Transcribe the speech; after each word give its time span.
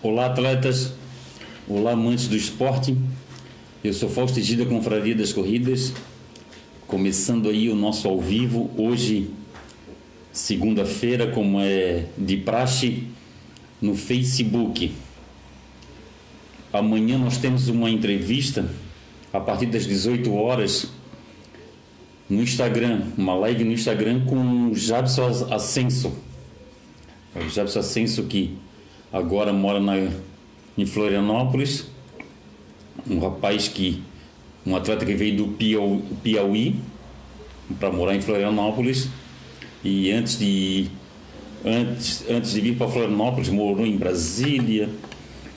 Olá, 0.00 0.26
atletas. 0.26 0.92
Olá, 1.66 1.90
amantes 1.90 2.28
do 2.28 2.36
esporte. 2.36 2.96
Eu 3.82 3.92
sou 3.92 4.08
Fausto 4.08 4.40
Gida, 4.40 4.64
Confraria 4.64 5.12
das 5.12 5.32
Corridas. 5.32 5.92
Começando 6.86 7.48
aí 7.48 7.68
o 7.68 7.74
nosso 7.74 8.06
ao 8.06 8.20
vivo. 8.20 8.70
Hoje, 8.76 9.28
segunda-feira, 10.30 11.32
como 11.32 11.58
é 11.60 12.04
de 12.16 12.36
praxe, 12.36 13.08
no 13.82 13.96
Facebook. 13.96 14.92
Amanhã 16.72 17.18
nós 17.18 17.38
temos 17.38 17.66
uma 17.66 17.90
entrevista 17.90 18.70
a 19.32 19.40
partir 19.40 19.66
das 19.66 19.84
18 19.84 20.32
horas 20.32 20.92
no 22.30 22.40
Instagram, 22.40 23.02
uma 23.18 23.34
live 23.34 23.64
no 23.64 23.72
Instagram 23.72 24.24
com 24.26 24.68
o 24.70 24.76
Jabson 24.76 25.26
Ascenso. 25.50 26.16
O 27.34 27.48
Jabson 27.48 27.80
Ascenso 27.80 28.22
que 28.22 28.56
agora 29.12 29.52
mora 29.52 29.80
na, 29.80 29.94
em 30.76 30.86
Florianópolis, 30.86 31.86
um 33.08 33.18
rapaz 33.18 33.68
que, 33.68 34.02
um 34.66 34.76
atleta 34.76 35.04
que 35.04 35.14
veio 35.14 35.36
do 35.36 35.48
Piauí, 36.22 36.76
para 37.78 37.90
morar 37.90 38.14
em 38.14 38.20
Florianópolis 38.20 39.08
e 39.84 40.10
antes 40.10 40.38
de 40.38 40.88
antes, 41.64 42.24
antes 42.28 42.52
de 42.52 42.60
vir 42.60 42.76
para 42.76 42.88
Florianópolis 42.88 43.48
morou 43.48 43.84
em 43.84 43.96
Brasília 43.96 44.88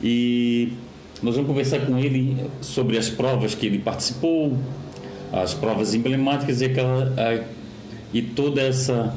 e 0.02 0.74
nós 1.22 1.36
vamos 1.36 1.50
conversar 1.50 1.80
com 1.86 1.98
ele 1.98 2.36
sobre 2.62 2.98
as 2.98 3.10
provas 3.10 3.56
que 3.56 3.66
ele 3.66 3.80
participou, 3.80 4.58
as 5.32 5.54
provas 5.54 5.94
emblemáticas 5.94 6.62
e 6.62 6.66
aquela 6.66 7.14
a, 7.18 7.44
e 8.14 8.22
toda 8.22 8.62
essa 8.62 9.16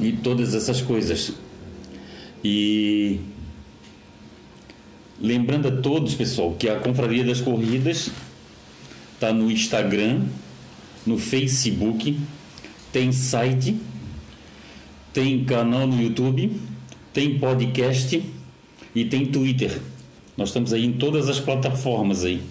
e 0.00 0.12
todas 0.12 0.54
essas 0.54 0.80
coisas. 0.80 1.32
E 2.44 3.20
lembrando 5.20 5.68
a 5.68 5.72
todos, 5.72 6.14
pessoal, 6.14 6.54
que 6.54 6.68
a 6.68 6.78
Confraria 6.78 7.24
das 7.24 7.40
Corridas 7.40 8.10
está 9.14 9.32
no 9.32 9.50
Instagram, 9.50 10.22
no 11.06 11.18
Facebook, 11.18 12.18
tem 12.92 13.12
site, 13.12 13.76
tem 15.12 15.44
canal 15.44 15.86
no 15.86 16.00
YouTube, 16.00 16.52
tem 17.12 17.38
podcast 17.38 18.22
e 18.94 19.04
tem 19.04 19.26
Twitter. 19.26 19.80
Nós 20.36 20.50
estamos 20.50 20.72
aí 20.72 20.84
em 20.84 20.92
todas 20.92 21.28
as 21.28 21.40
plataformas 21.40 22.24
aí. 22.24 22.42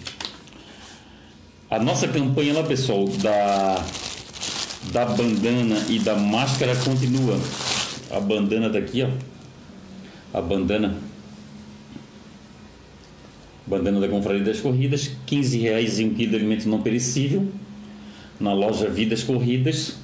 A 1.70 1.78
nossa 1.78 2.08
campanha 2.08 2.54
lá, 2.54 2.62
pessoal, 2.62 3.04
da 3.06 3.84
da 4.92 5.04
bandana 5.04 5.84
e 5.88 5.98
da 5.98 6.14
máscara 6.14 6.76
continua. 6.76 7.40
A 8.10 8.20
bandana 8.20 8.68
daqui, 8.68 9.02
ó 9.02 9.35
a 10.32 10.40
bandana 10.40 10.96
bandana 13.66 14.00
da 14.00 14.08
Confraria 14.08 14.44
das 14.44 14.60
Corridas, 14.60 15.10
15 15.26 15.58
reais 15.58 15.98
em 15.98 16.06
um 16.06 16.14
quilo 16.14 16.30
de 16.30 16.36
alimento 16.36 16.68
não 16.68 16.80
perecível 16.82 17.50
na 18.38 18.52
loja 18.52 18.88
Vidas 18.88 19.22
Corridas 19.22 19.96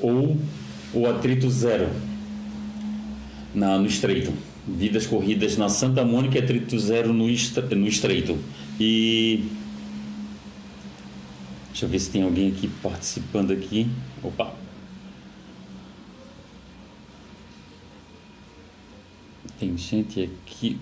ou 0.00 0.36
o 0.94 1.06
atrito 1.06 1.50
zero 1.50 1.88
na, 3.54 3.78
no 3.78 3.86
Estreito. 3.86 4.32
Vidas 4.66 5.06
Corridas 5.06 5.56
na 5.56 5.68
Santa 5.68 6.04
Mônica 6.04 6.38
e 6.38 6.42
atrito 6.42 6.78
zero 6.78 7.12
no, 7.12 7.26
no 7.26 7.88
Estreito. 7.88 8.38
E 8.78 9.44
deixa 11.70 11.86
eu 11.86 11.88
ver 11.88 11.98
se 11.98 12.10
tem 12.10 12.22
alguém 12.22 12.48
aqui 12.48 12.68
participando 12.82 13.52
aqui. 13.52 13.88
Opa, 14.22 14.54
Tem 19.62 19.78
gente 19.78 20.28
aqui. 20.44 20.76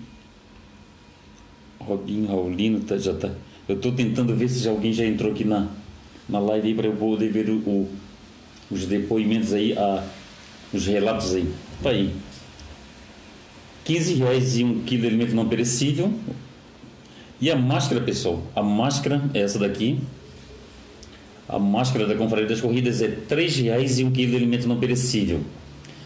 Robinho 1.79 2.27
Raulino 2.27 2.79
tá, 2.79 2.97
já 2.97 3.13
tá. 3.13 3.29
Eu 3.69 3.75
estou 3.75 3.91
tentando 3.91 4.35
ver 4.35 4.49
se 4.49 4.57
já 4.57 4.71
alguém 4.71 4.91
já 4.91 5.05
entrou 5.05 5.31
aqui 5.31 5.43
na, 5.43 5.67
na 6.27 6.39
live 6.39 6.73
para 6.73 6.87
eu 6.87 6.93
poder 6.93 7.31
ver 7.31 7.47
o, 7.51 7.57
o, 7.57 7.89
os 8.71 8.87
depoimentos 8.87 9.53
aí, 9.53 9.77
a, 9.77 10.03
os 10.73 10.87
relatos 10.87 11.35
aí. 11.35 11.47
Tá 11.83 11.91
aí. 11.91 12.11
15 13.83 14.15
reais 14.15 14.57
e 14.57 14.63
um 14.63 14.81
quilo 14.81 15.03
de 15.03 15.07
alimento 15.09 15.35
não 15.35 15.47
perecível. 15.47 16.11
E 17.39 17.51
a 17.51 17.55
máscara, 17.55 18.01
pessoal? 18.01 18.41
A 18.55 18.63
máscara 18.63 19.29
é 19.35 19.41
essa 19.41 19.59
daqui. 19.59 19.99
A 21.47 21.59
máscara 21.59 22.07
da 22.07 22.15
Confraria 22.15 22.47
das 22.47 22.59
Corridas 22.59 22.99
é 22.99 23.09
3 23.09 23.57
reais 23.57 23.99
e 23.99 24.03
um 24.03 24.11
quilo 24.11 24.31
de 24.31 24.37
alimento 24.37 24.67
não 24.67 24.79
perecível. 24.79 25.41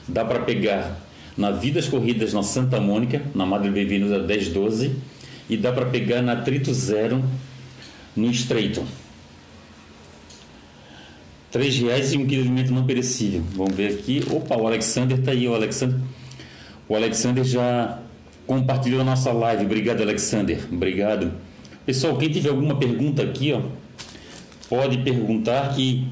Dá 0.10 0.26
para 0.26 0.42
pegar 0.42 1.05
na 1.38 1.52
Vidas 1.52 1.88
Corridas 1.88 2.34
na 2.34 2.44
Santa 2.44 2.80
Mônica, 2.80 3.22
na 3.34 3.46
Madre 3.46 3.70
Bem-vinda 3.70 4.20
1012, 4.20 4.96
e 5.50 5.58
dá 5.58 5.72
para 5.72 5.86
pegar 5.86 6.22
na 6.22 6.38
Trito 6.38 6.74
Zero 6.74 7.24
no 8.16 8.30
Estreito. 8.32 8.84
Três 11.52 11.78
reais 11.78 12.14
e 12.14 12.18
um 12.18 12.26
quilo 12.26 12.44
de 12.44 12.50
alimento 12.50 12.74
não 12.74 12.86
perecível. 12.86 13.44
Vamos 13.54 13.76
ver 13.76 13.94
aqui. 13.94 14.24
Opa, 14.30 14.58
o 14.58 14.68
Alexander 14.68 15.18
está 15.20 15.32
aí. 15.32 15.48
O 15.48 15.54
Alexander, 15.54 15.98
o 16.88 16.96
Alexander 16.96 17.44
já 17.44 18.00
compartilhou 18.46 19.02
a 19.02 19.04
nossa 19.04 19.32
live. 19.32 19.66
Obrigado, 19.66 20.02
Alexander. 20.02 20.60
Obrigado. 20.72 21.32
Pessoal, 21.86 22.18
quem 22.18 22.30
tiver 22.30 22.50
alguma 22.50 22.78
pergunta 22.78 23.24
aqui, 23.24 23.54
ó, 23.54 23.62
pode 24.68 24.98
perguntar 24.98 25.74
que 25.76 26.08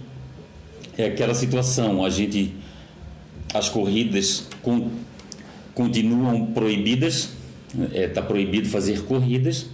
é 0.97 1.05
aquela 1.05 1.33
situação. 1.33 2.05
A 2.05 2.09
gente, 2.09 2.53
as 3.53 3.67
corridas 3.69 4.47
com 4.61 4.91
continuam 5.73 6.47
proibidas, 6.47 7.29
está 7.73 7.97
é, 7.97 8.07
tá 8.07 8.21
proibido 8.21 8.69
fazer 8.69 9.01
corridas, 9.03 9.67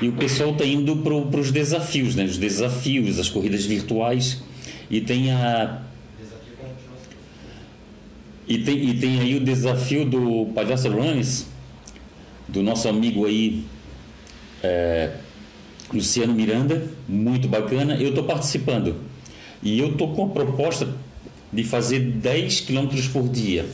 e 0.00 0.08
o 0.08 0.12
pessoal 0.12 0.50
está 0.50 0.64
indo 0.64 0.96
para 0.96 1.40
os 1.40 1.50
desafios, 1.50 2.14
né? 2.14 2.24
os 2.24 2.36
desafios, 2.36 3.18
as 3.18 3.28
corridas 3.28 3.64
virtuais, 3.64 4.42
e 4.90 5.00
tem 5.00 5.30
a. 5.30 5.82
E 8.46 8.58
tem, 8.58 8.90
e 8.90 8.94
tem 8.98 9.20
aí 9.20 9.36
o 9.36 9.40
desafio 9.40 10.04
do 10.04 10.46
Palhaço 10.54 10.90
Runs, 10.90 11.46
do 12.46 12.62
nosso 12.62 12.88
amigo 12.88 13.24
aí, 13.24 13.64
é, 14.62 15.12
Luciano 15.92 16.34
Miranda, 16.34 16.86
muito 17.08 17.48
bacana. 17.48 17.94
Eu 17.96 18.10
estou 18.10 18.24
participando. 18.24 18.96
E 19.62 19.78
eu 19.78 19.92
estou 19.92 20.14
com 20.14 20.26
a 20.26 20.28
proposta 20.28 20.94
de 21.50 21.64
fazer 21.64 22.00
10 22.00 22.60
km 22.60 22.88
por 23.12 23.28
dia. 23.28 23.64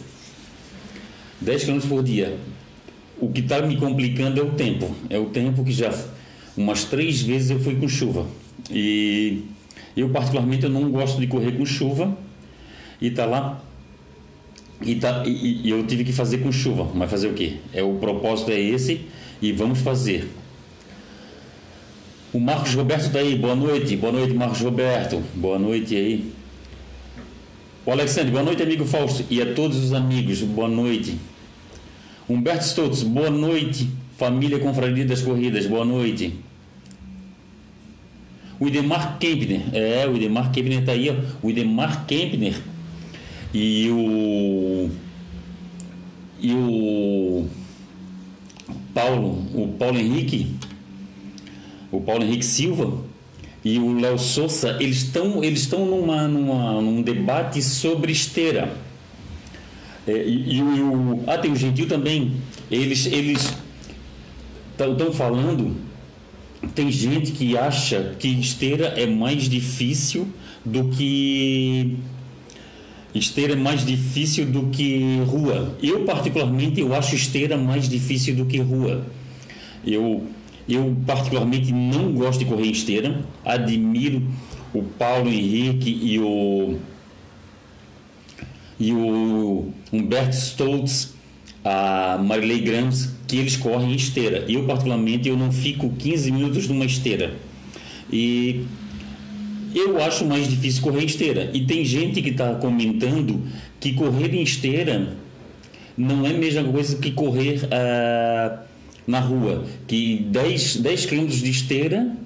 10 1.40 1.64
km 1.64 1.80
por 1.88 2.02
dia. 2.02 2.36
O 3.20 3.30
que 3.30 3.40
está 3.40 3.60
me 3.62 3.76
complicando 3.76 4.40
é 4.40 4.42
o 4.42 4.50
tempo. 4.52 4.94
É 5.08 5.18
o 5.18 5.26
tempo 5.26 5.64
que 5.64 5.72
já 5.72 5.92
umas 6.56 6.84
três 6.84 7.22
vezes 7.22 7.50
eu 7.50 7.60
fui 7.60 7.76
com 7.76 7.88
chuva. 7.88 8.26
E 8.70 9.44
eu 9.96 10.08
particularmente 10.10 10.64
eu 10.64 10.70
não 10.70 10.90
gosto 10.90 11.20
de 11.20 11.26
correr 11.26 11.52
com 11.52 11.64
chuva. 11.64 12.16
E 13.00 13.10
tá 13.10 13.24
lá 13.24 13.62
e, 14.82 14.94
tá, 14.94 15.24
e, 15.26 15.66
e, 15.66 15.70
eu 15.70 15.86
tive 15.86 16.04
que 16.04 16.12
fazer 16.12 16.38
com 16.38 16.50
chuva, 16.50 16.88
mas 16.94 17.10
fazer 17.10 17.28
o 17.28 17.34
quê? 17.34 17.56
É 17.72 17.82
o 17.82 17.94
propósito 17.94 18.50
é 18.50 18.58
esse 18.58 19.02
e 19.40 19.52
vamos 19.52 19.80
fazer. 19.80 20.30
O 22.32 22.40
Marcos 22.40 22.74
Roberto 22.74 23.06
está 23.06 23.18
aí, 23.18 23.36
boa 23.36 23.54
noite, 23.54 23.96
boa 23.96 24.12
noite 24.12 24.32
Marcos 24.32 24.60
Roberto, 24.60 25.22
boa 25.34 25.58
noite 25.58 25.94
aí. 25.94 26.32
O 27.84 27.90
Alexandre, 27.90 28.30
boa 28.30 28.42
noite 28.42 28.62
amigo 28.62 28.84
Fausto 28.84 29.24
e 29.28 29.42
a 29.42 29.54
todos 29.54 29.76
os 29.76 29.92
amigos, 29.92 30.40
boa 30.42 30.68
noite. 30.68 31.18
Humberto 32.30 32.64
Stoltz, 32.64 33.02
boa 33.02 33.28
noite. 33.28 33.90
Família 34.16 34.60
Confraria 34.60 35.04
das 35.04 35.20
Corridas, 35.20 35.66
boa 35.66 35.84
noite. 35.84 36.38
O 38.60 38.68
Idemar 38.68 39.18
Kempner, 39.18 39.62
é, 39.72 40.06
o 40.06 40.14
Idemar 40.14 40.52
Kempner 40.52 40.78
está 40.78 40.92
aí, 40.92 41.10
ó. 41.10 41.14
O 41.42 41.50
Idemar 41.50 42.06
Kempner 42.06 42.54
e 43.52 43.90
o. 43.90 44.90
E 46.40 46.52
o. 46.54 47.48
Paulo, 48.94 49.44
o 49.52 49.74
Paulo 49.76 49.98
Henrique, 49.98 50.54
o 51.90 52.00
Paulo 52.00 52.22
Henrique 52.22 52.44
Silva 52.44 53.02
e 53.64 53.80
o 53.80 53.98
Léo 53.98 54.20
Souza, 54.20 54.76
eles 54.78 54.98
estão 54.98 55.42
eles 55.42 55.62
estão 55.62 55.84
numa, 55.84 56.28
numa, 56.28 56.80
num 56.80 57.02
debate 57.02 57.60
sobre 57.60 58.12
esteira 58.12 58.72
é, 60.10 60.24
e, 60.26 60.58
e, 60.58 60.62
o, 60.62 61.22
ah, 61.26 61.38
tem 61.38 61.52
o 61.52 61.56
Gentil 61.56 61.86
também. 61.86 62.32
Eles 62.70 63.06
eles 63.06 63.54
estão 64.78 65.12
falando. 65.12 65.76
Tem 66.74 66.90
gente 66.90 67.32
que 67.32 67.56
acha 67.56 68.16
que 68.18 68.28
esteira 68.28 68.86
é 68.88 69.06
mais 69.06 69.48
difícil 69.48 70.26
do 70.64 70.88
que 70.88 71.96
esteira 73.14 73.54
é 73.54 73.56
mais 73.56 73.84
difícil 73.84 74.46
do 74.46 74.66
que 74.66 75.20
rua. 75.26 75.76
Eu 75.82 76.04
particularmente 76.04 76.80
eu 76.80 76.94
acho 76.94 77.14
esteira 77.14 77.56
mais 77.56 77.88
difícil 77.88 78.34
do 78.34 78.46
que 78.46 78.58
rua. 78.58 79.06
Eu 79.86 80.26
eu 80.68 80.96
particularmente 81.06 81.72
não 81.72 82.12
gosto 82.12 82.40
de 82.40 82.44
correr 82.44 82.66
em 82.66 82.72
esteira. 82.72 83.24
Admiro 83.44 84.22
o 84.74 84.82
Paulo 84.82 85.28
Henrique 85.28 85.98
e 86.02 86.18
o 86.18 86.78
e 88.80 88.92
o 88.92 89.68
Humberto 89.92 90.34
Stoltz, 90.34 91.12
a 91.62 92.18
Marilei 92.24 92.60
Grams, 92.60 93.10
que 93.28 93.36
eles 93.36 93.56
correm 93.56 93.92
em 93.92 93.96
esteira. 93.96 94.46
Eu, 94.48 94.64
particularmente, 94.64 95.28
eu 95.28 95.36
não 95.36 95.52
fico 95.52 95.90
15 95.90 96.32
minutos 96.32 96.66
numa 96.66 96.86
esteira. 96.86 97.34
E 98.10 98.64
eu 99.74 100.02
acho 100.02 100.24
mais 100.24 100.48
difícil 100.48 100.82
correr 100.82 101.02
em 101.02 101.06
esteira. 101.06 101.50
E 101.52 101.66
tem 101.66 101.84
gente 101.84 102.22
que 102.22 102.30
está 102.30 102.54
comentando 102.54 103.42
que 103.78 103.92
correr 103.92 104.34
em 104.34 104.42
esteira 104.42 105.14
não 105.96 106.24
é 106.24 106.30
a 106.30 106.38
mesma 106.38 106.64
coisa 106.64 106.96
que 106.96 107.10
correr 107.10 107.60
uh, 107.64 108.58
na 109.06 109.20
rua. 109.20 109.66
Que 109.86 110.26
10, 110.30 110.76
10 110.76 111.06
km 111.06 111.26
de 111.26 111.50
esteira 111.50 112.16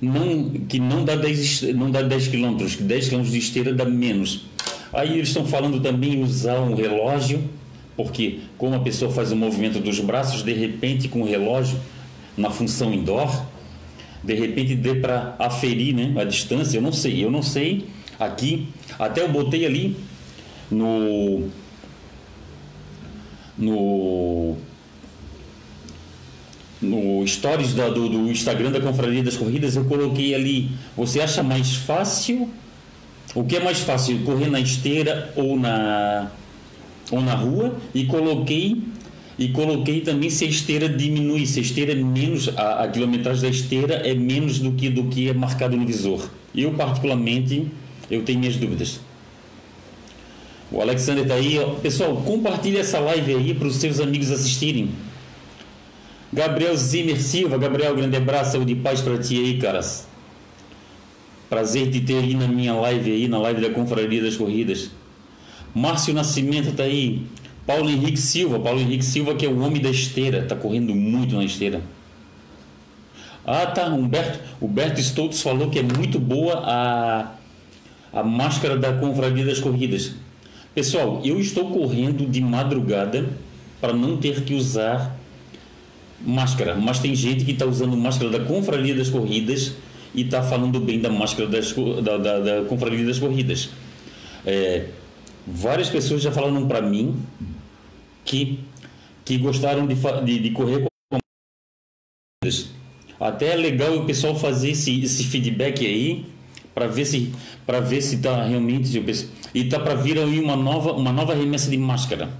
não, 0.00 0.50
que 0.50 0.80
não 0.80 1.04
dá 1.04 1.14
10, 1.14 1.74
não 1.74 1.90
dá 1.90 2.00
10 2.02 2.28
km, 2.28 2.56
que 2.56 2.82
10 2.82 3.08
km 3.10 3.22
de 3.22 3.38
esteira 3.38 3.74
dá 3.74 3.84
menos. 3.84 4.46
Aí 4.92 5.14
eles 5.14 5.28
estão 5.28 5.46
falando 5.46 5.80
também 5.80 6.22
usar 6.22 6.60
um 6.60 6.74
relógio, 6.74 7.42
porque 7.96 8.40
como 8.58 8.74
a 8.74 8.80
pessoa 8.80 9.10
faz 9.10 9.32
o 9.32 9.36
movimento 9.36 9.80
dos 9.80 9.98
braços, 10.00 10.42
de 10.42 10.52
repente 10.52 11.08
com 11.08 11.22
o 11.22 11.24
relógio 11.24 11.78
na 12.36 12.50
função 12.50 12.92
indoor, 12.92 13.44
de 14.22 14.34
repente 14.34 14.74
dê 14.74 14.94
para 14.94 15.34
aferir 15.38 15.94
né, 15.94 16.12
a 16.20 16.24
distância, 16.24 16.76
eu 16.76 16.82
não 16.82 16.92
sei, 16.92 17.24
eu 17.24 17.30
não 17.30 17.42
sei. 17.42 17.86
Aqui, 18.18 18.68
até 18.98 19.22
eu 19.22 19.28
botei 19.28 19.64
ali 19.66 19.96
no 20.70 21.48
no 23.56 24.56
no 26.80 27.26
stories 27.26 27.74
do, 27.74 28.08
do 28.08 28.30
Instagram 28.30 28.72
da 28.72 28.80
Confraria 28.80 29.22
das 29.22 29.36
Corridas, 29.36 29.76
eu 29.76 29.84
coloquei 29.84 30.34
ali, 30.34 30.70
você 30.96 31.20
acha 31.20 31.42
mais 31.42 31.76
fácil 31.76 32.50
o 33.34 33.44
que 33.44 33.56
é 33.56 33.60
mais 33.60 33.80
fácil, 33.80 34.18
correr 34.24 34.48
na 34.48 34.60
esteira 34.60 35.32
ou 35.36 35.58
na, 35.58 36.30
ou 37.10 37.20
na 37.20 37.34
rua? 37.34 37.76
E 37.94 38.04
coloquei 38.04 38.82
e 39.38 39.48
coloquei 39.48 40.02
também 40.02 40.28
se 40.30 40.44
a 40.44 40.48
esteira 40.48 40.88
diminui, 40.88 41.46
se 41.46 41.58
a 41.58 41.62
esteira 41.62 41.92
é 41.92 41.94
menos, 41.94 42.48
a, 42.56 42.84
a 42.84 42.88
quilometragem 42.88 43.42
da 43.42 43.48
esteira 43.48 43.94
é 43.94 44.14
menos 44.14 44.58
do 44.58 44.72
que, 44.72 44.90
do 44.90 45.04
que 45.04 45.28
é 45.28 45.34
marcado 45.34 45.76
no 45.76 45.86
visor. 45.86 46.28
Eu, 46.54 46.72
particularmente, 46.74 47.66
eu 48.10 48.22
tenho 48.22 48.38
minhas 48.38 48.56
dúvidas. 48.56 49.00
O 50.70 50.80
Alexander 50.80 51.22
está 51.22 51.34
aí. 51.34 51.58
Pessoal, 51.82 52.16
compartilhe 52.16 52.78
essa 52.78 52.98
live 52.98 53.34
aí 53.34 53.54
para 53.54 53.66
os 53.66 53.76
seus 53.76 54.00
amigos 54.00 54.30
assistirem. 54.30 54.90
Gabriel 56.32 56.76
Zimmer 56.76 57.20
Silva, 57.20 57.58
Gabriel, 57.58 57.94
grande 57.94 58.16
abraço, 58.16 58.52
saúde 58.52 58.72
e 58.72 58.76
paz 58.76 59.00
para 59.00 59.18
ti 59.18 59.36
aí, 59.38 59.58
caras. 59.58 60.06
Prazer 61.52 61.90
de 61.90 62.00
ter 62.00 62.16
aí 62.16 62.34
na 62.34 62.48
minha 62.48 62.72
live 62.72 63.12
aí, 63.12 63.28
na 63.28 63.36
live 63.36 63.60
da 63.60 63.68
Confraria 63.68 64.22
das 64.22 64.38
Corridas. 64.38 64.90
Márcio 65.74 66.14
Nascimento 66.14 66.70
está 66.70 66.84
aí. 66.84 67.26
Paulo 67.66 67.90
Henrique 67.90 68.16
Silva, 68.16 68.58
Paulo 68.58 68.80
Henrique 68.80 69.04
Silva 69.04 69.34
que 69.34 69.44
é 69.44 69.50
o 69.50 69.60
homem 69.60 69.82
da 69.82 69.90
esteira, 69.90 70.38
está 70.38 70.56
correndo 70.56 70.94
muito 70.94 71.36
na 71.36 71.44
esteira. 71.44 71.82
Ah, 73.44 73.66
tá, 73.66 73.84
Humberto, 73.88 74.40
Humberto 74.62 74.98
Stoltz 74.98 75.42
falou 75.42 75.68
que 75.68 75.78
é 75.78 75.82
muito 75.82 76.18
boa 76.18 76.54
a, 76.64 77.34
a 78.14 78.22
máscara 78.22 78.78
da 78.78 78.94
Confraria 78.94 79.44
das 79.44 79.60
Corridas. 79.60 80.12
Pessoal, 80.74 81.20
eu 81.22 81.38
estou 81.38 81.68
correndo 81.70 82.24
de 82.24 82.40
madrugada 82.40 83.28
para 83.78 83.92
não 83.92 84.16
ter 84.16 84.40
que 84.40 84.54
usar 84.54 85.20
máscara, 86.18 86.74
mas 86.76 86.98
tem 86.98 87.14
gente 87.14 87.44
que 87.44 87.52
está 87.52 87.66
usando 87.66 87.94
máscara 87.94 88.30
da 88.30 88.40
Confraria 88.40 88.94
das 88.94 89.10
Corridas 89.10 89.74
e 90.14 90.22
está 90.22 90.42
falando 90.42 90.78
bem 90.80 91.00
da 91.00 91.10
máscara 91.10 91.48
das, 91.48 91.74
da, 92.02 92.16
da, 92.18 92.38
da 92.38 92.64
Confraria 92.64 93.04
das 93.04 93.18
Corridas. 93.18 93.70
É, 94.44 94.86
várias 95.46 95.88
pessoas 95.88 96.22
já 96.22 96.30
falaram 96.30 96.66
para 96.66 96.82
mim 96.82 97.16
que, 98.24 98.60
que 99.24 99.38
gostaram 99.38 99.86
de, 99.86 99.94
de, 100.24 100.38
de 100.38 100.50
correr 100.50 100.84
com 101.10 101.18
até 103.20 103.52
é 103.52 103.56
legal 103.56 103.96
o 103.96 104.04
pessoal 104.04 104.34
fazer 104.34 104.70
esse, 104.70 105.00
esse 105.02 105.24
feedback 105.24 105.86
aí 105.86 106.26
para 106.74 106.86
ver 106.86 107.04
se 107.04 107.32
para 107.64 107.78
ver 107.78 108.02
se 108.02 108.16
está 108.16 108.44
realmente 108.44 108.98
e 109.54 109.60
está 109.60 109.78
para 109.78 109.94
vir 109.94 110.18
aí 110.18 110.40
uma 110.40 110.56
nova 110.56 110.92
uma 110.92 111.12
nova 111.12 111.34
remessa 111.34 111.70
de 111.70 111.76
máscara 111.76 112.30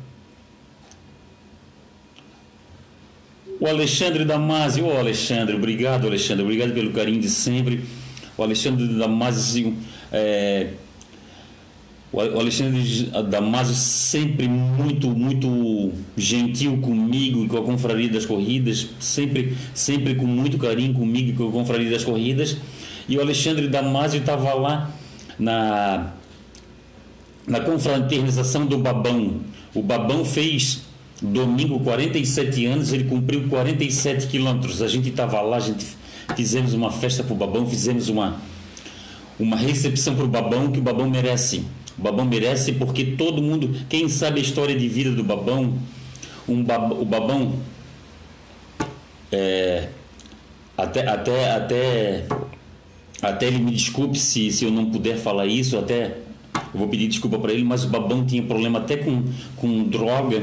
O 3.63 3.67
Alexandre 3.69 4.25
Damasio, 4.25 4.87
oh, 4.87 4.99
Alexandre, 4.99 5.55
obrigado 5.55 6.09
Alexandre, 6.09 6.43
obrigado 6.43 6.75
pelo 6.75 6.91
carinho 6.91 7.21
de 7.21 7.31
sempre. 7.31 7.85
O 8.37 8.43
Alexandre 8.43 8.89
Damasio, 8.89 9.77
é, 10.11 10.71
o 12.13 12.19
Alexandre 12.19 13.09
Damasio 13.31 13.77
sempre 13.77 14.49
muito, 14.49 15.11
muito 15.11 15.93
gentil 16.17 16.79
comigo 16.79 17.45
e 17.45 17.47
com 17.47 17.57
a 17.57 17.63
Confraria 17.63 18.09
das 18.09 18.27
Corridas, 18.27 18.89
sempre, 18.99 19.57
sempre 19.73 20.17
com 20.17 20.27
muito 20.27 20.59
carinho 20.59 20.95
comigo 20.95 21.31
e 21.31 21.33
com 21.33 21.49
a 21.49 21.53
Confraria 21.53 21.89
das 21.89 22.03
Corridas. 22.03 22.57
E 23.09 23.17
o 23.17 23.21
Alexandre 23.21 23.69
Damasio 23.69 24.19
estava 24.19 24.55
lá 24.55 24.91
na, 25.39 26.15
na 27.47 27.61
confraternização 27.61 28.67
do 28.67 28.77
Babão. 28.77 29.37
O 29.73 29.83
Babão 29.85 30.25
fez 30.25 30.83
Domingo, 31.23 31.79
47 31.79 32.67
anos, 32.67 32.93
ele 32.93 33.05
cumpriu 33.05 33.49
47 33.49 34.27
quilômetros. 34.27 34.83
A 34.83 34.89
gente 34.89 35.09
estava 35.09 35.41
lá, 35.41 35.57
a 35.57 35.61
gente 35.61 35.87
fizemos 36.35 36.75
uma 36.75 36.91
festa 36.91 37.23
para 37.23 37.33
o 37.33 37.37
Babão, 37.37 37.65
fizemos 37.65 38.09
uma, 38.09 38.41
uma 39.39 39.57
recepção 39.57 40.17
para 40.17 40.25
o 40.25 40.29
Babão 40.29 40.73
que 40.73 40.81
o 40.81 40.83
Babão 40.83 41.09
merece. 41.09 41.65
O 41.97 42.03
Babão 42.03 42.25
merece 42.25 42.73
porque 42.73 43.05
todo 43.05 43.41
mundo, 43.41 43.71
quem 43.89 44.09
sabe 44.09 44.41
a 44.41 44.43
história 44.43 44.77
de 44.77 44.89
vida 44.89 45.13
do 45.13 45.23
Babão, 45.23 45.75
um 46.49 46.65
bab, 46.65 46.93
o 46.95 47.05
Babão, 47.05 47.53
é, 49.31 49.91
até, 50.77 51.07
até, 51.07 51.53
até, 51.53 52.27
até 53.23 53.47
ele 53.47 53.59
me 53.59 53.71
desculpe 53.71 54.19
se, 54.19 54.51
se 54.51 54.65
eu 54.65 54.73
não 54.73 54.87
puder 54.87 55.17
falar 55.17 55.47
isso, 55.47 55.79
até 55.79 56.17
eu 56.75 56.81
vou 56.81 56.89
pedir 56.89 57.07
desculpa 57.07 57.39
para 57.39 57.53
ele, 57.53 57.63
mas 57.63 57.85
o 57.85 57.89
Babão 57.89 58.27
tinha 58.27 58.43
problema 58.43 58.81
até 58.81 58.97
com, 58.97 59.23
com 59.57 59.85
droga 59.85 60.43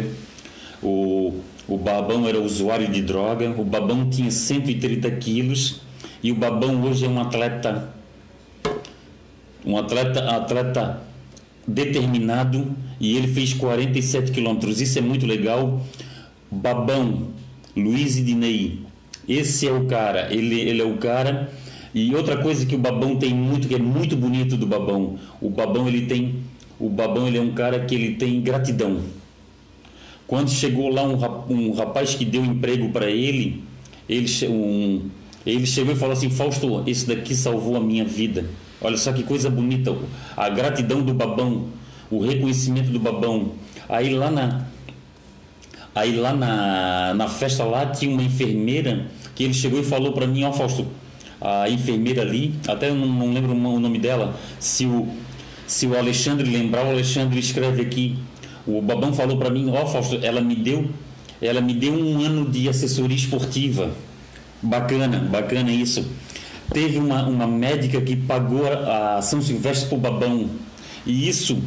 o, 0.81 1.39
o 1.67 1.77
Babão 1.77 2.27
era 2.27 2.39
usuário 2.39 2.87
de 2.87 3.01
droga, 3.01 3.49
o 3.57 3.63
Babão 3.63 4.09
tinha 4.09 4.31
130 4.31 5.11
quilos 5.11 5.81
e 6.23 6.31
o 6.31 6.35
Babão 6.35 6.83
hoje 6.83 7.05
é 7.05 7.09
um 7.09 7.19
atleta, 7.19 7.93
um 9.65 9.77
atleta, 9.77 10.35
atleta 10.35 11.01
determinado 11.67 12.75
e 12.99 13.15
ele 13.15 13.27
fez 13.27 13.53
47 13.53 14.31
quilômetros. 14.31 14.81
Isso 14.81 14.97
é 14.97 15.01
muito 15.01 15.25
legal. 15.25 15.81
Babão, 16.51 17.27
Luiz 17.75 18.17
Idinei, 18.17 18.79
esse 19.27 19.67
é 19.67 19.71
o 19.71 19.85
cara, 19.85 20.33
ele, 20.33 20.59
ele 20.59 20.81
é 20.81 20.85
o 20.85 20.97
cara. 20.97 21.51
E 21.93 22.13
outra 22.15 22.37
coisa 22.37 22.65
que 22.65 22.75
o 22.75 22.77
Babão 22.77 23.15
tem 23.15 23.33
muito, 23.33 23.67
que 23.67 23.75
é 23.75 23.79
muito 23.79 24.15
bonito 24.15 24.55
do 24.55 24.65
Babão, 24.65 25.17
o 25.41 25.49
Babão 25.49 25.87
ele 25.87 26.05
tem, 26.05 26.35
o 26.79 26.89
Babão 26.89 27.27
ele 27.27 27.37
é 27.37 27.41
um 27.41 27.51
cara 27.51 27.79
que 27.85 27.95
ele 27.95 28.15
tem 28.15 28.41
gratidão. 28.41 28.99
Quando 30.29 30.51
chegou 30.51 30.89
lá 30.89 31.01
um, 31.01 31.71
rapaz 31.73 32.13
que 32.13 32.23
deu 32.23 32.45
emprego 32.45 32.89
para 32.89 33.09
ele, 33.09 33.63
ele, 34.07 34.27
um, 34.47 35.09
ele 35.43 35.65
chegou 35.65 35.91
e 35.91 35.97
falou 35.97 36.13
assim: 36.13 36.29
Fausto, 36.29 36.83
esse 36.85 37.07
daqui 37.07 37.33
salvou 37.33 37.75
a 37.75 37.79
minha 37.79 38.05
vida. 38.05 38.45
Olha 38.79 38.95
só 38.95 39.11
que 39.11 39.23
coisa 39.23 39.49
bonita, 39.49 39.91
a 40.37 40.47
gratidão 40.49 41.01
do 41.01 41.15
babão, 41.15 41.69
o 42.11 42.19
reconhecimento 42.19 42.91
do 42.91 42.99
babão. 42.99 43.53
Aí 43.89 44.13
lá 44.13 44.29
na, 44.29 44.65
aí 45.95 46.15
lá 46.15 46.31
na, 46.31 47.15
na 47.15 47.27
festa 47.27 47.63
lá 47.63 47.87
tinha 47.87 48.11
uma 48.11 48.21
enfermeira 48.21 49.07
que 49.33 49.43
ele 49.43 49.53
chegou 49.55 49.79
e 49.79 49.83
falou 49.83 50.13
para 50.13 50.27
mim: 50.27 50.43
Ó, 50.43 50.51
oh, 50.51 50.53
Fausto, 50.53 50.85
a 51.41 51.67
enfermeira 51.67 52.21
ali, 52.21 52.53
até 52.67 52.89
eu 52.89 52.93
não, 52.95 53.07
não 53.07 53.33
lembro 53.33 53.53
o 53.53 53.79
nome 53.79 53.97
dela, 53.97 54.39
se 54.59 54.85
o, 54.85 55.07
se 55.65 55.87
o 55.87 55.97
Alexandre 55.97 56.47
lembrar, 56.47 56.85
o 56.85 56.89
Alexandre 56.89 57.39
escreve 57.39 57.81
aqui 57.81 58.15
o 58.77 58.81
Babão 58.81 59.13
falou 59.13 59.37
para 59.37 59.49
mim, 59.49 59.69
ó 59.69 59.83
oh, 59.83 59.87
Fausto, 59.87 60.19
ela 60.21 60.41
me 60.41 60.55
deu, 60.55 60.89
ela 61.41 61.61
me 61.61 61.73
deu 61.73 61.93
um 61.93 62.21
ano 62.21 62.49
de 62.49 62.69
assessoria 62.69 63.15
esportiva. 63.15 63.91
Bacana, 64.61 65.19
bacana 65.19 65.71
isso. 65.71 66.05
Teve 66.73 66.99
uma, 66.99 67.25
uma 67.25 67.47
médica 67.47 67.99
que 68.01 68.15
pagou 68.15 68.67
a 68.67 69.21
São 69.21 69.41
Silvestre 69.41 69.87
para 69.89 69.97
o 69.97 70.01
Babão. 70.01 70.49
E 71.05 71.27
isso, 71.27 71.57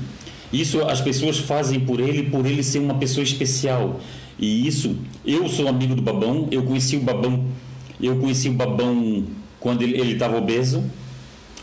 isso 0.53 0.83
as 0.83 1.01
pessoas 1.01 1.39
fazem 1.39 1.81
por 1.81 1.99
ele, 1.99 2.25
por 2.25 2.47
ele 2.47 2.63
ser 2.63 2.79
uma 2.79 2.95
pessoa 2.95 3.25
especial. 3.25 3.99
E 4.39 4.67
isso, 4.67 4.97
eu 5.25 5.49
sou 5.49 5.69
amigo 5.69 5.95
do 5.95 6.03
Babão, 6.03 6.49
eu 6.51 6.63
conheci 6.63 6.97
o 6.97 7.01
Babão, 7.01 7.47
eu 8.01 8.17
conheci 8.17 8.49
o 8.49 8.53
Babão 8.53 9.25
quando 9.59 9.83
ele 9.83 10.13
estava 10.13 10.37
obeso. 10.37 10.85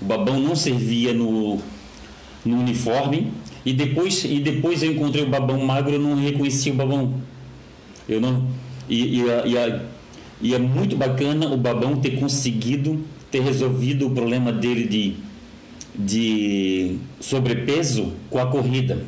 O 0.02 0.06
Babão 0.06 0.40
não 0.40 0.56
servia 0.56 1.14
no, 1.14 1.60
no 2.46 2.60
uniforme, 2.60 3.32
e 3.66 3.74
depois, 3.74 4.24
e 4.24 4.40
depois 4.40 4.84
eu 4.84 4.92
encontrei 4.92 5.24
o 5.24 5.30
babão 5.30 5.60
magro, 5.66 5.94
eu 5.94 6.00
não 6.00 6.16
reconheci 6.16 6.72
o 6.72 6.74
babão. 6.74 7.16
Eu 8.08 8.22
não. 8.22 8.48
E, 8.88 9.20
e, 9.20 9.22
e, 9.22 9.82
e 10.42 10.56
é 10.56 10.58
muito 10.58 10.96
bacana 10.96 11.48
o 11.48 11.58
babão 11.58 11.98
ter 11.98 12.12
conseguido 12.20 13.00
ter 13.30 13.42
resolvido 13.42 14.08
o 14.08 14.12
problema 14.12 14.52
dele 14.52 14.88
de, 14.88 15.16
de 15.94 16.98
sobrepeso 17.20 18.14
com 18.30 18.40
a 18.40 18.48
corrida. 18.48 19.06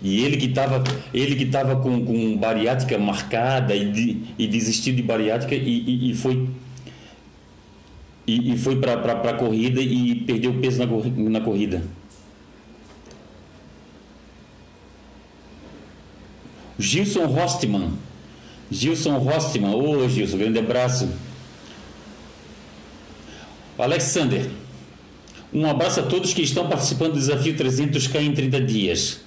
E 0.00 0.24
ele 0.24 0.36
que 0.36 0.46
estava 0.46 0.82
ele 1.12 1.34
que 1.34 1.46
tava 1.46 1.76
com, 1.76 2.04
com 2.04 2.36
bariátrica 2.36 2.96
marcada 2.98 3.74
e, 3.74 3.90
de, 3.90 4.16
e 4.38 4.46
desistiu 4.46 4.94
de 4.94 5.02
bariátrica 5.02 5.54
e, 5.56 5.58
e, 5.58 6.10
e 6.10 6.14
foi 6.14 6.48
e, 8.24 8.52
e 8.52 8.58
foi 8.58 8.76
para 8.76 8.92
a 8.94 9.34
corrida 9.34 9.80
e 9.80 10.14
perdeu 10.14 10.54
peso 10.54 10.78
na, 10.78 10.86
na 11.30 11.40
corrida. 11.40 11.82
Gilson 16.78 17.26
Rostman. 17.26 17.92
Gilson 18.70 19.18
Rostman. 19.18 19.74
Ô 19.74 20.04
oh, 20.04 20.08
Gilson, 20.08 20.38
grande 20.38 20.58
abraço. 20.58 21.08
Alexander. 23.76 24.48
Um 25.52 25.66
abraço 25.66 26.00
a 26.00 26.02
todos 26.02 26.34
que 26.34 26.42
estão 26.42 26.68
participando 26.68 27.12
do 27.12 27.18
desafio 27.18 27.54
300K 27.54 28.22
em 28.22 28.32
30 28.32 28.60
dias 28.60 29.20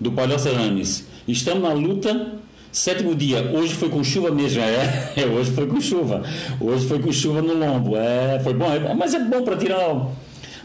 do 0.00 0.12
Palhoça 0.12 0.52
Rames. 0.52 1.06
Estamos 1.26 1.62
na 1.62 1.72
luta, 1.72 2.34
sétimo 2.70 3.14
dia. 3.14 3.50
Hoje 3.52 3.74
foi 3.74 3.88
com 3.88 4.02
chuva 4.04 4.30
mesmo, 4.30 4.62
é. 4.62 5.12
é 5.16 5.26
hoje 5.26 5.50
foi 5.50 5.66
com 5.66 5.80
chuva. 5.80 6.22
Hoje 6.60 6.86
foi 6.86 7.00
com 7.00 7.12
chuva 7.12 7.42
no 7.42 7.54
lombo. 7.54 7.96
É, 7.96 8.40
foi 8.42 8.54
bom, 8.54 8.70
é, 8.72 8.94
mas 8.94 9.14
é 9.14 9.18
bom 9.18 9.42
para 9.42 9.56
tirar 9.56 10.06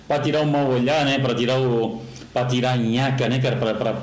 para 0.08 0.22
tirar 0.22 0.42
o 0.42 0.48
mal 0.48 0.70
olhar, 0.70 1.04
né? 1.06 1.20
Para 1.20 1.36
tirar 1.36 1.60
o 1.60 2.02
para 2.34 2.46
tirar 2.46 2.74
a 2.74 2.78
nhaca, 2.78 3.28
né, 3.28 3.40
cara, 3.40 3.56
para 3.56 3.96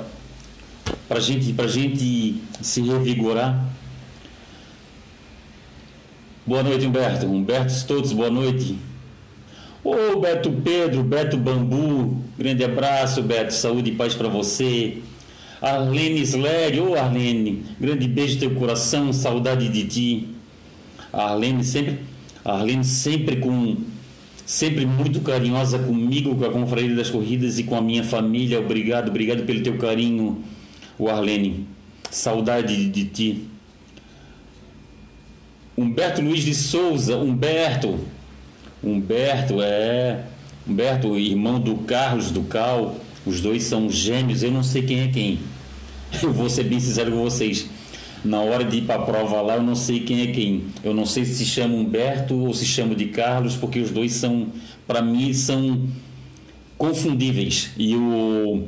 para 1.07 1.19
gente 1.19 1.53
para 1.53 1.67
gente 1.67 2.41
se 2.61 2.81
revigorar. 2.81 3.65
Boa 6.45 6.61
noite, 6.61 6.85
Humberto. 6.85 7.25
Humberto 7.25 7.87
todos, 7.87 8.11
boa 8.11 8.29
noite. 8.29 8.77
Ô 9.83 10.19
Beto 10.19 10.51
Pedro, 10.51 11.03
Beto 11.03 11.37
Bambu, 11.37 12.19
grande 12.37 12.63
abraço, 12.63 13.21
Beto, 13.21 13.53
saúde 13.53 13.91
e 13.91 13.95
paz 13.95 14.15
para 14.15 14.27
você. 14.27 14.97
Arlene 15.61 16.21
Sleg, 16.21 16.79
ô 16.79 16.95
Arlene, 16.95 17.63
grande 17.79 18.07
beijo 18.07 18.33
no 18.33 18.39
teu 18.39 18.51
coração, 18.55 19.13
saudade 19.13 19.69
de 19.69 19.85
ti. 19.85 20.27
Arlene 21.13 21.63
sempre, 21.63 21.99
Arlene 22.43 22.83
sempre 22.83 23.35
com 23.35 23.77
sempre 24.43 24.85
muito 24.85 25.21
carinhosa 25.21 25.77
comigo, 25.77 26.35
com 26.35 26.45
a 26.45 26.49
Confraria 26.49 26.95
das 26.95 27.09
Corridas 27.09 27.59
e 27.59 27.63
com 27.63 27.75
a 27.75 27.81
minha 27.81 28.03
família. 28.03 28.59
Obrigado, 28.59 29.09
obrigado 29.09 29.43
pelo 29.43 29.61
teu 29.61 29.77
carinho, 29.77 30.43
o 30.97 31.09
Arlene. 31.09 31.67
Saudade 32.09 32.89
de 32.89 33.05
ti. 33.05 33.47
Humberto 35.77 36.21
Luiz 36.21 36.43
de 36.43 36.55
Souza, 36.55 37.17
Humberto, 37.17 37.99
Humberto 38.81 39.61
é. 39.61 40.23
Humberto, 40.67 41.17
irmão 41.17 41.59
do 41.59 41.75
Carlos 41.77 42.31
do 42.31 42.41
Cal, 42.43 42.95
os 43.25 43.41
dois 43.41 43.63
são 43.63 43.89
gêmeos, 43.89 44.41
eu 44.41 44.51
não 44.51 44.63
sei 44.63 44.83
quem 44.83 45.01
é 45.01 45.07
quem. 45.07 45.39
Eu 46.23 46.31
vou 46.31 46.49
ser 46.49 46.63
bem 46.63 46.79
sincero 46.79 47.11
com 47.11 47.23
vocês. 47.23 47.67
Na 48.23 48.39
hora 48.39 48.63
de 48.63 48.77
ir 48.77 48.81
para 48.83 48.95
a 48.95 49.05
prova 49.05 49.41
lá, 49.41 49.55
eu 49.55 49.61
não 49.61 49.75
sei 49.75 49.99
quem 49.99 50.21
é 50.21 50.27
quem. 50.27 50.63
Eu 50.83 50.93
não 50.93 51.05
sei 51.05 51.25
se 51.25 51.35
se 51.35 51.45
chama 51.45 51.75
Humberto 51.75 52.35
ou 52.35 52.53
se 52.53 52.65
chama 52.65 52.95
de 52.95 53.07
Carlos, 53.07 53.55
porque 53.55 53.79
os 53.79 53.91
dois 53.91 54.13
são, 54.13 54.47
para 54.87 55.01
mim, 55.01 55.33
são 55.33 55.87
confundíveis. 56.77 57.71
E 57.77 57.95
o, 57.95 58.67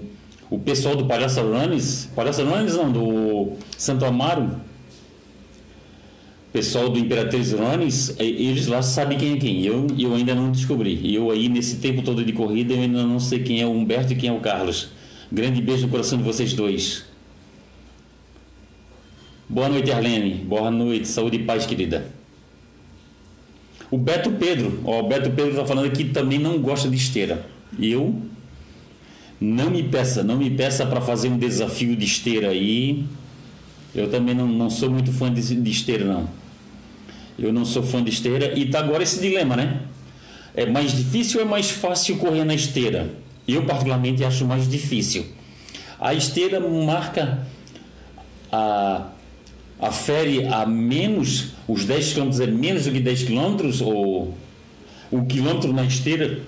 o 0.50 0.60
pessoal 0.60 0.96
do 0.96 1.06
Palhaço 1.06 1.42
Runners, 1.42 2.10
Palhaço 2.16 2.44
Runners 2.44 2.75
não, 2.75 2.92
do 2.92 3.54
Santo 3.77 4.06
Amaro, 4.06 4.50
pessoal 6.58 6.89
do 6.89 6.98
Imperatriz 6.98 7.54
é, 8.18 8.25
eles 8.25 8.66
lá 8.66 8.82
sabem 8.82 9.16
quem 9.16 9.34
é 9.34 9.38
quem. 9.38 9.63
Eu, 9.63 9.86
eu 9.98 10.16
ainda 10.16 10.34
não 10.34 10.51
descobri. 10.51 11.13
Eu 11.13 11.30
aí, 11.30 11.48
nesse 11.50 11.77
tempo 11.77 12.01
todo 12.01 12.25
de 12.25 12.34
corrida, 12.34 12.74
eu 12.74 12.82
ainda 12.82 13.04
não 13.04 13.20
sei 13.20 13.44
quem 13.44 13.62
é 13.62 13.66
o 13.66 13.72
Humberto 13.72 14.13
e 14.13 14.16
quem 14.16 14.30
é 14.30 14.34
o 14.34 14.39
Carlos. 14.39 14.89
Grande 15.32 15.62
beijo 15.62 15.86
no 15.86 15.89
coração 15.89 16.18
de 16.18 16.24
vocês 16.24 16.54
dois. 16.54 17.06
Boa 19.48 19.70
noite, 19.70 19.92
Arlene. 19.92 20.34
Boa 20.34 20.72
noite. 20.72 21.08
Saúde 21.08 21.38
e 21.38 21.44
paz, 21.44 21.66
querida. 21.66 22.12
O 23.92 23.98
Beto 23.98 24.32
Pedro. 24.32 24.82
Ó, 24.84 25.01
o 25.01 25.08
Beto 25.08 25.30
Pedro 25.30 25.51
está 25.51 25.66
falando 25.66 25.86
aqui 25.86 26.06
também 26.06 26.39
não 26.39 26.60
gosta 26.60 26.89
de 26.89 26.96
esteira. 26.96 27.46
Eu 27.80 28.20
não 29.39 29.70
me 29.70 29.84
peça, 29.84 30.24
não 30.24 30.38
me 30.38 30.50
peça 30.50 30.86
para 30.86 31.00
fazer 31.00 31.29
um 31.29 31.38
desafio 31.38 31.96
de 31.96 32.06
esteira 32.06 32.50
aí. 32.50 33.06
Eu 33.94 34.10
também 34.10 34.34
não, 34.34 34.48
não 34.48 34.70
sou 34.70 34.89
muito 34.89 35.12
fã 35.12 35.32
de, 35.32 35.56
de 35.56 35.72
esteira, 35.72 36.06
não. 36.06 36.29
Eu 37.38 37.53
não 37.53 37.65
sou 37.65 37.84
fã 37.84 38.03
de 38.03 38.10
esteira. 38.10 38.58
E 38.58 38.65
tá 38.65 38.79
agora 38.79 39.03
esse 39.03 39.20
dilema, 39.20 39.56
né? 39.56 39.82
É 40.56 40.65
mais 40.65 40.91
difícil 40.91 41.39
ou 41.39 41.46
é 41.46 41.50
mais 41.50 41.70
fácil 41.70 42.17
correr 42.17 42.44
na 42.44 42.56
esteira? 42.56 43.13
Eu, 43.48 43.63
particularmente, 43.65 44.24
acho 44.24 44.44
mais 44.46 44.67
difícil. 44.67 45.25
A 46.00 46.13
esteira 46.13 46.60
marca 46.60 47.46
a, 48.51 49.08
a 49.79 49.91
fere 49.91 50.46
a 50.46 50.65
menos, 50.65 51.53
os 51.67 51.86
10 51.86 52.13
km 52.13 52.41
é 52.41 52.48
menos 52.48 52.86
do 52.86 52.91
que 52.91 53.00
10 53.00 53.24
km, 53.24 53.84
ou 53.84 54.36
o 55.12 55.25
quilômetro 55.25 55.72
na 55.72 55.84
esteira, 55.84 56.39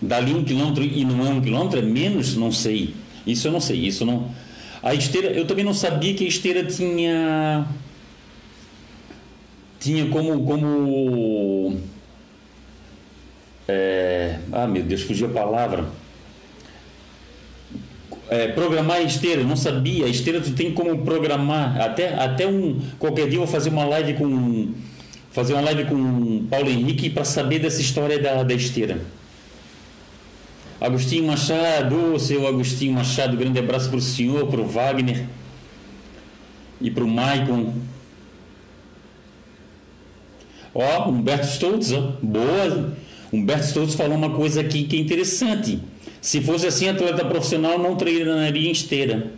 dali 0.00 0.34
um 0.34 0.44
quilômetro 0.44 0.84
e 0.84 1.04
não 1.04 1.26
é 1.26 1.30
um 1.30 1.40
quilômetro, 1.40 1.78
é 1.78 1.82
menos? 1.82 2.36
Não 2.36 2.52
sei. 2.52 2.94
Isso 3.26 3.48
eu 3.48 3.52
não 3.52 3.60
sei. 3.60 3.86
Isso 3.86 4.04
não. 4.04 4.30
A 4.82 4.94
esteira, 4.94 5.28
eu 5.28 5.46
também 5.46 5.64
não 5.64 5.74
sabia 5.74 6.14
que 6.14 6.24
a 6.24 6.28
esteira 6.28 6.64
tinha 6.64 7.66
tinha 9.80 10.06
como. 10.06 10.44
como 10.44 11.76
é, 13.68 14.38
ah, 14.52 14.66
meu 14.66 14.82
Deus, 14.82 15.02
fugiu 15.02 15.26
a 15.28 15.30
palavra. 15.30 15.86
É, 18.28 18.48
programar 18.48 18.96
a 18.96 19.02
esteira, 19.02 19.44
não 19.44 19.56
sabia. 19.56 20.06
A 20.06 20.08
esteira 20.08 20.40
tu 20.40 20.52
tem 20.52 20.72
como 20.72 20.98
programar. 21.04 21.80
Até, 21.80 22.14
até 22.14 22.46
um. 22.46 22.80
Qualquer 22.98 23.28
dia 23.28 23.36
eu 23.36 23.44
vou 23.44 23.46
fazer 23.46 23.70
uma 23.70 23.84
live 23.84 24.14
com. 24.14 24.72
Fazer 25.30 25.52
uma 25.52 25.62
live 25.62 25.84
com 25.84 26.46
Paulo 26.48 26.70
Henrique 26.70 27.10
para 27.10 27.24
saber 27.24 27.58
dessa 27.58 27.80
história 27.80 28.18
da, 28.18 28.42
da 28.42 28.54
esteira. 28.54 28.98
Agostinho 30.80 31.26
Machado, 31.26 32.18
seu 32.18 32.46
Agostinho 32.46 32.92
Machado, 32.92 33.36
grande 33.36 33.58
abraço 33.58 33.88
para 33.88 33.98
o 33.98 34.02
senhor, 34.02 34.46
para 34.46 34.60
o 34.60 34.66
Wagner 34.66 35.26
e 36.80 36.90
para 36.90 37.02
o 37.02 37.08
Maicon. 37.08 37.72
Ó, 40.74 41.08
Humberto 41.08 41.46
Stoltz, 41.46 41.92
ó, 41.92 42.12
boa. 42.22 42.92
Humberto 43.32 43.64
Stoltz 43.64 43.94
falou 43.94 44.16
uma 44.16 44.30
coisa 44.30 44.60
aqui 44.60 44.84
que 44.84 44.96
é 44.96 45.00
interessante. 45.00 45.80
Se 46.20 46.42
fosse 46.42 46.66
assim, 46.66 46.88
atleta 46.88 47.24
profissional 47.24 47.78
não 47.78 47.96
treinaria 47.96 48.70
esteira. 48.70 49.32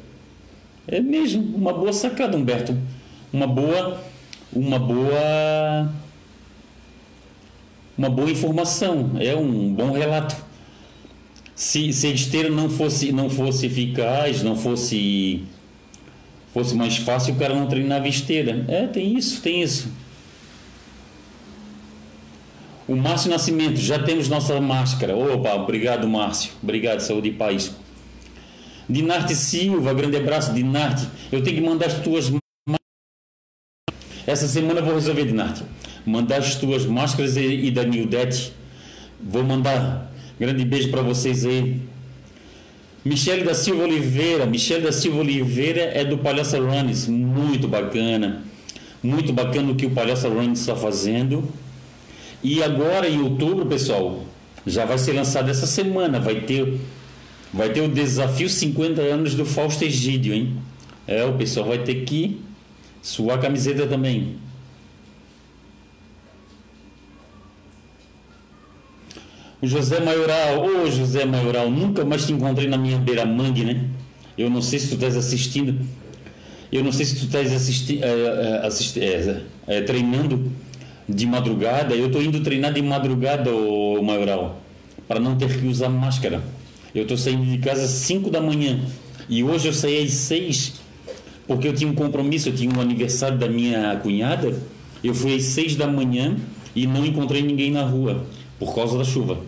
É 0.88 1.00
mesmo, 1.00 1.57
uma 1.57 1.73
boa 1.73 1.92
sacada, 1.92 2.37
Humberto. 2.37 2.76
Uma 3.33 3.47
boa, 3.47 4.00
uma 4.52 4.78
boa, 4.78 5.92
uma 7.97 8.11
boa 8.11 8.30
informação. 8.30 9.12
É 9.21 9.37
um 9.37 9.73
bom 9.73 9.92
relato. 9.92 10.48
Se, 11.59 11.93
se 11.93 12.07
a 12.07 12.11
esteira 12.11 12.49
não 12.49 12.71
fosse, 12.71 13.11
não 13.11 13.29
fosse 13.29 13.67
eficaz, 13.67 14.45
não 14.45 14.55
fosse, 14.55 15.43
fosse 16.55 16.73
mais 16.77 16.99
fácil, 16.99 17.35
o 17.35 17.37
cara 17.37 17.53
não 17.53 17.67
treinava 17.67 18.07
esteira. 18.07 18.65
É, 18.69 18.87
tem 18.87 19.19
isso, 19.19 19.43
tem 19.43 19.61
isso. 19.61 19.93
O 22.87 22.95
Márcio 22.95 23.29
Nascimento, 23.29 23.75
já 23.75 23.99
temos 23.99 24.29
nossa 24.29 24.61
máscara. 24.61 25.17
Opa, 25.17 25.53
obrigado, 25.55 26.07
Márcio. 26.07 26.53
Obrigado, 26.62 27.00
saúde 27.00 27.31
e 27.31 27.33
paz. 27.33 27.75
Dinarte 28.88 29.35
Silva, 29.35 29.93
grande 29.93 30.17
abraço, 30.17 30.55
Dinarte. 30.55 31.09
Eu 31.33 31.43
tenho 31.43 31.57
que 31.57 31.62
mandar 31.69 31.87
as 31.87 31.99
tuas 31.99 32.33
Essa 34.25 34.47
semana 34.47 34.79
eu 34.79 34.85
vou 34.85 34.95
resolver, 34.95 35.25
Dinarte. 35.25 35.65
Mandar 36.07 36.37
as 36.37 36.55
tuas 36.55 36.87
máscaras 36.87 37.37
e, 37.37 37.65
e 37.65 37.71
da 37.73 37.83
Nildete. 37.83 38.53
Vou 39.21 39.43
mandar. 39.43 40.09
Grande 40.38 40.64
beijo 40.64 40.90
para 40.90 41.02
vocês 41.02 41.45
aí. 41.45 41.80
Michele 43.04 43.42
da 43.42 43.54
Silva 43.54 43.83
Oliveira. 43.83 44.47
Michele 44.47 44.83
da 44.83 44.92
Silva 44.92 45.18
Oliveira 45.18 45.80
é 45.80 46.04
do 46.04 46.18
Palhaça 46.18 46.61
Runs. 46.61 47.09
Muito 47.09 47.66
bacana. 47.66 48.42
Muito 49.02 49.33
bacana 49.33 49.73
o 49.73 49.75
que 49.75 49.87
o 49.87 49.90
Palhaça 49.90 50.28
Runs 50.28 50.61
está 50.61 50.76
fazendo. 50.76 51.45
E 52.42 52.62
agora 52.62 53.09
em 53.09 53.21
outubro, 53.21 53.66
pessoal, 53.66 54.25
já 54.66 54.85
vai 54.85 54.99
ser 54.99 55.12
lançado 55.12 55.50
essa 55.50 55.66
semana, 55.66 56.21
vai 56.21 56.40
ter 56.42 56.78
vai 57.52 57.71
ter 57.71 57.80
o 57.80 57.88
desafio 57.88 58.49
50 58.49 59.00
anos 59.00 59.35
do 59.35 59.45
Fausto 59.45 59.83
Egídio, 59.83 60.35
hein? 60.35 60.57
É, 61.07 61.25
o 61.25 61.33
pessoal 61.33 61.66
vai 61.66 61.78
ter 61.78 62.04
que 62.04 62.40
suar 63.02 63.38
a 63.38 63.40
camiseta 63.40 63.87
também. 63.87 64.37
José 69.62 69.99
Maioral, 70.00 70.61
ô 70.61 70.85
oh, 70.85 70.91
José 70.91 71.25
Maioral, 71.25 71.69
nunca 71.69 72.05
mais 72.05 72.25
te 72.25 72.33
encontrei 72.33 72.69
na 72.69 72.79
minha 72.79 72.97
beira-mangue, 72.97 73.65
né? 73.65 73.85
Eu 74.37 74.49
não 74.49 74.62
sei 74.62 74.79
se 74.79 74.88
tu 74.88 74.95
estás 74.95 75.17
assistindo, 75.17 75.85
eu 76.71 76.85
não 76.85 76.93
sei 76.93 77.05
se 77.05 77.17
tu 77.17 77.25
estás 77.25 77.53
assisti, 77.53 77.99
é, 78.00 78.61
assisti, 78.65 79.00
é, 79.00 79.43
é, 79.67 79.81
treinando 79.81 80.53
de 81.09 81.27
madrugada, 81.27 81.95
eu 81.97 82.07
estou 82.07 82.23
indo 82.23 82.41
treinar 82.41 82.73
de 82.73 82.83
madrugada, 82.83 83.50
o 83.50 84.00
maioral, 84.00 84.61
para 85.09 85.19
não 85.19 85.37
ter 85.37 85.59
que 85.59 85.67
usar 85.67 85.88
máscara. 85.88 86.41
Eu 86.95 87.03
estou 87.03 87.17
saindo 87.17 87.45
de 87.45 87.59
casa 87.59 87.83
às 87.83 87.91
5 87.91 88.31
da 88.31 88.41
manhã. 88.41 88.79
E 89.29 89.43
hoje 89.43 89.69
eu 89.69 89.73
saí 89.73 90.05
às 90.05 90.12
seis, 90.12 90.75
porque 91.47 91.69
eu 91.69 91.75
tinha 91.75 91.91
um 91.91 91.95
compromisso, 91.95 92.49
eu 92.49 92.55
tinha 92.55 92.73
um 92.75 92.81
aniversário 92.81 93.37
da 93.37 93.49
minha 93.49 93.97
cunhada. 93.97 94.55
Eu 95.03 95.15
fui 95.15 95.35
às 95.35 95.45
seis 95.45 95.77
da 95.77 95.87
manhã 95.87 96.37
e 96.75 96.87
não 96.87 97.05
encontrei 97.05 97.43
ninguém 97.43 97.71
na 97.71 97.83
rua 97.83 98.25
por 98.59 98.75
causa 98.75 98.97
da 98.97 99.05
chuva. 99.05 99.38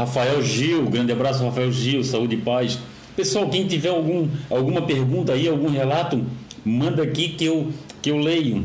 Rafael 0.00 0.42
Gil, 0.42 0.86
grande 0.86 1.12
abraço, 1.12 1.44
Rafael 1.44 1.70
Gil, 1.70 2.02
saúde 2.02 2.34
e 2.34 2.38
paz. 2.38 2.78
Pessoal, 3.14 3.50
quem 3.50 3.66
tiver 3.66 3.90
algum, 3.90 4.28
alguma 4.48 4.80
pergunta 4.80 5.34
aí, 5.34 5.46
algum 5.46 5.68
relato, 5.68 6.24
manda 6.64 7.02
aqui 7.02 7.28
que 7.28 7.44
eu, 7.44 7.70
que 8.00 8.10
eu 8.10 8.16
leio. 8.16 8.64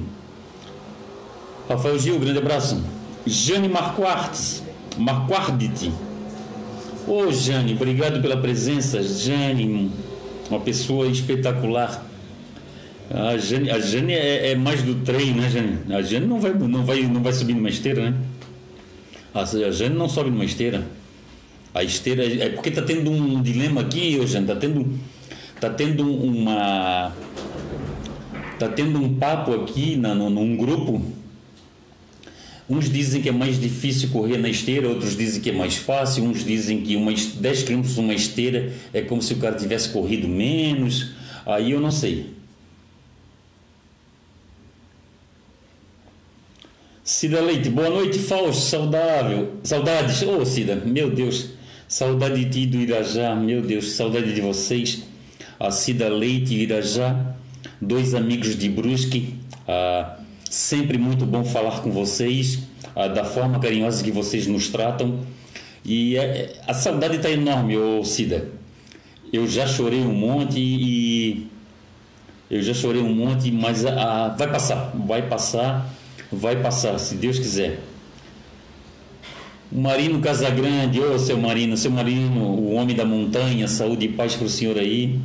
Rafael 1.67 1.99
Gil, 1.99 2.17
grande 2.19 2.37
abraço. 2.37 2.81
Jane 3.27 3.67
Marquartes, 3.67 4.63
Marquardite. 4.97 5.91
Ô 7.05 7.29
Jane, 7.33 7.73
obrigado 7.73 8.21
pela 8.21 8.37
presença. 8.37 9.03
Jane, 9.03 9.91
uma 10.49 10.61
pessoa 10.61 11.05
espetacular. 11.07 12.05
A 13.11 13.37
Jane, 13.37 13.69
a 13.69 13.79
Jane 13.79 14.13
é, 14.13 14.51
é, 14.51 14.55
mais 14.55 14.81
do 14.81 14.95
trem, 15.03 15.33
né, 15.33 15.49
Jane? 15.49 15.79
A 15.93 16.01
Jane 16.01 16.27
não 16.27 16.39
vai, 16.39 16.53
não 16.53 16.85
vai, 16.85 17.01
não 17.01 17.21
vai 17.21 17.33
subir 17.33 17.53
numa 17.53 17.69
esteira, 17.69 18.09
né? 18.09 18.17
A 19.33 19.43
Jane 19.43 19.95
não 19.95 20.07
sobe 20.07 20.29
numa 20.29 20.45
esteira. 20.45 20.81
A 21.75 21.83
esteira 21.83 22.23
é 22.23 22.47
porque 22.47 22.69
está 22.69 22.81
tendo 22.81 23.11
um 23.11 23.41
dilema 23.41 23.81
aqui, 23.81 24.13
Eugênio, 24.13 24.49
está 24.49 24.55
tendo, 24.55 24.97
tá 25.59 25.69
tendo 25.69 26.09
uma. 26.09 27.13
Está 28.53 28.69
tendo 28.69 28.97
um 28.97 29.15
papo 29.15 29.53
aqui 29.53 29.97
na, 29.97 30.15
no, 30.15 30.29
num 30.29 30.55
grupo. 30.55 31.05
Uns 32.69 32.89
dizem 32.89 33.21
que 33.21 33.27
é 33.27 33.31
mais 33.33 33.59
difícil 33.59 34.07
correr 34.09 34.37
na 34.37 34.47
esteira, 34.47 34.87
outros 34.87 35.17
dizem 35.17 35.41
que 35.41 35.49
é 35.49 35.53
mais 35.53 35.75
fácil, 35.75 36.23
uns 36.23 36.45
dizem 36.45 36.81
que 36.81 36.95
uma, 36.95 37.11
10 37.13 37.63
km 37.63 37.83
uma 37.97 38.13
esteira 38.13 38.71
é 38.93 39.01
como 39.01 39.21
se 39.21 39.33
o 39.33 39.37
cara 39.37 39.57
tivesse 39.57 39.89
corrido 39.89 40.29
menos. 40.29 41.11
Aí 41.45 41.71
eu 41.71 41.81
não 41.81 41.91
sei. 41.91 42.33
Cida 47.03 47.41
Leite, 47.41 47.69
boa 47.69 47.89
noite, 47.89 48.17
Fausto, 48.17 48.61
saudável. 48.63 49.55
Saudades, 49.61 50.21
ô 50.21 50.37
oh, 50.37 50.45
Cida, 50.45 50.75
meu 50.77 51.11
Deus. 51.11 51.55
Saudade 51.87 52.43
de 52.43 52.49
ti 52.49 52.65
do 52.65 52.77
Irajá, 52.77 53.35
meu 53.35 53.61
Deus, 53.61 53.91
saudade 53.91 54.33
de 54.33 54.41
vocês. 54.41 55.03
A 55.59 55.69
Cida 55.69 56.09
Leite 56.09 56.55
Irajá, 56.55 57.35
dois 57.79 58.15
amigos 58.15 58.57
de 58.57 58.67
Brusque. 58.67 59.35
Ah, 59.67 60.17
sempre 60.49 60.97
muito 60.97 61.27
bom 61.27 61.43
falar 61.43 61.81
com 61.81 61.91
vocês, 61.91 62.59
ah, 62.95 63.07
da 63.07 63.23
forma 63.23 63.59
carinhosa 63.59 64.03
que 64.03 64.11
vocês 64.11 64.47
nos 64.47 64.67
tratam. 64.67 65.19
E 65.85 66.17
é, 66.17 66.59
a 66.67 66.73
saudade 66.73 67.17
está 67.17 67.29
enorme, 67.29 67.77
ô 67.77 68.03
Cida. 68.03 68.49
Eu 69.31 69.47
já 69.47 69.67
chorei 69.67 69.99
um 69.99 70.13
monte 70.13 70.59
e. 70.59 71.47
Eu 72.49 72.63
já 72.63 72.73
chorei 72.73 73.01
um 73.01 73.13
monte, 73.13 73.51
mas 73.51 73.85
ah, 73.85 74.35
vai 74.35 74.51
passar, 74.51 74.91
vai 74.95 75.29
passar, 75.29 75.87
vai 76.31 76.55
passar, 76.59 76.97
se 76.97 77.13
Deus 77.13 77.37
quiser. 77.37 77.79
O 79.71 79.79
Marino 79.79 80.19
Casagrande, 80.19 80.99
ô 80.99 81.17
seu 81.17 81.37
Marino, 81.37 81.75
seu 81.75 81.89
Marino, 81.89 82.41
o 82.41 82.73
homem 82.73 82.95
da 82.95 83.03
montanha, 83.03 83.67
saúde 83.67 84.05
e 84.05 84.09
paz 84.09 84.35
para 84.35 84.45
o 84.45 84.49
senhor 84.49 84.77
aí. 84.77 85.19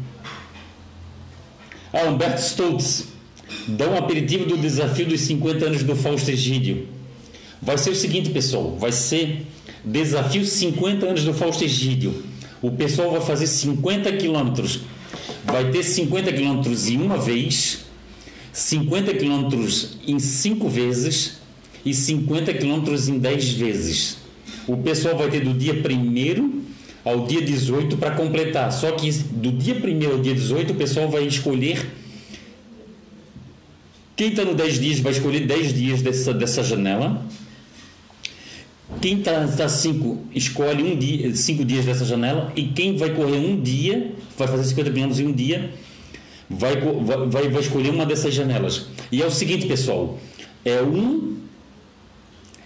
Ah, 1.93 2.09
Humberto 2.09 2.41
Stoltz, 2.41 3.09
dá 3.69 3.89
um 3.89 3.97
aperitivo 3.97 4.47
do 4.47 4.57
desafio 4.57 5.07
dos 5.07 5.21
50 5.23 5.67
anos 5.67 5.83
do 5.83 5.95
Fausto 5.95 6.31
Egídio. 6.31 6.89
Vai 7.61 7.77
ser 7.77 7.91
o 7.91 7.95
seguinte, 7.95 8.31
pessoal, 8.31 8.77
vai 8.79 8.93
ser 8.93 9.47
desafio 9.85 10.45
50 10.45 11.07
anos 11.07 11.25
do 11.25 11.35
Fausto 11.35 11.65
Egídio. 11.65 12.25
O 12.63 12.71
pessoal 12.71 13.11
vai 13.11 13.21
fazer 13.21 13.47
50 13.47 14.13
quilômetros. 14.13 14.81
Vai 15.45 15.71
ter 15.71 15.83
50 15.83 16.33
quilômetros 16.33 16.89
em 16.89 16.97
uma 16.97 17.19
vez, 17.19 17.85
50 18.53 19.15
quilômetros 19.15 19.99
em 20.07 20.19
cinco 20.19 20.69
vezes 20.69 21.41
e 21.85 21.93
50 21.93 22.55
quilômetros 22.55 23.09
em 23.09 23.19
10 23.19 23.53
vezes. 23.53 24.20
O 24.67 24.77
pessoal 24.77 25.17
vai 25.17 25.31
ter 25.31 25.41
do 25.41 25.55
dia 25.55 25.75
1 25.75 26.61
ao 27.05 27.27
dia 27.27 27.41
18 27.41 27.97
para 27.97 28.13
completar. 28.13 28.73
Só 28.73 28.93
que 28.93 29.11
do 29.11 29.53
dia 29.53 29.75
1 29.75 30.11
ao 30.11 30.19
dia 30.19 30.35
18 30.35 30.73
o 30.73 30.77
pessoal 30.77 31.09
vai 31.09 31.27
escolher. 31.27 31.87
Quem 34.17 34.29
está 34.29 34.45
no 34.45 34.55
10 34.55 34.81
dias 34.81 35.01
vai 35.01 35.13
escolher 35.13 35.47
10 35.47 35.73
dias 35.75 36.03
dessa, 36.03 36.35
dessa 36.35 36.63
janela. 36.63 37.25
Quem 39.01 39.19
está 39.19 39.69
5 39.69 40.15
tá 40.15 40.21
escolhe 40.35 40.83
um 40.83 40.97
dia, 40.99 41.35
5 41.35 41.65
dias 41.65 41.87
dessa 41.87 42.05
janela. 42.05 42.53
E 42.55 42.65
quem 42.65 42.97
vai 42.97 43.15
correr 43.15 43.39
um 43.39 43.61
dia, 43.61 44.13
vai 44.37 44.47
fazer 44.47 44.65
50 44.65 44.91
km 44.91 45.21
em 45.21 45.27
um 45.27 45.33
dia, 45.33 45.71
vai, 46.51 46.77
vai, 46.77 47.49
vai 47.49 47.63
escolher 47.63 47.91
uma 47.91 48.05
dessas 48.05 48.35
janelas. 48.35 48.89
E 49.11 49.23
é 49.23 49.27
o 49.27 49.31
seguinte, 49.31 49.67
pessoal: 49.67 50.19
é 50.65 50.83
um 50.83 51.40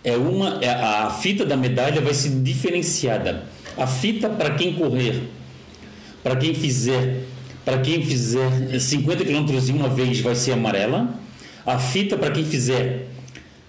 é 0.05 0.17
uma 0.19 0.59
é, 0.63 0.69
a 0.69 1.11
fita 1.11 1.47
da 1.47 1.57
medalha 1.57 2.01
vai 2.03 2.13
ser 2.13 2.29
diferenciada. 2.43 3.45
A 3.77 3.87
fita 3.87 4.29
para 4.29 4.55
quem 4.55 4.75
correr, 4.75 5.23
para 6.23 6.37
quem 6.37 6.55
fizer, 6.55 7.23
para 7.65 7.79
quem 7.79 8.05
fizer 8.05 8.79
50 8.79 9.25
km 9.25 9.47
em 9.69 9.73
uma 9.73 9.89
vez 9.89 10.21
vai 10.21 10.35
ser 10.35 10.53
amarela. 10.53 11.19
A 11.65 11.79
fita 11.79 12.19
para 12.19 12.31
quem 12.31 12.45
fizer 12.45 13.07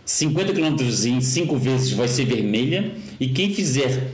50 0.03 0.53
km 0.53 0.75
em 1.05 1.21
cinco 1.21 1.57
vezes 1.57 1.91
vai 1.91 2.09
ser 2.09 2.25
vermelha 2.25 2.91
e 3.17 3.29
quem 3.29 3.53
fizer 3.53 4.11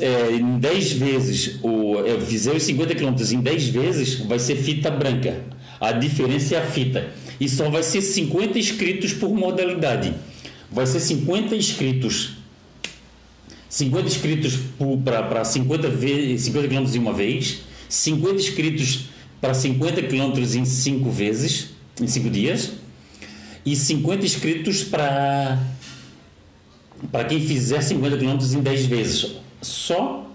é, 0.00 0.32
em 0.32 0.58
10 0.58 0.92
vezes, 0.92 1.58
ou 1.62 2.06
é, 2.06 2.20
fizer 2.20 2.54
os 2.54 2.62
50 2.64 2.94
km 2.96 3.14
em 3.32 3.40
10 3.40 3.68
vezes, 3.68 4.14
vai 4.20 4.40
ser 4.40 4.56
fita 4.56 4.90
branca. 4.90 5.40
A 5.80 5.92
diferença 5.92 6.56
é 6.56 6.58
a 6.58 6.66
fita 6.66 7.21
e 7.42 7.48
só 7.48 7.68
vai 7.68 7.82
ser 7.82 8.00
50 8.00 8.56
inscritos 8.56 9.12
por 9.12 9.34
modalidade. 9.34 10.14
Vai 10.70 10.86
ser 10.86 11.00
50 11.00 11.56
inscritos. 11.56 12.34
50 13.68 14.06
inscritos 14.06 14.58
para 15.04 15.44
50, 15.44 15.88
vezes, 15.88 16.42
50 16.42 16.68
km 16.68 16.94
em 16.94 16.98
uma 17.00 17.12
vez, 17.12 17.62
50 17.88 18.36
inscritos 18.36 19.06
para 19.40 19.54
50 19.54 20.02
km 20.02 20.38
em 20.38 20.64
5 20.64 21.10
vezes, 21.10 21.70
em 22.00 22.06
5 22.06 22.30
dias, 22.30 22.74
e 23.66 23.74
50 23.74 24.24
inscritos 24.24 24.84
para 24.84 25.58
para 27.10 27.24
quem 27.24 27.40
fizer 27.40 27.82
50 27.82 28.18
km 28.18 28.38
em 28.56 28.60
10 28.60 28.86
vezes. 28.86 29.32
Só 29.60 30.30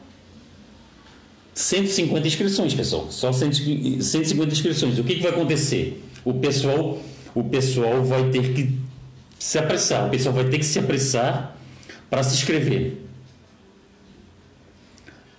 150 1.55 2.27
inscrições, 2.27 2.73
pessoal. 2.73 3.07
Só 3.09 3.31
150 3.31 4.51
inscrições. 4.51 4.99
O 4.99 5.05
que, 5.05 5.15
que 5.15 5.21
vai 5.21 5.31
acontecer? 5.31 6.03
O 6.27 6.33
pessoal, 6.33 6.99
o 7.33 7.41
pessoal 7.41 8.03
vai 8.03 8.29
ter 8.31 8.53
que 8.53 8.77
se 9.39 9.57
apressar, 9.57 10.07
o 10.07 10.09
pessoal 10.09 10.35
vai 10.35 10.43
ter 10.43 10.57
que 10.57 10.65
se 10.65 10.77
apressar 10.77 11.55
para 12.09 12.21
se 12.21 12.35
inscrever. 12.35 13.01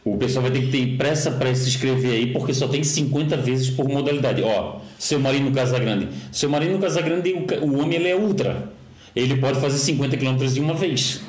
O 0.03 0.17
pessoal 0.17 0.45
vai 0.45 0.51
ter 0.51 0.63
que 0.63 0.71
ter 0.73 0.97
pressa 0.97 1.31
para 1.31 1.55
se 1.55 1.69
inscrever 1.69 2.13
aí, 2.13 2.33
porque 2.33 2.55
só 2.55 2.67
tem 2.67 2.83
50 2.83 3.37
vezes 3.37 3.69
por 3.69 3.87
modalidade. 3.87 4.43
Ó, 4.43 4.81
seu 4.99 5.21
Marino 5.21 5.53
Casagrande. 5.53 6.09
Seu 6.33 6.49
Marino 6.49 6.79
Casagrande, 6.79 7.35
o, 7.35 7.67
o 7.67 7.83
homem 7.83 7.97
ele 7.97 8.09
é 8.09 8.17
ultra. 8.17 8.73
Ele 9.15 9.37
pode 9.37 9.61
fazer 9.61 9.77
50 9.77 10.17
km 10.17 10.39
de 10.39 10.59
uma 10.59 10.73
vez. 10.73 11.21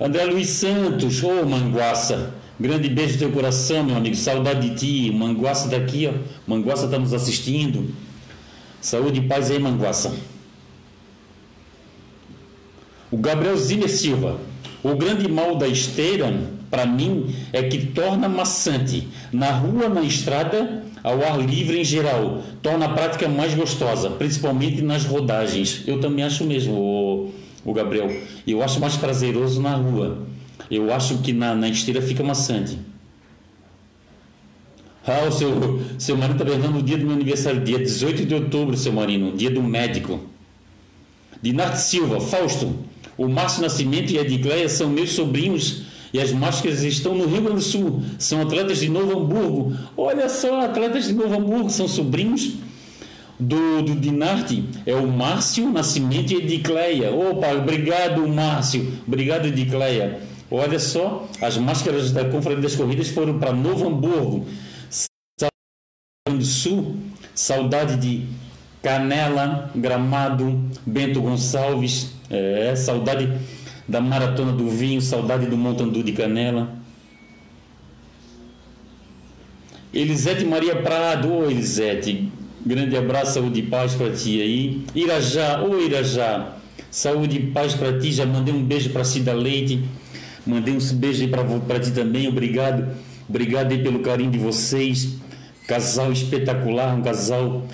André 0.00 0.24
Luiz 0.24 0.48
Santos, 0.48 1.22
ô 1.22 1.42
oh, 1.42 1.46
Manguaça. 1.46 2.40
Grande 2.62 2.88
beijo 2.88 3.14
no 3.14 3.18
teu 3.18 3.32
coração, 3.32 3.82
meu 3.82 3.96
amigo. 3.96 4.14
Saudade 4.14 4.70
de 4.70 4.76
ti. 4.76 5.12
Manguaça 5.12 5.68
daqui, 5.68 6.06
ó. 6.06 6.12
Manguaça 6.46 6.84
está 6.84 6.96
nos 6.96 7.12
assistindo. 7.12 7.92
Saúde 8.80 9.18
e 9.18 9.22
paz 9.24 9.50
aí, 9.50 9.58
Manguaça. 9.58 10.14
O 13.10 13.16
Gabriel 13.16 13.56
Zimmer 13.56 13.90
Silva. 13.90 14.38
O 14.80 14.94
grande 14.94 15.28
mal 15.28 15.56
da 15.56 15.66
esteira, 15.66 16.32
para 16.70 16.86
mim, 16.86 17.34
é 17.52 17.64
que 17.64 17.86
torna 17.86 18.28
maçante. 18.28 19.08
Na 19.32 19.50
rua, 19.50 19.88
na 19.88 20.02
estrada, 20.02 20.84
ao 21.02 21.20
ar 21.20 21.40
livre 21.40 21.80
em 21.80 21.84
geral. 21.84 22.44
Torna 22.62 22.86
a 22.86 22.90
prática 22.90 23.28
mais 23.28 23.54
gostosa, 23.54 24.08
principalmente 24.08 24.80
nas 24.82 25.04
rodagens. 25.04 25.82
Eu 25.84 25.98
também 25.98 26.24
acho 26.24 26.44
mesmo, 26.44 26.74
o, 26.74 27.32
o 27.64 27.72
Gabriel. 27.72 28.08
Eu 28.46 28.62
acho 28.62 28.78
mais 28.78 28.94
prazeroso 28.94 29.60
na 29.60 29.74
rua. 29.74 30.30
Eu 30.72 30.90
acho 30.90 31.18
que 31.18 31.34
na, 31.34 31.54
na 31.54 31.68
esteira 31.68 32.00
fica 32.00 32.22
maçante. 32.22 32.78
Ah, 35.06 35.26
o 35.28 35.30
seu, 35.30 35.82
seu 35.98 36.16
marido 36.16 36.36
está 36.36 36.46
perguntando 36.46 36.78
o 36.78 36.82
dia 36.82 36.96
do 36.96 37.04
meu 37.04 37.14
aniversário, 37.14 37.60
dia 37.60 37.78
18 37.78 38.24
de 38.24 38.34
outubro, 38.34 38.74
seu 38.74 38.90
Marino, 38.90 39.36
dia 39.36 39.50
do 39.50 39.62
médico. 39.62 40.20
Dinarte 41.42 41.78
Silva, 41.78 42.20
Fausto, 42.20 42.74
o 43.18 43.28
Márcio 43.28 43.60
Nascimento 43.60 44.12
e 44.12 44.18
a 44.18 44.22
Edicleia 44.22 44.66
são 44.66 44.88
meus 44.88 45.12
sobrinhos 45.12 45.82
e 46.10 46.18
as 46.18 46.32
máscaras 46.32 46.82
estão 46.82 47.14
no 47.14 47.26
Rio 47.26 47.42
Grande 47.42 47.56
do 47.56 47.62
Sul. 47.62 48.02
São 48.18 48.40
atletas 48.40 48.80
de 48.80 48.88
Novo 48.88 49.18
Hamburgo. 49.18 49.76
Olha 49.94 50.26
só, 50.30 50.64
atletas 50.64 51.08
de 51.08 51.12
Novo 51.12 51.34
Hamburgo 51.34 51.68
são 51.68 51.86
sobrinhos. 51.86 52.52
do, 53.38 53.82
do 53.82 53.94
Dinarte 53.96 54.64
é 54.86 54.94
o 54.94 55.06
Márcio 55.06 55.70
Nascimento 55.70 56.32
e 56.32 56.36
Edicleia. 56.36 57.12
Opa, 57.12 57.52
obrigado 57.52 58.26
Márcio, 58.26 58.90
obrigado 59.06 59.48
Edicleia. 59.48 60.31
Olha 60.54 60.78
só, 60.78 61.26
as 61.40 61.56
máscaras 61.56 62.12
da 62.12 62.26
Confraria 62.26 62.60
das 62.60 62.76
Corridas 62.76 63.08
foram 63.08 63.38
para 63.38 63.54
Novo 63.54 63.88
Hamburgo, 63.88 64.46
do 66.28 66.44
Sul, 66.44 66.96
saudade 67.34 67.96
de 67.96 68.26
Canela, 68.82 69.70
Gramado, 69.74 70.60
Bento 70.84 71.22
Gonçalves, 71.22 72.12
é, 72.28 72.76
saudade 72.76 73.32
da 73.88 73.98
Maratona 73.98 74.52
do 74.52 74.68
Vinho, 74.68 75.00
saudade 75.00 75.46
do 75.46 75.56
Montandu 75.56 76.02
de 76.02 76.12
Canela. 76.12 76.76
Elisete 79.94 80.44
Maria 80.44 80.76
Prado, 80.76 81.32
ô 81.32 81.50
Elisete, 81.50 82.30
grande 82.64 82.94
abraço, 82.94 83.32
saúde 83.32 83.60
e 83.60 83.62
paz 83.62 83.94
para 83.94 84.10
ti 84.10 84.42
aí. 84.42 84.84
Irajá, 84.94 85.62
ô 85.62 85.80
Irajá, 85.80 86.56
saúde 86.90 87.38
e 87.38 87.46
paz 87.52 87.72
para 87.72 87.98
ti, 87.98 88.12
já 88.12 88.26
mandei 88.26 88.52
um 88.52 88.62
beijo 88.62 88.90
para 88.90 89.02
Cida 89.02 89.32
Leite, 89.32 89.82
mandei 90.46 90.74
um 90.74 90.94
beijo 90.94 91.28
para 91.28 91.80
ti 91.80 91.90
também, 91.90 92.28
obrigado, 92.28 92.88
obrigado 93.28 93.72
aí 93.72 93.82
pelo 93.82 94.00
carinho 94.00 94.30
de 94.30 94.38
vocês, 94.38 95.16
casal 95.66 96.12
espetacular, 96.12 96.96
um 96.96 97.02
casal, 97.02 97.66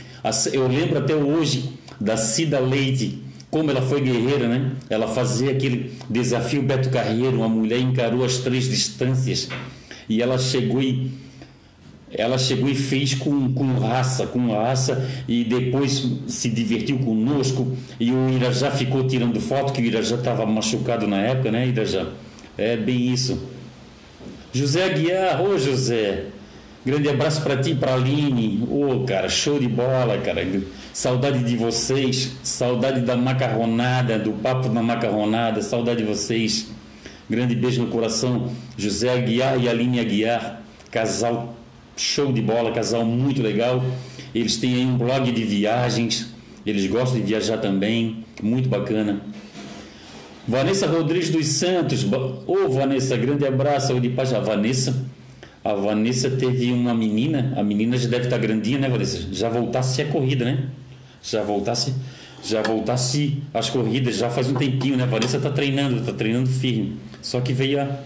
eu 0.53 0.69
lembro 0.69 0.99
até 0.99 1.15
hoje 1.15 1.73
da 2.01 2.17
Cida 2.17 2.61
Leite, 2.61 3.23
como 3.51 3.71
ela 3.71 3.81
foi 3.81 4.01
guerreira, 4.03 4.47
né? 4.47 4.73
Ela 4.91 5.09
fazia 5.09 5.51
aquele 5.51 5.93
desafio 6.09 6.63
Beto 6.63 6.91
Carreiro, 6.91 7.39
uma 7.39 7.49
mulher 7.49 7.81
encarou 7.81 8.25
as 8.25 8.39
três 8.39 8.69
distâncias 8.69 9.49
e 10.09 10.21
ela 10.21 10.39
chegou 10.39 10.83
e 10.83 11.11
ela 12.11 12.39
chegou 12.39 12.69
e 12.71 12.75
fez 12.75 13.15
com, 13.15 13.53
com 13.53 13.79
raça, 13.79 14.27
com 14.27 14.51
raça, 14.51 15.07
e 15.29 15.45
depois 15.45 16.07
se 16.27 16.49
divertiu 16.49 16.99
conosco. 16.99 17.77
E 18.01 18.11
o 18.11 18.31
Irajá 18.31 18.71
ficou 18.71 19.07
tirando 19.07 19.39
foto, 19.41 19.73
que 19.73 19.83
o 19.83 19.85
Irajá 19.85 20.17
estava 20.17 20.47
machucado 20.47 21.07
na 21.07 21.19
época, 21.19 21.51
né, 21.51 21.69
Irajá? 21.69 22.07
É 22.59 22.77
bem 22.77 23.13
isso. 23.13 23.41
José 24.53 24.85
Aguiar, 24.85 25.41
ô 25.41 25.57
José, 25.57 26.25
grande 26.85 27.09
abraço 27.09 27.41
para 27.43 27.57
ti 27.57 27.73
para 27.73 27.95
Aline. 27.95 28.67
Ô, 28.69 29.05
cara, 29.05 29.29
show 29.29 29.61
de 29.61 29.69
bola, 29.69 30.19
cara. 30.19 30.45
Saudade 30.93 31.45
de 31.45 31.57
vocês, 31.57 32.33
saudade 32.43 33.03
da 33.03 33.17
macarronada, 33.17 34.19
do 34.19 34.33
papo 34.33 34.69
da 34.69 34.83
macarronada, 34.83 35.63
saudade 35.63 36.03
de 36.03 36.09
vocês. 36.09 36.69
Grande 37.31 37.55
beijo 37.55 37.83
no 37.83 37.89
coração, 37.89 38.51
José 38.77 39.11
Aguiar 39.11 39.63
e 39.63 39.69
Aline 39.69 40.01
Aguiar, 40.01 40.63
casal 40.91 41.55
show 41.97 42.33
de 42.33 42.41
bola, 42.41 42.73
casal 42.73 43.05
muito 43.05 43.41
legal. 43.41 43.85
Eles 44.35 44.57
têm 44.57 44.75
aí 44.75 44.85
um 44.85 44.97
blog 44.97 45.31
de 45.31 45.45
viagens, 45.45 46.35
eles 46.67 46.87
gostam 46.87 47.21
de 47.21 47.27
viajar 47.27 47.59
também, 47.59 48.25
muito 48.43 48.69
bacana. 48.69 49.21
Vanessa 50.49 50.87
Rodrigues 50.87 51.29
dos 51.29 51.47
Santos, 51.47 52.05
ô 52.05 52.43
oh, 52.47 52.71
Vanessa, 52.71 53.15
grande 53.19 53.47
abraço, 53.47 53.89
saúde 53.89 54.09
de 54.09 54.15
paz. 54.15 54.33
A 54.33 54.41
Vanessa, 54.41 54.97
a 55.63 55.75
Vanessa 55.75 56.31
teve 56.31 56.73
uma 56.73 56.95
menina, 56.95 57.53
a 57.55 57.63
menina 57.63 57.99
já 57.99 58.09
deve 58.09 58.25
estar 58.25 58.39
grandinha, 58.39 58.79
né, 58.79 58.89
Vanessa? 58.89 59.29
Já 59.31 59.51
voltasse 59.51 60.01
a 60.01 60.07
corrida, 60.07 60.47
né? 60.47 60.71
Já 61.23 61.43
voltasse, 61.43 61.95
já 62.43 62.63
voltasse 62.63 63.43
as 63.53 63.69
corridas, 63.69 64.17
já 64.17 64.31
faz 64.31 64.49
um 64.49 64.55
tempinho, 64.55 64.97
né? 64.97 65.03
A 65.03 65.07
Vanessa 65.07 65.37
está 65.37 65.51
treinando, 65.51 65.99
está 65.99 66.15
treinando 66.15 66.49
firme. 66.49 66.97
Só 67.21 67.43
que 67.43 67.53
veio 67.53 67.83
a, 67.83 67.99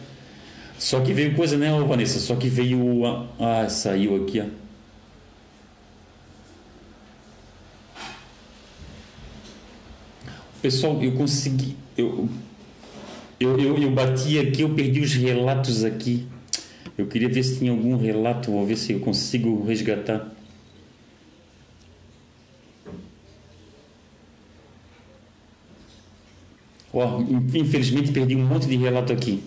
só 0.76 1.00
que 1.00 1.12
veio 1.12 1.36
coisa, 1.36 1.56
né, 1.56 1.70
Vanessa? 1.86 2.18
Só 2.18 2.34
que 2.34 2.48
veio. 2.48 3.04
Ah, 3.38 3.68
saiu 3.68 4.16
aqui, 4.24 4.40
ó. 4.40 4.46
Pessoal, 10.60 11.00
eu 11.00 11.12
consegui. 11.12 11.81
Eu, 11.96 12.28
eu, 13.38 13.58
eu, 13.58 13.78
eu 13.78 13.90
bati 13.90 14.38
aqui, 14.38 14.62
eu 14.62 14.70
perdi 14.74 15.00
os 15.00 15.14
relatos 15.14 15.84
aqui. 15.84 16.26
Eu 16.96 17.06
queria 17.06 17.28
ver 17.28 17.42
se 17.42 17.58
tinha 17.58 17.70
algum 17.70 17.96
relato, 17.96 18.50
vou 18.50 18.66
ver 18.66 18.76
se 18.76 18.92
eu 18.92 19.00
consigo 19.00 19.64
resgatar. 19.64 20.30
Ó, 26.92 27.20
infelizmente 27.54 28.12
perdi 28.12 28.36
um 28.36 28.46
monte 28.46 28.66
de 28.66 28.76
relato 28.76 29.12
aqui. 29.12 29.42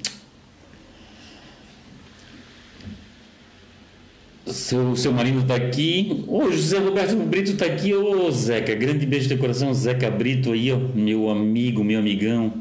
Seu, 4.55 4.95
seu 4.95 5.11
marido 5.11 5.41
está 5.41 5.55
aqui. 5.55 6.23
Ô, 6.27 6.49
José 6.49 6.79
Roberto 6.79 7.13
Brito 7.17 7.51
está 7.51 7.65
aqui. 7.65 7.93
Ô, 7.93 8.31
Zeca, 8.31 8.73
grande 8.73 9.05
beijo 9.05 9.27
de 9.27 9.35
coração. 9.35 9.73
Zeca 9.73 10.09
Brito 10.09 10.53
aí, 10.53 10.71
ó, 10.71 10.77
meu 10.95 11.29
amigo, 11.29 11.83
meu 11.83 11.99
amigão. 11.99 12.53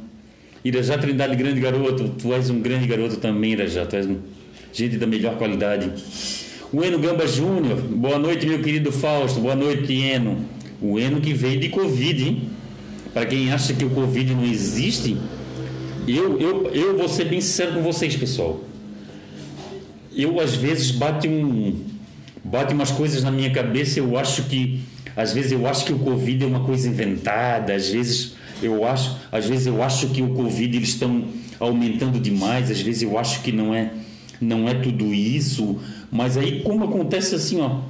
Irajá 0.64 0.98
Trindade, 0.98 1.36
grande 1.36 1.60
garoto. 1.60 2.08
Tu 2.08 2.34
és 2.34 2.50
um 2.50 2.60
grande 2.60 2.88
garoto 2.88 3.18
também, 3.18 3.52
Irajá. 3.52 3.86
Tu 3.86 3.94
és 3.94 4.06
um 4.08 4.16
gente 4.72 4.96
da 4.96 5.06
melhor 5.06 5.36
qualidade. 5.36 5.88
O 6.72 6.82
Eno 6.82 6.98
Gamba 6.98 7.28
Júnior. 7.28 7.80
Boa 7.80 8.18
noite, 8.18 8.44
meu 8.44 8.58
querido 8.58 8.90
Fausto. 8.90 9.38
Boa 9.38 9.54
noite, 9.54 9.92
Eno. 9.92 10.44
O 10.82 10.98
Eno 10.98 11.20
que 11.20 11.32
veio 11.32 11.60
de 11.60 11.68
Covid, 11.68 12.24
hein? 12.24 12.42
Para 13.12 13.24
quem 13.24 13.52
acha 13.52 13.72
que 13.72 13.84
o 13.84 13.90
Covid 13.90 14.34
não 14.34 14.44
existe, 14.44 15.16
eu, 16.08 16.40
eu, 16.40 16.70
eu 16.72 16.98
vou 16.98 17.08
ser 17.08 17.26
bem 17.26 17.40
sincero 17.40 17.74
com 17.74 17.82
vocês, 17.82 18.16
pessoal 18.16 18.73
eu 20.16 20.40
às 20.40 20.54
vezes 20.54 20.90
bate 20.90 21.28
um 21.28 21.84
bate 22.42 22.74
umas 22.74 22.90
coisas 22.90 23.22
na 23.22 23.30
minha 23.30 23.50
cabeça, 23.50 23.98
eu 23.98 24.18
acho 24.18 24.44
que 24.44 24.80
às 25.16 25.32
vezes 25.32 25.52
eu 25.52 25.66
acho 25.66 25.84
que 25.84 25.92
o 25.92 25.98
Covid 25.98 26.44
é 26.44 26.46
uma 26.46 26.60
coisa 26.60 26.88
inventada, 26.88 27.74
às 27.74 27.88
vezes 27.88 28.34
eu 28.62 28.86
acho, 28.86 29.16
às 29.30 29.46
vezes 29.46 29.66
eu 29.66 29.82
acho 29.82 30.08
que 30.08 30.22
o 30.22 30.34
Covid 30.34 30.76
eles 30.76 30.90
estão 30.90 31.24
aumentando 31.58 32.18
demais, 32.18 32.70
às 32.70 32.80
vezes 32.80 33.02
eu 33.02 33.18
acho 33.18 33.42
que 33.42 33.52
não 33.52 33.74
é 33.74 33.90
não 34.40 34.68
é 34.68 34.74
tudo 34.74 35.14
isso, 35.14 35.80
mas 36.10 36.36
aí 36.36 36.62
como 36.62 36.84
acontece 36.84 37.34
assim, 37.34 37.60
ó, 37.60 37.80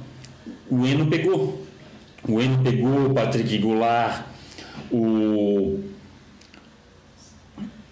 o 0.69 0.85
Eno 0.85 1.07
pegou. 1.07 1.65
O 2.27 2.41
Eno 2.41 2.63
pegou, 2.63 3.05
o 3.05 3.13
Patrick 3.13 3.57
Goulart, 3.59 4.23
o 4.91 5.79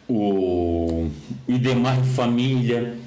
o 0.07 1.09
Idemar 1.47 2.03
Família, 2.03 2.97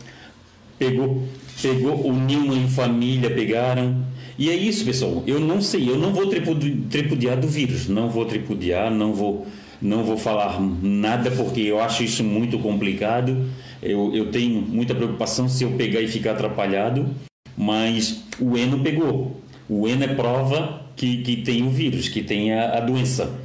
pegou, 0.78 1.22
pegou, 1.60 2.06
uniu 2.06 2.52
em 2.52 2.68
família, 2.68 3.30
pegaram. 3.30 4.04
E 4.38 4.50
é 4.50 4.54
isso, 4.54 4.84
pessoal. 4.84 5.22
Eu 5.26 5.40
não 5.40 5.60
sei, 5.60 5.88
eu 5.88 5.96
não 5.96 6.12
vou 6.12 6.26
tripudiar 6.26 7.38
do 7.38 7.48
vírus, 7.48 7.88
não 7.88 8.10
vou 8.10 8.26
tripudiar, 8.26 8.90
não 8.90 9.14
vou, 9.14 9.46
não 9.80 10.04
vou 10.04 10.18
falar 10.18 10.60
nada 10.60 11.30
porque 11.30 11.60
eu 11.60 11.80
acho 11.80 12.04
isso 12.04 12.22
muito 12.22 12.58
complicado. 12.58 13.46
Eu, 13.82 14.14
eu 14.14 14.30
tenho 14.30 14.60
muita 14.60 14.94
preocupação 14.94 15.48
se 15.48 15.64
eu 15.64 15.72
pegar 15.72 16.00
e 16.00 16.08
ficar 16.08 16.32
atrapalhado, 16.32 17.08
mas 17.56 18.24
o 18.38 18.56
Eno 18.56 18.80
pegou. 18.80 19.40
O 19.68 19.88
Eno 19.88 20.04
é 20.04 20.08
prova 20.08 20.82
que, 20.94 21.18
que 21.22 21.36
tem 21.38 21.66
o 21.66 21.70
vírus, 21.70 22.08
que 22.08 22.22
tem 22.22 22.52
a, 22.52 22.78
a 22.78 22.80
doença. 22.80 23.38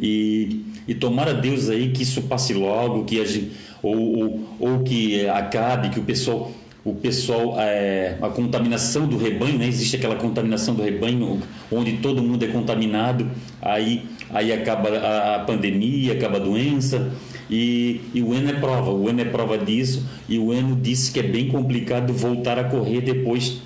E, 0.00 0.64
e 0.88 0.94
tomara 0.94 1.34
Deus 1.34 1.68
aí 1.68 1.90
que 1.90 2.02
isso 2.02 2.22
passe 2.22 2.54
logo, 2.54 3.04
que 3.04 3.20
a 3.20 3.24
gente, 3.24 3.52
ou, 3.82 3.96
ou, 3.96 4.48
ou 4.58 4.78
que 4.82 5.26
acabe, 5.28 5.90
que 5.90 6.00
o 6.00 6.04
pessoal 6.04 6.50
o 6.84 6.94
pessoal, 6.94 7.56
é, 7.58 8.16
a 8.22 8.28
contaminação 8.28 9.06
do 9.06 9.18
rebanho, 9.18 9.58
né? 9.58 9.66
existe 9.66 9.96
aquela 9.96 10.16
contaminação 10.16 10.74
do 10.74 10.82
rebanho 10.82 11.40
onde 11.70 11.98
todo 11.98 12.22
mundo 12.22 12.42
é 12.44 12.48
contaminado, 12.48 13.30
aí, 13.60 14.06
aí 14.30 14.52
acaba 14.52 14.88
a, 14.88 15.40
pandemia, 15.40 16.14
acaba 16.14 16.36
a 16.36 16.40
doença, 16.40 17.12
e, 17.50 18.00
e, 18.14 18.22
o 18.22 18.32
Eno 18.32 18.50
é 18.50 18.52
prova, 18.54 18.92
o 18.92 19.08
Eno 19.08 19.20
é 19.20 19.24
prova 19.24 19.58
disso, 19.58 20.06
e 20.28 20.38
o 20.38 20.54
Eno 20.54 20.74
disse 20.74 21.12
que 21.12 21.20
é 21.20 21.22
bem 21.22 21.48
complicado 21.48 22.14
voltar 22.14 22.58
a 22.58 22.64
correr 22.64 23.02
depois, 23.02 23.58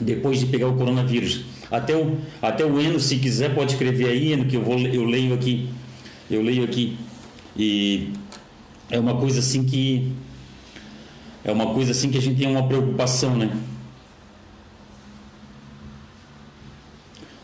depois 0.00 0.40
de 0.40 0.46
pegar 0.46 0.68
o 0.68 0.76
coronavírus. 0.76 1.44
Até 1.70 1.94
o, 1.94 2.16
até 2.40 2.64
o 2.64 2.80
Eno, 2.80 2.98
se 2.98 3.16
quiser, 3.16 3.54
pode 3.54 3.72
escrever 3.72 4.08
aí, 4.08 4.32
Eno, 4.32 4.46
que 4.46 4.56
eu, 4.56 4.62
vou, 4.62 4.78
eu 4.78 5.04
leio 5.04 5.34
aqui. 5.34 5.68
Eu 6.30 6.42
leio 6.42 6.64
aqui. 6.64 6.96
E 7.56 8.10
é 8.90 8.98
uma 8.98 9.16
coisa 9.16 9.40
assim 9.40 9.64
que 9.64 10.12
é 11.44 11.50
uma 11.50 11.72
coisa 11.72 11.92
assim 11.92 12.10
que 12.10 12.18
a 12.18 12.20
gente 12.20 12.38
tem 12.38 12.48
uma 12.48 12.66
preocupação, 12.66 13.36
né? 13.36 13.50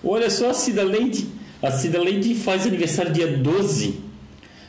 Olha 0.04 0.30
só 0.30 0.50
a 0.50 0.54
Cida 0.54 0.84
Leite. 0.84 1.26
A 1.62 1.70
Cida 1.70 1.98
Leite 1.98 2.34
faz 2.34 2.66
aniversário 2.66 3.12
dia 3.12 3.26
12, 3.26 4.00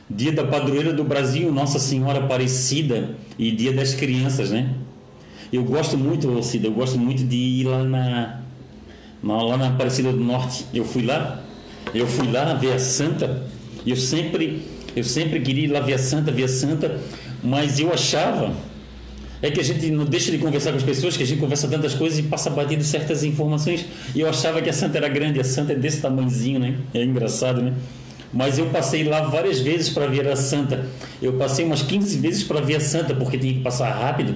dia 0.09 0.31
da 0.31 0.45
padroeira 0.45 0.93
do 0.93 1.03
Brasil, 1.03 1.51
Nossa 1.51 1.77
Senhora 1.77 2.19
Aparecida, 2.19 3.15
e 3.37 3.51
dia 3.51 3.73
das 3.73 3.93
crianças, 3.93 4.51
né? 4.51 4.73
Eu 5.51 5.63
gosto 5.63 5.97
muito, 5.97 6.41
Cida, 6.41 6.67
eu 6.67 6.71
gosto 6.71 6.97
muito 6.97 7.23
de 7.23 7.35
ir 7.35 7.65
lá 7.65 7.83
na, 7.83 8.39
na, 9.21 9.41
lá 9.43 9.57
na 9.57 9.67
Aparecida 9.67 10.11
do 10.11 10.19
Norte. 10.19 10.65
Eu 10.73 10.85
fui 10.85 11.05
lá, 11.05 11.43
eu 11.93 12.07
fui 12.07 12.31
lá 12.31 12.53
ver 12.53 12.73
a 12.73 12.79
Santa, 12.79 13.45
eu 13.85 13.95
sempre, 13.97 14.61
eu 14.95 15.03
sempre 15.03 15.41
queria 15.41 15.65
ir 15.65 15.71
lá 15.71 15.81
ver 15.81 15.93
a 15.93 15.99
Santa, 15.99 16.31
ver 16.31 16.45
a 16.45 16.47
Santa, 16.47 16.99
mas 17.43 17.79
eu 17.79 17.93
achava 17.93 18.53
É 19.41 19.51
que 19.51 19.59
a 19.59 19.63
gente 19.63 19.91
não 19.91 20.05
deixa 20.05 20.31
de 20.31 20.37
conversar 20.39 20.71
com 20.71 20.77
as 20.77 20.83
pessoas, 20.83 21.15
que 21.15 21.23
a 21.23 21.25
gente 21.25 21.39
conversa 21.39 21.67
tantas 21.67 21.93
coisas 21.93 22.17
e 22.17 22.23
passa 22.23 22.49
batido 22.49 22.83
certas 22.83 23.23
informações. 23.23 23.85
E 24.15 24.21
eu 24.21 24.29
achava 24.29 24.61
que 24.61 24.69
a 24.69 24.73
santa 24.73 24.97
era 24.97 25.07
grande, 25.07 25.39
a 25.39 25.43
santa 25.43 25.73
é 25.73 25.75
desse 25.75 26.01
tamanhozinho, 26.01 26.59
né? 26.59 26.77
É 26.93 27.03
engraçado, 27.03 27.61
né? 27.61 27.73
Mas 28.33 28.57
eu 28.57 28.67
passei 28.69 29.03
lá 29.03 29.21
várias 29.21 29.59
vezes 29.59 29.89
para 29.89 30.07
ver 30.07 30.27
a 30.27 30.35
santa. 30.35 30.85
Eu 31.21 31.33
passei 31.33 31.63
umas 31.63 31.81
15 31.81 32.17
vezes 32.17 32.43
para 32.43 32.59
ver 32.61 32.75
a 32.75 32.79
santa, 32.79 33.13
porque 33.13 33.37
tinha 33.37 33.53
que 33.53 33.61
passar 33.61 33.89
rápido. 33.89 34.35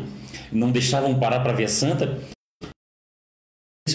Não 0.52 0.72
deixavam 0.72 1.16
parar 1.16 1.40
para 1.42 1.54
ver 1.54 1.66
a 1.66 1.70
santa. 1.70 2.18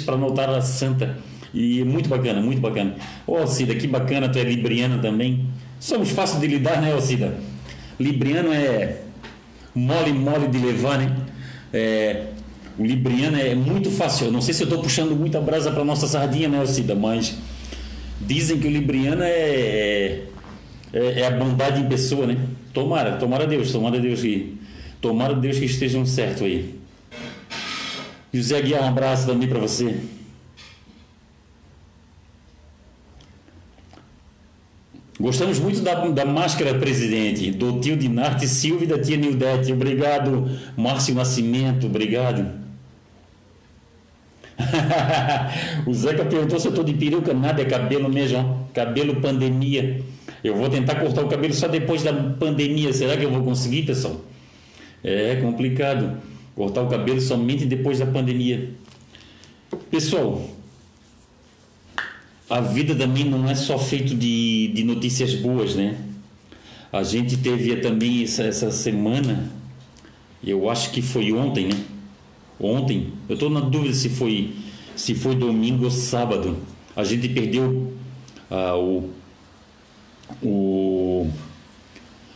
Para 0.04 0.16
notar 0.16 0.50
a 0.50 0.60
santa. 0.60 1.16
E 1.54 1.82
muito 1.84 2.08
bacana, 2.08 2.40
muito 2.40 2.60
bacana. 2.60 2.96
Ô, 3.26 3.38
oh, 3.42 3.46
Cida, 3.46 3.74
que 3.74 3.86
bacana, 3.86 4.28
tu 4.28 4.38
é 4.38 4.42
libriana 4.42 4.98
também. 4.98 5.46
Somos 5.80 6.10
fáceis 6.10 6.40
de 6.40 6.46
lidar, 6.48 6.82
né, 6.82 6.98
Cida? 7.00 7.38
Libriano 7.98 8.52
é 8.52 9.05
mole, 9.76 10.12
mole 10.12 10.48
de 10.48 10.58
levar, 10.58 10.98
né? 10.98 11.14
É, 11.72 12.28
o 12.78 12.84
libriano 12.84 13.38
é 13.38 13.54
muito 13.54 13.90
fácil. 13.90 14.30
Não 14.32 14.40
sei 14.40 14.54
se 14.54 14.62
eu 14.62 14.68
estou 14.68 14.82
puxando 14.82 15.14
muita 15.14 15.40
brasa 15.40 15.70
para 15.70 15.84
nossa 15.84 16.06
sardinha, 16.06 16.48
né, 16.48 16.64
Cida? 16.66 16.94
Mas 16.94 17.36
dizem 18.20 18.58
que 18.58 18.66
o 18.66 18.70
libriano 18.70 19.22
é, 19.22 20.22
é, 20.92 21.20
é, 21.20 21.26
a 21.26 21.30
bondade 21.30 21.80
em 21.80 21.86
pessoa, 21.86 22.26
né? 22.26 22.36
Tomara, 22.72 23.16
tomara 23.16 23.46
Deus, 23.46 23.70
tomara 23.70 24.00
Deus 24.00 24.20
que, 24.20 24.58
tomara 25.00 25.34
Deus 25.34 25.58
que 25.58 25.66
estejam 25.66 26.04
certo 26.06 26.44
aí. 26.44 26.74
José 28.32 28.58
Aguiar, 28.58 28.82
um 28.82 28.88
abraço 28.88 29.26
também 29.26 29.48
para 29.48 29.58
você. 29.58 29.96
Gostamos 35.18 35.58
muito 35.58 35.80
da, 35.80 35.94
da 36.08 36.24
máscara, 36.26 36.74
presidente, 36.74 37.50
do 37.50 37.80
tio 37.80 37.96
Dinarte 37.96 38.46
Silva 38.46 38.84
e 38.84 38.86
da 38.86 38.98
tia 38.98 39.16
Nildete. 39.16 39.72
Obrigado, 39.72 40.50
Márcio 40.76 41.14
Nascimento, 41.14 41.86
obrigado. 41.86 42.46
o 45.86 45.94
Zeca 45.94 46.24
perguntou 46.24 46.58
se 46.58 46.66
eu 46.66 46.70
estou 46.70 46.84
de 46.84 46.92
peruca. 46.92 47.32
Nada, 47.32 47.62
é 47.62 47.64
cabelo 47.64 48.08
mesmo, 48.10 48.68
cabelo 48.74 49.16
pandemia. 49.20 50.02
Eu 50.44 50.54
vou 50.54 50.68
tentar 50.68 50.96
cortar 50.96 51.24
o 51.24 51.28
cabelo 51.28 51.54
só 51.54 51.66
depois 51.66 52.02
da 52.02 52.12
pandemia. 52.12 52.92
Será 52.92 53.16
que 53.16 53.24
eu 53.24 53.30
vou 53.30 53.42
conseguir, 53.42 53.82
pessoal? 53.82 54.20
É 55.02 55.36
complicado. 55.36 56.18
Cortar 56.54 56.82
o 56.82 56.88
cabelo 56.88 57.20
somente 57.20 57.64
depois 57.64 57.98
da 57.98 58.06
pandemia. 58.06 58.70
Pessoal, 59.90 60.42
a 62.48 62.60
vida 62.60 62.94
também 62.94 63.24
não 63.24 63.48
é 63.48 63.54
só 63.54 63.78
feito 63.78 64.14
de, 64.14 64.68
de 64.68 64.84
notícias 64.84 65.34
boas, 65.34 65.74
né? 65.74 65.98
A 66.92 67.02
gente 67.02 67.36
teve 67.36 67.76
também 67.76 68.22
essa, 68.22 68.44
essa 68.44 68.70
semana, 68.70 69.50
eu 70.42 70.70
acho 70.70 70.90
que 70.92 71.02
foi 71.02 71.32
ontem, 71.32 71.66
né? 71.66 71.84
Ontem, 72.58 73.12
eu 73.28 73.34
estou 73.34 73.50
na 73.50 73.60
dúvida 73.60 73.92
se 73.92 74.08
foi 74.08 74.54
se 74.94 75.14
foi 75.14 75.34
domingo 75.34 75.84
ou 75.84 75.90
sábado. 75.90 76.56
A 76.94 77.04
gente 77.04 77.28
perdeu 77.28 77.92
ah, 78.50 78.76
o, 78.76 79.10
o, 80.42 81.30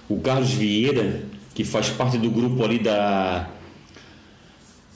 o 0.08 0.20
Carlos 0.20 0.50
Vieira, 0.50 1.24
que 1.54 1.64
faz 1.64 1.88
parte 1.88 2.18
do 2.18 2.30
grupo 2.30 2.62
ali 2.62 2.78
da 2.78 3.48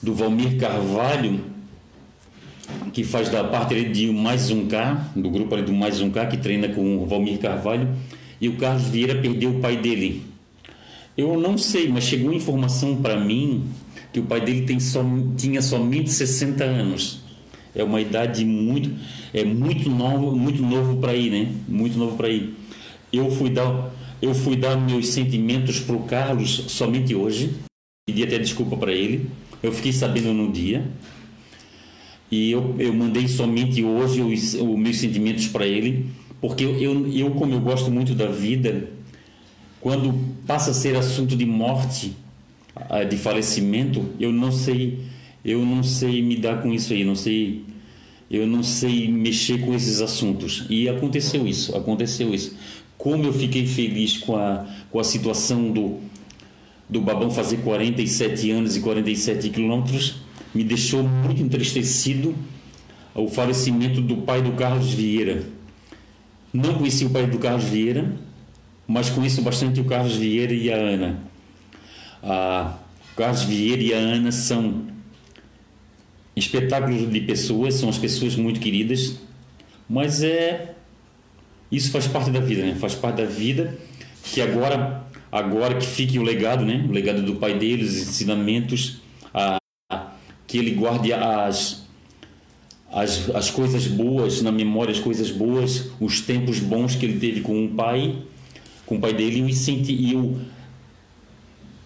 do 0.02 0.14
Valmir 0.14 0.58
Carvalho, 0.58 1.53
que 2.92 3.04
faz 3.04 3.28
da 3.28 3.44
parte 3.44 3.74
ali 3.74 3.88
de 3.88 4.10
mais 4.10 4.50
um 4.50 4.66
K, 4.66 5.10
do 5.16 5.30
grupo 5.30 5.54
ali 5.54 5.64
do 5.64 5.72
mais 5.72 6.00
um 6.00 6.10
K, 6.10 6.26
que 6.26 6.36
treina 6.36 6.68
com 6.68 6.98
o 6.98 7.06
Valmir 7.06 7.38
Carvalho, 7.38 7.88
e 8.40 8.48
o 8.48 8.56
Carlos 8.56 8.84
Vieira 8.88 9.14
perdeu 9.14 9.50
o 9.50 9.60
pai 9.60 9.76
dele. 9.76 10.22
Eu 11.16 11.38
não 11.40 11.56
sei, 11.56 11.88
mas 11.88 12.04
chegou 12.04 12.32
informação 12.32 12.96
para 12.96 13.16
mim 13.16 13.64
que 14.12 14.20
o 14.20 14.24
pai 14.24 14.40
dele 14.40 14.62
tem 14.62 14.80
som, 14.80 15.34
tinha 15.36 15.62
somente 15.62 16.10
60 16.10 16.64
anos. 16.64 17.20
É 17.74 17.82
uma 17.82 18.00
idade 18.00 18.44
muito 18.44 18.90
é 19.32 19.44
muito 19.44 19.90
novo, 19.90 20.36
muito 20.36 20.62
novo 20.62 20.96
para 20.98 21.14
ir, 21.14 21.30
né? 21.30 21.52
Muito 21.66 21.98
novo 21.98 22.16
para 22.16 22.28
ir. 22.28 22.54
Eu 23.12 23.30
fui 23.30 23.50
dar 23.50 23.92
eu 24.22 24.32
fui 24.32 24.56
dar 24.56 24.76
meus 24.76 25.08
sentimentos 25.08 25.80
pro 25.80 25.98
Carlos 26.00 26.64
somente 26.68 27.14
hoje. 27.14 27.50
Pedi 28.06 28.22
até 28.22 28.38
desculpa 28.38 28.76
para 28.76 28.92
ele. 28.92 29.28
Eu 29.62 29.72
fiquei 29.72 29.92
sabendo 29.92 30.32
no 30.32 30.52
dia. 30.52 30.84
E 32.34 32.50
eu, 32.50 32.74
eu 32.80 32.92
mandei 32.92 33.28
somente 33.28 33.84
hoje 33.84 34.20
os, 34.20 34.54
os 34.54 34.76
meus 34.76 34.96
sentimentos 34.96 35.46
para 35.46 35.64
ele, 35.64 36.06
porque 36.40 36.64
eu, 36.64 36.76
eu, 36.80 37.12
eu, 37.12 37.30
como 37.30 37.54
eu 37.54 37.60
gosto 37.60 37.92
muito 37.92 38.12
da 38.12 38.26
vida, 38.26 38.88
quando 39.80 40.12
passa 40.44 40.72
a 40.72 40.74
ser 40.74 40.96
assunto 40.96 41.36
de 41.36 41.46
morte, 41.46 42.12
de 43.08 43.16
falecimento, 43.16 44.04
eu 44.18 44.32
não 44.32 44.50
sei, 44.50 44.98
eu 45.44 45.64
não 45.64 45.84
sei 45.84 46.20
me 46.22 46.34
dar 46.34 46.60
com 46.60 46.72
isso 46.72 46.92
aí, 46.92 47.04
não 47.04 47.14
sei, 47.14 47.62
eu 48.28 48.48
não 48.48 48.64
sei 48.64 49.06
mexer 49.06 49.60
com 49.60 49.72
esses 49.72 50.00
assuntos. 50.00 50.66
E 50.68 50.88
aconteceu 50.88 51.46
isso, 51.46 51.76
aconteceu 51.76 52.34
isso. 52.34 52.56
Como 52.98 53.22
eu 53.22 53.32
fiquei 53.32 53.64
feliz 53.64 54.18
com 54.18 54.34
a, 54.34 54.66
com 54.90 54.98
a 54.98 55.04
situação 55.04 55.70
do, 55.70 56.00
do 56.88 57.00
Babão 57.00 57.30
fazer 57.30 57.58
47 57.58 58.50
anos 58.50 58.76
e 58.76 58.80
47 58.80 59.50
quilômetros, 59.50 60.23
me 60.54 60.62
deixou 60.62 61.02
muito 61.02 61.42
entristecido 61.42 62.34
o 63.14 63.28
falecimento 63.28 64.00
do 64.00 64.18
pai 64.18 64.42
do 64.42 64.52
Carlos 64.52 64.92
Vieira. 64.92 65.44
Não 66.52 66.74
conheci 66.74 67.04
o 67.04 67.10
pai 67.10 67.26
do 67.26 67.38
Carlos 67.38 67.64
Vieira, 67.64 68.14
mas 68.86 69.10
conheço 69.10 69.42
bastante 69.42 69.80
o 69.80 69.84
Carlos 69.84 70.16
Vieira 70.16 70.52
e 70.54 70.72
a 70.72 70.76
Ana. 70.76 71.18
A 72.22 72.78
o 73.14 73.16
Carlos 73.16 73.44
Vieira 73.44 73.80
e 73.80 73.94
a 73.94 73.96
Ana 73.96 74.32
são 74.32 74.88
espetáculos 76.34 77.08
de 77.08 77.20
pessoas, 77.20 77.74
são 77.74 77.88
as 77.88 77.96
pessoas 77.96 78.34
muito 78.34 78.58
queridas, 78.58 79.20
mas 79.88 80.20
é 80.24 80.74
isso 81.70 81.92
faz 81.92 82.08
parte 82.08 82.32
da 82.32 82.40
vida, 82.40 82.62
né? 82.62 82.74
Faz 82.74 82.96
parte 82.96 83.18
da 83.18 83.24
vida 83.24 83.78
que 84.24 84.40
agora 84.40 85.04
agora 85.30 85.76
que 85.76 85.86
fique 85.86 86.18
o 86.18 86.24
legado, 86.24 86.64
né? 86.64 86.84
O 86.88 86.92
legado 86.92 87.22
do 87.22 87.36
pai 87.36 87.56
deles, 87.56 87.90
os 87.90 88.08
ensinamentos, 88.08 89.00
a 89.32 89.58
que 90.54 90.58
ele 90.58 90.70
guarde 90.70 91.12
as, 91.12 91.84
as, 92.88 93.28
as 93.34 93.50
coisas 93.50 93.88
boas 93.88 94.40
na 94.40 94.52
memória, 94.52 94.92
as 94.92 95.00
coisas 95.00 95.32
boas, 95.32 95.90
os 95.98 96.20
tempos 96.20 96.60
bons 96.60 96.94
que 96.94 97.04
ele 97.04 97.18
teve 97.18 97.40
com 97.40 97.64
o 97.64 97.70
pai, 97.70 98.22
com 98.86 98.94
o 98.94 99.00
pai 99.00 99.12
dele 99.12 99.50
e, 99.50 99.52
senti, 99.52 99.92
e, 99.92 100.14
o, 100.14 100.38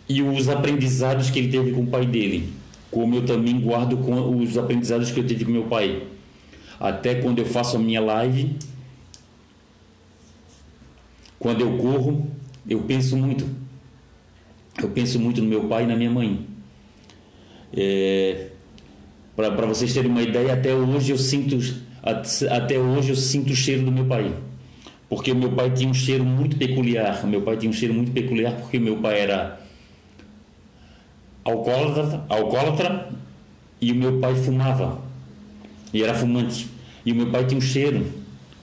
e 0.06 0.20
os 0.20 0.50
aprendizados 0.50 1.30
que 1.30 1.38
ele 1.38 1.48
teve 1.48 1.72
com 1.72 1.84
o 1.84 1.86
pai 1.86 2.04
dele, 2.04 2.52
como 2.90 3.14
eu 3.14 3.24
também 3.24 3.58
guardo 3.58 3.96
com 3.96 4.36
os 4.36 4.58
aprendizados 4.58 5.10
que 5.10 5.18
eu 5.18 5.26
tive 5.26 5.46
com 5.46 5.50
meu 5.50 5.64
pai. 5.64 6.02
Até 6.78 7.14
quando 7.14 7.38
eu 7.38 7.46
faço 7.46 7.78
a 7.78 7.80
minha 7.80 8.02
live, 8.02 8.54
quando 11.38 11.62
eu 11.62 11.78
corro, 11.78 12.30
eu 12.68 12.82
penso 12.82 13.16
muito. 13.16 13.48
Eu 14.78 14.90
penso 14.90 15.18
muito 15.18 15.40
no 15.40 15.48
meu 15.48 15.64
pai 15.64 15.84
e 15.84 15.86
na 15.86 15.96
minha 15.96 16.10
mãe. 16.10 16.46
É, 17.72 18.50
para 19.38 19.66
vocês 19.66 19.94
terem 19.94 20.10
uma 20.10 20.20
ideia, 20.20 20.52
até 20.52 20.74
hoje 20.74 21.12
eu 21.12 21.18
sinto 21.18 21.56
até 22.50 22.76
hoje 22.76 23.10
eu 23.10 23.16
sinto 23.16 23.52
o 23.52 23.56
cheiro 23.56 23.84
do 23.84 23.92
meu 23.92 24.04
pai. 24.04 24.32
Porque 25.08 25.30
o 25.30 25.36
meu 25.36 25.52
pai 25.52 25.70
tinha 25.70 25.88
um 25.88 25.94
cheiro 25.94 26.24
muito 26.24 26.56
peculiar. 26.56 27.24
O 27.24 27.28
meu 27.28 27.42
pai 27.42 27.56
tinha 27.56 27.70
um 27.70 27.72
cheiro 27.72 27.94
muito 27.94 28.10
peculiar 28.10 28.52
porque 28.52 28.78
o 28.78 28.80
meu 28.80 28.96
pai 28.96 29.20
era 29.20 29.60
alcoólatra, 31.44 32.24
alcoólatra 32.28 33.10
e 33.80 33.92
o 33.92 33.94
meu 33.94 34.18
pai 34.18 34.34
fumava. 34.34 35.00
E 35.94 36.02
era 36.02 36.14
fumante. 36.14 36.66
E 37.06 37.12
o 37.12 37.14
meu 37.14 37.30
pai 37.30 37.46
tinha 37.46 37.58
um 37.58 37.62
cheiro, 37.62 38.06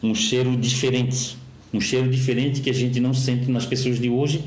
um 0.03 0.13
cheiro 0.13 0.57
diferente. 0.57 1.37
Um 1.73 1.79
cheiro 1.79 2.09
diferente 2.09 2.61
que 2.61 2.69
a 2.69 2.73
gente 2.73 2.99
não 2.99 3.13
sente 3.13 3.49
nas 3.49 3.65
pessoas 3.65 3.99
de 3.99 4.09
hoje, 4.09 4.43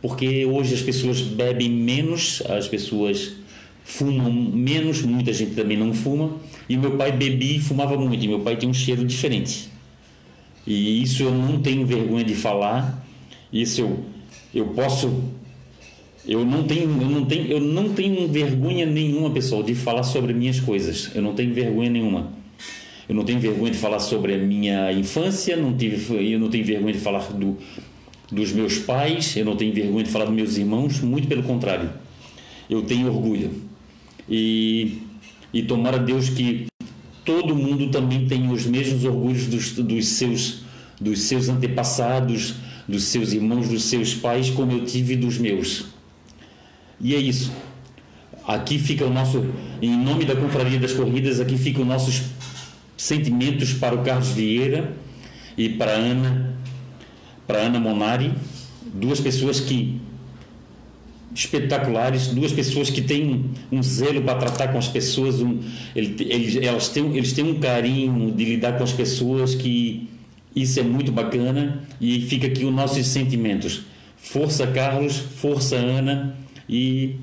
porque 0.00 0.46
hoje 0.46 0.74
as 0.74 0.82
pessoas 0.82 1.20
bebem 1.20 1.70
menos, 1.70 2.42
as 2.48 2.66
pessoas 2.66 3.32
fumam 3.84 4.32
menos, 4.32 5.02
muita 5.02 5.32
gente 5.32 5.54
também 5.54 5.76
não 5.76 5.92
fuma, 5.92 6.36
e 6.68 6.76
meu 6.76 6.92
pai 6.96 7.12
bebia 7.12 7.56
e 7.56 7.60
fumava 7.60 7.96
muito, 7.96 8.24
e 8.24 8.28
meu 8.28 8.40
pai 8.40 8.56
tinha 8.56 8.70
um 8.70 8.74
cheiro 8.74 9.04
diferente. 9.04 9.68
E 10.66 11.02
isso 11.02 11.22
eu 11.22 11.32
não 11.32 11.60
tenho 11.60 11.84
vergonha 11.86 12.24
de 12.24 12.34
falar, 12.34 13.04
isso 13.52 13.80
eu, 13.80 14.04
eu 14.54 14.66
posso 14.68 15.12
eu 16.24 16.44
não 16.44 16.62
tenho 16.62 16.82
eu 16.82 17.08
não 17.08 17.24
tenho 17.24 17.46
eu 17.48 17.60
não 17.60 17.88
tenho 17.88 18.28
vergonha 18.28 18.86
nenhuma, 18.86 19.30
pessoal, 19.30 19.62
de 19.62 19.74
falar 19.74 20.04
sobre 20.04 20.32
minhas 20.32 20.60
coisas. 20.60 21.10
Eu 21.14 21.22
não 21.22 21.34
tenho 21.34 21.52
vergonha 21.52 21.90
nenhuma. 21.90 22.32
Eu 23.08 23.16
não 23.16 23.24
tenho 23.24 23.40
vergonha 23.40 23.72
de 23.72 23.78
falar 23.78 23.98
sobre 23.98 24.34
a 24.34 24.38
minha 24.38 24.92
infância, 24.92 25.56
não 25.56 25.76
tive, 25.76 26.32
eu 26.32 26.38
não 26.38 26.48
tenho 26.48 26.64
vergonha 26.64 26.92
de 26.92 27.00
falar 27.00 27.20
do, 27.32 27.58
dos 28.30 28.52
meus 28.52 28.78
pais, 28.78 29.36
eu 29.36 29.44
não 29.44 29.56
tenho 29.56 29.72
vergonha 29.72 30.04
de 30.04 30.10
falar 30.10 30.26
dos 30.26 30.34
meus 30.34 30.56
irmãos, 30.56 31.00
muito 31.00 31.26
pelo 31.26 31.42
contrário. 31.42 31.90
Eu 32.70 32.82
tenho 32.82 33.08
orgulho. 33.08 33.50
E, 34.34 35.02
e 35.52 35.62
tomara 35.62 35.98
Deus 35.98 36.30
que 36.30 36.64
todo 37.22 37.54
mundo 37.54 37.90
também 37.90 38.26
tenha 38.26 38.50
os 38.50 38.64
mesmos 38.64 39.04
orgulhos 39.04 39.46
dos, 39.46 39.72
dos, 39.72 40.06
seus, 40.06 40.62
dos 40.98 41.20
seus 41.20 41.50
antepassados, 41.50 42.54
dos 42.88 43.04
seus 43.04 43.34
irmãos, 43.34 43.68
dos 43.68 43.84
seus 43.84 44.14
pais, 44.14 44.48
como 44.48 44.72
eu 44.72 44.86
tive 44.86 45.16
dos 45.16 45.36
meus. 45.36 45.84
E 46.98 47.14
é 47.14 47.18
isso. 47.18 47.52
aqui 48.48 48.78
fica 48.78 49.04
o 49.04 49.10
nosso, 49.10 49.44
em 49.82 49.94
nome 49.94 50.24
da 50.24 50.34
Confraria 50.34 50.80
das 50.80 50.94
Corridas, 50.94 51.38
aqui 51.38 51.58
ficam 51.58 51.84
nossos 51.84 52.22
sentimentos 52.96 53.74
para 53.74 53.94
o 53.94 54.02
Carlos 54.02 54.28
Vieira 54.28 54.96
e 55.58 55.68
para 55.68 55.92
Ana, 55.92 56.56
para 57.46 57.58
Ana 57.58 57.78
Monari, 57.78 58.32
duas 58.94 59.20
pessoas 59.20 59.60
que 59.60 60.00
espetaculares, 61.34 62.28
duas 62.28 62.52
pessoas 62.52 62.90
que 62.90 63.00
têm 63.00 63.46
um 63.70 63.82
zelo 63.82 64.22
para 64.22 64.38
tratar 64.38 64.68
com 64.68 64.78
as 64.78 64.88
pessoas, 64.88 65.40
um, 65.40 65.60
eles, 65.94 66.56
elas 66.56 66.88
têm, 66.88 67.16
eles 67.16 67.32
têm 67.32 67.44
um 67.44 67.58
carinho 67.58 68.30
de 68.32 68.44
lidar 68.44 68.76
com 68.76 68.84
as 68.84 68.92
pessoas 68.92 69.54
que 69.54 70.08
isso 70.54 70.78
é 70.78 70.82
muito 70.82 71.10
bacana 71.10 71.82
e 72.00 72.20
fica 72.22 72.46
aqui 72.46 72.64
os 72.64 72.72
nossos 72.72 73.06
sentimentos. 73.06 73.82
Força 74.16 74.66
Carlos, 74.66 75.16
força 75.16 75.76
Ana 75.76 76.36
e 76.68 77.16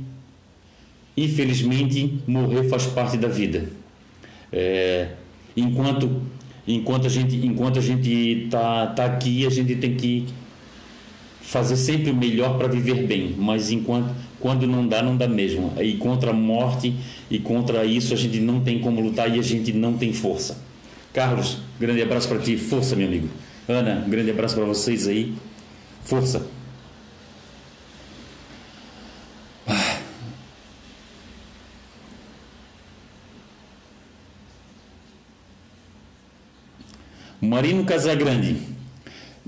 infelizmente 1.16 2.20
morrer 2.28 2.64
faz 2.68 2.86
parte 2.88 3.18
da 3.18 3.28
vida. 3.28 3.70
É, 4.52 5.10
enquanto 5.56 6.22
enquanto 6.68 7.06
a 7.06 7.10
gente 7.10 7.36
enquanto 7.36 7.78
a 7.78 7.82
gente 7.82 8.48
tá 8.50 8.88
tá 8.88 9.06
aqui 9.06 9.46
a 9.46 9.50
gente 9.50 9.76
tem 9.76 9.96
que 9.96 10.26
fazer 11.42 11.76
sempre 11.76 12.12
o 12.12 12.16
melhor 12.16 12.58
para 12.58 12.68
viver 12.68 13.08
bem, 13.08 13.36
mas 13.38 13.72
enquanto 13.72 14.14
quando 14.40 14.66
não 14.66 14.88
dá 14.88 15.02
não 15.02 15.18
dá 15.18 15.28
mesmo. 15.28 15.74
E 15.82 15.94
contra 15.96 16.32
a 16.32 16.34
morte 16.34 16.94
e 17.30 17.40
contra 17.40 17.84
isso 17.86 18.14
a 18.14 18.18
gente 18.18 18.40
não 18.40 18.62
tem 18.62 18.80
como 18.80 19.02
lutar 19.02 19.34
e 19.36 19.40
a 19.40 19.44
gente 19.44 19.74
não 19.74 19.94
tem 19.94 20.14
força. 20.14 20.58
Carlos, 21.14 21.58
grande 21.80 22.02
abraço 22.02 22.28
para 22.28 22.40
ti, 22.40 22.56
força 22.56 22.96
meu 22.96 23.08
amigo. 23.08 23.28
Ana, 23.68 24.06
grande 24.08 24.32
abraço 24.32 24.56
para 24.56 24.66
vocês 24.66 25.08
aí, 25.08 25.34
força. 26.04 26.48
Marino 37.42 37.86
Casagrande. 37.86 38.69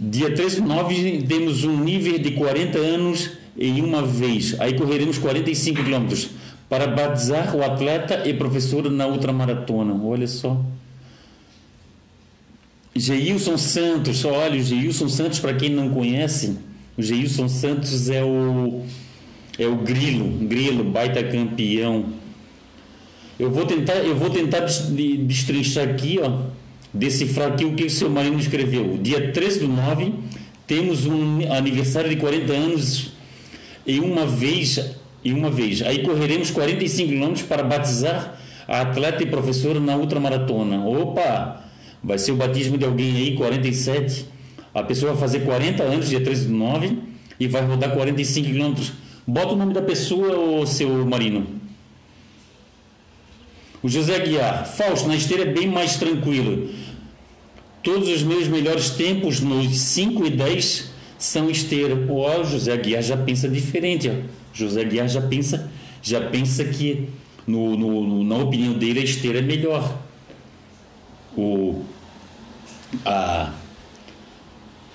Dia 0.03 0.33
13 0.33 0.61
de 0.61 0.67
9 0.67 1.25
temos 1.27 1.63
um 1.63 1.79
nível 1.79 2.17
de 2.17 2.31
40 2.31 2.79
anos 2.79 3.33
em 3.55 3.83
uma 3.83 4.01
vez. 4.01 4.59
Aí 4.59 4.73
correremos 4.73 5.19
45 5.19 5.83
quilômetros 5.83 6.31
para 6.67 6.87
batizar 6.87 7.55
o 7.55 7.63
atleta 7.63 8.27
e 8.27 8.33
professor 8.33 8.89
na 8.89 9.05
ultramaratona. 9.05 9.93
Olha 10.03 10.25
só. 10.25 10.59
Geilson 12.95 13.59
Santos, 13.59 14.25
olha, 14.25 14.59
o 14.59 14.63
Geilson 14.63 15.07
Santos, 15.07 15.39
para 15.39 15.53
quem 15.53 15.69
não 15.69 15.91
conhece, 15.91 16.57
o 16.97 17.01
Geilson 17.03 17.47
Santos 17.47 18.09
é 18.09 18.23
o 18.23 18.83
é 19.59 19.67
o 19.67 19.75
Grilo, 19.75 20.25
Grilo, 20.47 20.83
baita 20.83 21.23
campeão. 21.23 22.05
Eu 23.37 23.51
vou 23.51 23.67
tentar, 23.67 23.97
eu 23.97 24.15
vou 24.15 24.31
tentar 24.31 24.61
destrinchar 24.61 25.87
aqui, 25.87 26.19
ó 26.19 26.59
decifrar 26.93 27.53
aqui 27.53 27.65
o 27.65 27.73
que 27.73 27.85
o 27.85 27.89
seu 27.89 28.09
marido 28.09 28.37
escreveu. 28.37 28.97
Dia 28.97 29.31
13 29.31 29.59
do 29.61 29.67
9, 29.67 30.13
temos 30.67 31.05
um 31.05 31.51
aniversário 31.51 32.09
de 32.09 32.17
40 32.17 32.53
anos 32.53 33.11
e 33.85 33.99
uma 33.99 34.25
vez, 34.25 34.79
e 35.23 35.33
uma 35.33 35.49
vez. 35.49 35.81
Aí 35.81 36.03
correremos 36.03 36.51
45 36.51 37.09
quilômetros 37.09 37.43
para 37.43 37.63
batizar 37.63 38.39
a 38.67 38.81
atleta 38.81 39.23
e 39.23 39.25
professora 39.25 39.79
na 39.79 39.95
ultramaratona. 39.95 40.85
Opa! 40.85 41.65
Vai 42.03 42.17
ser 42.17 42.31
o 42.31 42.35
batismo 42.35 42.77
de 42.77 42.85
alguém 42.85 43.15
aí, 43.15 43.35
47. 43.35 44.25
A 44.73 44.81
pessoa 44.81 45.11
vai 45.11 45.21
fazer 45.21 45.41
40 45.41 45.83
anos, 45.83 46.09
dia 46.09 46.21
13 46.21 46.47
do 46.47 46.53
9, 46.53 46.97
e 47.39 47.47
vai 47.47 47.65
rodar 47.65 47.91
45 47.91 48.47
quilômetros. 48.47 48.93
Bota 49.27 49.53
o 49.53 49.55
nome 49.55 49.73
da 49.73 49.81
pessoa, 49.81 50.35
ou 50.35 50.65
seu 50.65 51.05
Marino. 51.05 51.60
O 53.83 53.89
José 53.89 54.19
Guiar, 54.19 54.65
Fausto, 54.65 55.07
na 55.07 55.15
esteira 55.15 55.43
é 55.43 55.53
bem 55.53 55.67
mais 55.67 55.95
tranquilo. 55.95 56.69
Todos 57.81 58.09
os 58.09 58.21
meus 58.21 58.47
melhores 58.47 58.91
tempos 58.91 59.39
nos 59.39 59.75
5 59.75 60.25
e 60.27 60.29
10 60.29 60.91
são 61.17 61.49
esteira. 61.49 61.95
O 61.95 62.43
José 62.43 62.77
Guiar 62.77 63.01
já 63.01 63.17
pensa 63.17 63.49
diferente. 63.49 64.09
Ó. 64.09 64.13
José 64.53 64.83
Guiar 64.83 65.07
já 65.07 65.21
pensa, 65.21 65.71
já 66.01 66.21
pensa 66.21 66.63
que, 66.63 67.09
no, 67.47 67.75
no, 67.75 68.23
na 68.23 68.37
opinião 68.37 68.73
dele, 68.73 68.99
a 68.99 69.03
esteira 69.03 69.39
é 69.39 69.41
melhor. 69.41 69.97
O, 71.35 71.83
a, 73.03 73.51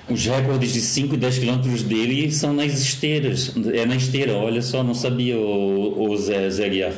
os 0.09 0.25
recordes 0.25 0.72
de 0.72 0.81
5 0.81 1.14
e 1.14 1.18
10 1.18 1.38
quilômetros 1.40 1.83
dele 1.83 2.31
são 2.31 2.53
nas 2.53 2.81
esteiras. 2.81 3.53
É 3.75 3.85
na 3.85 3.96
esteira, 3.96 4.35
olha 4.35 4.62
só, 4.62 4.85
não 4.85 4.94
sabia 4.94 5.37
o, 5.37 6.09
o 6.09 6.16
Zé, 6.16 6.49
Zé 6.51 6.68
Guiar. 6.68 6.92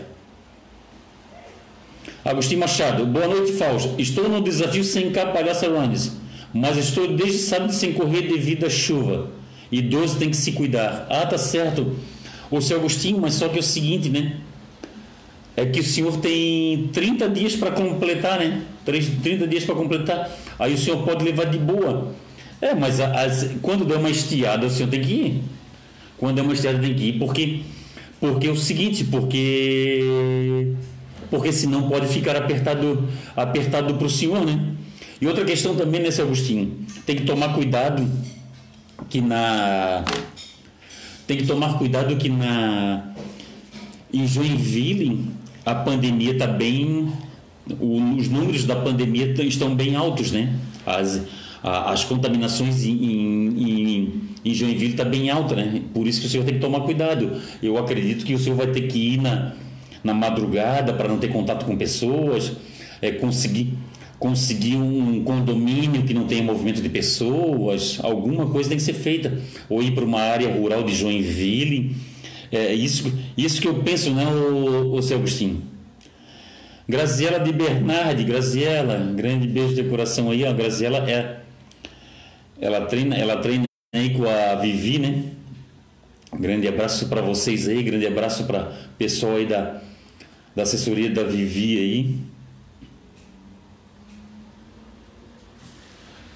Agostinho 2.24 2.61
Machado, 2.61 3.07
boa 3.07 3.28
noite, 3.28 3.52
Fausto. 3.52 3.94
Estou 3.98 4.28
no 4.28 4.40
desafio 4.40 4.83
sem 4.83 5.11
K 5.11 5.26
Palhaça 5.26 5.68
Runs, 5.68 6.12
mas 6.52 6.76
estou 6.76 7.14
desde 7.16 7.38
sábado 7.38 7.72
sem 7.72 7.92
correr 7.92 8.22
devido 8.22 8.66
à 8.66 8.70
chuva. 8.70 9.31
Idoso 9.70 10.18
tem 10.18 10.31
que 10.31 10.37
se 10.37 10.52
cuidar. 10.52 11.07
Ah, 11.09 11.26
tá 11.26 11.38
certo. 11.38 11.96
O 12.50 12.61
seu 12.61 12.78
Agostinho, 12.78 13.20
mas 13.20 13.35
só 13.35 13.48
que 13.48 13.57
é 13.57 13.61
o 13.61 13.62
seguinte, 13.62 14.09
né? 14.09 14.37
É 15.57 15.66
que 15.66 15.81
o 15.81 15.85
senhor 15.85 16.16
tem 16.18 16.88
30 16.92 17.28
dias 17.28 17.57
para 17.57 17.70
completar, 17.70 18.38
né? 18.38 18.62
30 18.85 19.46
dias 19.46 19.64
para 19.64 19.74
completar. 19.74 20.31
Aí 20.59 20.74
o 20.74 20.78
senhor 20.78 21.04
pode 21.04 21.24
levar 21.24 21.44
de 21.46 21.59
boa. 21.59 22.14
É, 22.61 22.74
mas 22.74 23.00
as, 23.00 23.50
quando 23.62 23.85
der 23.85 23.96
uma 23.96 24.11
estiada, 24.11 24.66
o 24.66 24.70
senhor 24.70 24.88
tem 24.88 25.00
que 25.00 25.12
ir. 25.12 25.42
Quando 26.16 26.37
der 26.37 26.42
uma 26.42 26.52
estiada, 26.52 26.78
tem 26.78 26.94
que 26.94 27.04
ir. 27.11 27.18
Porque, 27.18 27.61
porque 28.20 28.48
é 28.48 28.50
o 28.50 28.57
seguinte, 28.57 29.04
porque 29.04 30.74
porque 31.30 31.52
senão 31.52 31.88
pode 31.88 32.06
ficar 32.08 32.36
apertado 32.36 33.08
apertado 33.36 33.94
para 33.94 34.06
o 34.06 34.10
senhor, 34.10 34.44
né? 34.44 34.74
E 35.20 35.26
outra 35.26 35.44
questão 35.44 35.74
também 35.74 36.00
nesse 36.00 36.22
Agostinho, 36.22 36.78
tem 37.04 37.16
que 37.16 37.24
tomar 37.24 37.52
cuidado 37.54 38.08
que 39.08 39.20
na 39.20 40.04
tem 41.26 41.36
que 41.36 41.46
tomar 41.46 41.76
cuidado 41.78 42.16
que 42.16 42.28
na 42.28 43.12
em 44.12 44.26
Joinville 44.26 45.26
a 45.66 45.74
pandemia 45.74 46.32
está 46.32 46.46
bem 46.46 47.12
os 47.80 48.28
números 48.28 48.64
da 48.64 48.76
pandemia 48.76 49.34
estão 49.42 49.74
bem 49.74 49.94
altos, 49.94 50.32
né? 50.32 50.54
As, 50.86 51.20
as 51.62 52.04
contaminações 52.04 52.84
em, 52.84 52.92
em, 52.92 54.20
em 54.44 54.54
Joinville 54.54 54.92
está 54.92 55.04
bem 55.04 55.28
alta, 55.28 55.54
né? 55.54 55.82
Por 55.92 56.06
isso 56.06 56.20
que 56.20 56.26
o 56.26 56.30
senhor 56.30 56.44
tem 56.44 56.54
que 56.54 56.60
tomar 56.60 56.80
cuidado. 56.80 57.30
Eu 57.62 57.76
acredito 57.76 58.24
que 58.24 58.34
o 58.34 58.38
senhor 58.38 58.56
vai 58.56 58.68
ter 58.68 58.82
que 58.82 59.14
ir 59.14 59.20
na, 59.20 59.52
na 60.02 60.14
madrugada 60.14 60.92
para 60.92 61.08
não 61.08 61.18
ter 61.18 61.28
contato 61.28 61.64
com 61.64 61.76
pessoas, 61.76 62.52
é, 63.00 63.11
conseguir 63.11 63.74
conseguir 64.18 64.74
um 64.74 65.22
condomínio 65.22 66.02
que 66.02 66.12
não 66.12 66.26
tenha 66.26 66.42
movimento 66.42 66.82
de 66.82 66.88
pessoas, 66.88 68.00
alguma 68.02 68.46
coisa 68.46 68.68
tem 68.68 68.76
que 68.76 68.82
ser 68.82 68.94
feita, 68.94 69.40
ou 69.68 69.80
ir 69.80 69.92
para 69.92 70.04
uma 70.04 70.20
área 70.20 70.52
rural 70.52 70.82
de 70.82 70.92
Joinville, 70.92 71.94
é 72.50 72.74
isso, 72.74 73.12
isso 73.37 73.61
que 73.61 73.68
eu 73.68 73.74
penso, 73.76 74.11
né, 74.11 74.26
o, 74.26 74.94
o 74.94 75.02
seu 75.02 75.18
Agostinho. 75.18 75.62
Graziela 76.88 77.38
de 77.38 77.52
Bernardi, 77.52 78.24
Graziela, 78.24 78.96
grande 79.14 79.46
beijo 79.46 79.74
de 79.74 79.84
coração 79.84 80.30
aí, 80.30 80.42
ó, 80.44 80.52
Graziela 80.52 80.98
é, 81.08 81.40
ela 82.61 82.87
treina, 82.87 83.14
ela 83.14 83.37
treina 83.37 83.64
aí 83.94 84.14
com 84.14 84.24
a 84.28 84.54
Vivi, 84.54 84.98
né? 84.98 85.24
Grande 86.32 86.66
abraço 86.66 87.06
para 87.08 87.20
vocês 87.20 87.68
aí, 87.68 87.82
grande 87.82 88.06
abraço 88.06 88.44
para 88.44 88.72
pessoal 88.96 89.37
aí 89.37 89.46
da 89.46 89.82
da 90.59 90.64
assessoria 90.64 91.09
da 91.09 91.23
Vivi 91.23 91.79
aí. 91.79 92.16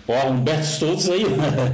Ó, 0.07 0.31
Humberto 0.31 0.65
Stoltz 0.65 1.11
aí, 1.11 1.25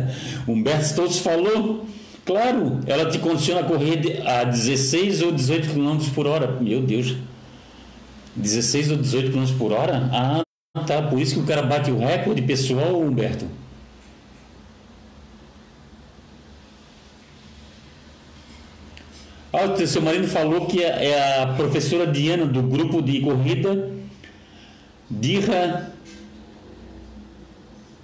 Humberto 0.48 0.84
Stoltz 0.86 1.18
falou, 1.18 1.86
claro, 2.24 2.80
ela 2.86 3.10
te 3.10 3.18
condiciona 3.18 3.60
a 3.60 3.64
correr 3.64 4.22
a 4.26 4.44
16 4.44 5.20
ou 5.22 5.32
18 5.32 5.74
km 5.74 5.98
por 6.14 6.26
hora. 6.26 6.58
Meu 6.58 6.80
Deus, 6.80 7.16
16 8.34 8.92
ou 8.92 8.96
18 8.96 9.30
km 9.30 9.58
por 9.58 9.72
hora? 9.72 10.08
Ah, 10.10 10.42
tá, 10.86 11.02
por 11.02 11.20
isso 11.20 11.34
que 11.34 11.40
o 11.40 11.46
cara 11.46 11.62
bate 11.62 11.90
o 11.90 11.98
recorde 11.98 12.40
pessoal, 12.40 12.98
Humberto. 12.98 13.44
Ah, 19.52 19.86
seu 19.86 20.02
marido 20.02 20.28
falou 20.28 20.66
que 20.66 20.82
é, 20.82 21.06
é 21.06 21.42
a 21.42 21.46
professora 21.46 22.06
Diana 22.06 22.44
do 22.44 22.62
grupo 22.62 23.00
de 23.00 23.20
corrida 23.20 23.92
Dirra 25.10 25.92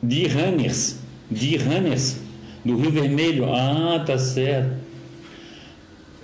de 0.03 0.27
Runners, 0.27 0.99
de 1.31 1.57
Runners, 1.57 2.19
do 2.65 2.77
Rio 2.77 2.91
Vermelho. 2.91 3.53
Ah, 3.53 4.03
tá 4.05 4.19
certo. 4.19 4.85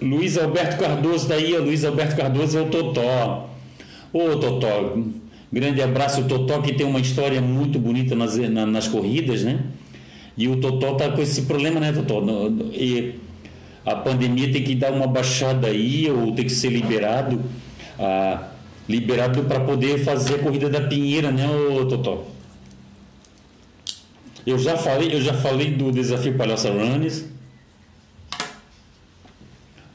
Luiz 0.01 0.39
Alberto 0.39 0.79
Cardoso 0.79 1.29
daí, 1.29 1.55
o 1.55 1.64
Luiz 1.64 1.85
Alberto 1.85 2.16
Cardoso 2.16 2.59
é 2.59 2.62
o 2.62 2.71
Totó. 2.71 3.51
Ô 4.12 4.37
Totó, 4.37 4.99
grande 5.53 5.83
abraço, 5.83 6.23
o 6.23 6.25
Totó 6.25 6.61
que 6.61 6.73
tem 6.73 6.87
uma 6.87 7.01
história 7.01 7.41
muito 7.41 7.79
bonita 7.79 8.14
nas, 8.14 8.37
nas 8.37 8.89
corridas, 8.89 9.43
né? 9.43 9.61
E 10.37 10.49
o 10.49 10.57
Totó 10.57 10.95
tá 10.95 11.11
com 11.11 11.21
esse 11.21 11.43
problema, 11.43 11.79
né, 11.79 11.93
Totó? 11.93 12.23
E 12.73 13.14
a 13.85 13.97
pandemia 13.97 14.53
tem 14.53 14.62
que 14.62 14.74
dar 14.74 14.93
uma 14.93 15.07
baixada 15.07 15.68
aí 15.68 16.11
ou 16.11 16.33
tem 16.33 16.45
que 16.45 16.53
ser 16.53 16.70
liberado, 16.70 17.43
ah, 17.99 18.49
liberado 18.89 19.45
para 19.45 19.61
poder 19.61 20.05
fazer 20.05 20.37
a 20.37 20.39
corrida 20.39 20.68
da 20.68 20.81
Pinheira, 20.81 21.31
né, 21.31 21.49
ô, 21.49 21.87
Totó? 21.87 22.26
Eu 24.47 24.59
já 24.59 24.76
falei, 24.76 25.14
eu 25.14 25.20
já 25.20 25.35
falei 25.35 25.70
do 25.70 25.93
desafio 25.93 26.37
Palhaça 26.37 26.70
Runners. 26.70 27.26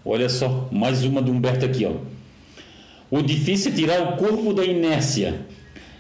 Olha 0.03 0.29
só, 0.29 0.69
mais 0.71 1.03
uma 1.03 1.21
do 1.21 1.31
Humberto 1.31 1.65
aqui, 1.65 1.85
ó. 1.85 1.93
O 3.09 3.21
difícil 3.21 3.71
é 3.71 3.75
tirar 3.75 4.01
o 4.01 4.17
corpo 4.17 4.53
da 4.53 4.63
inércia 4.63 5.45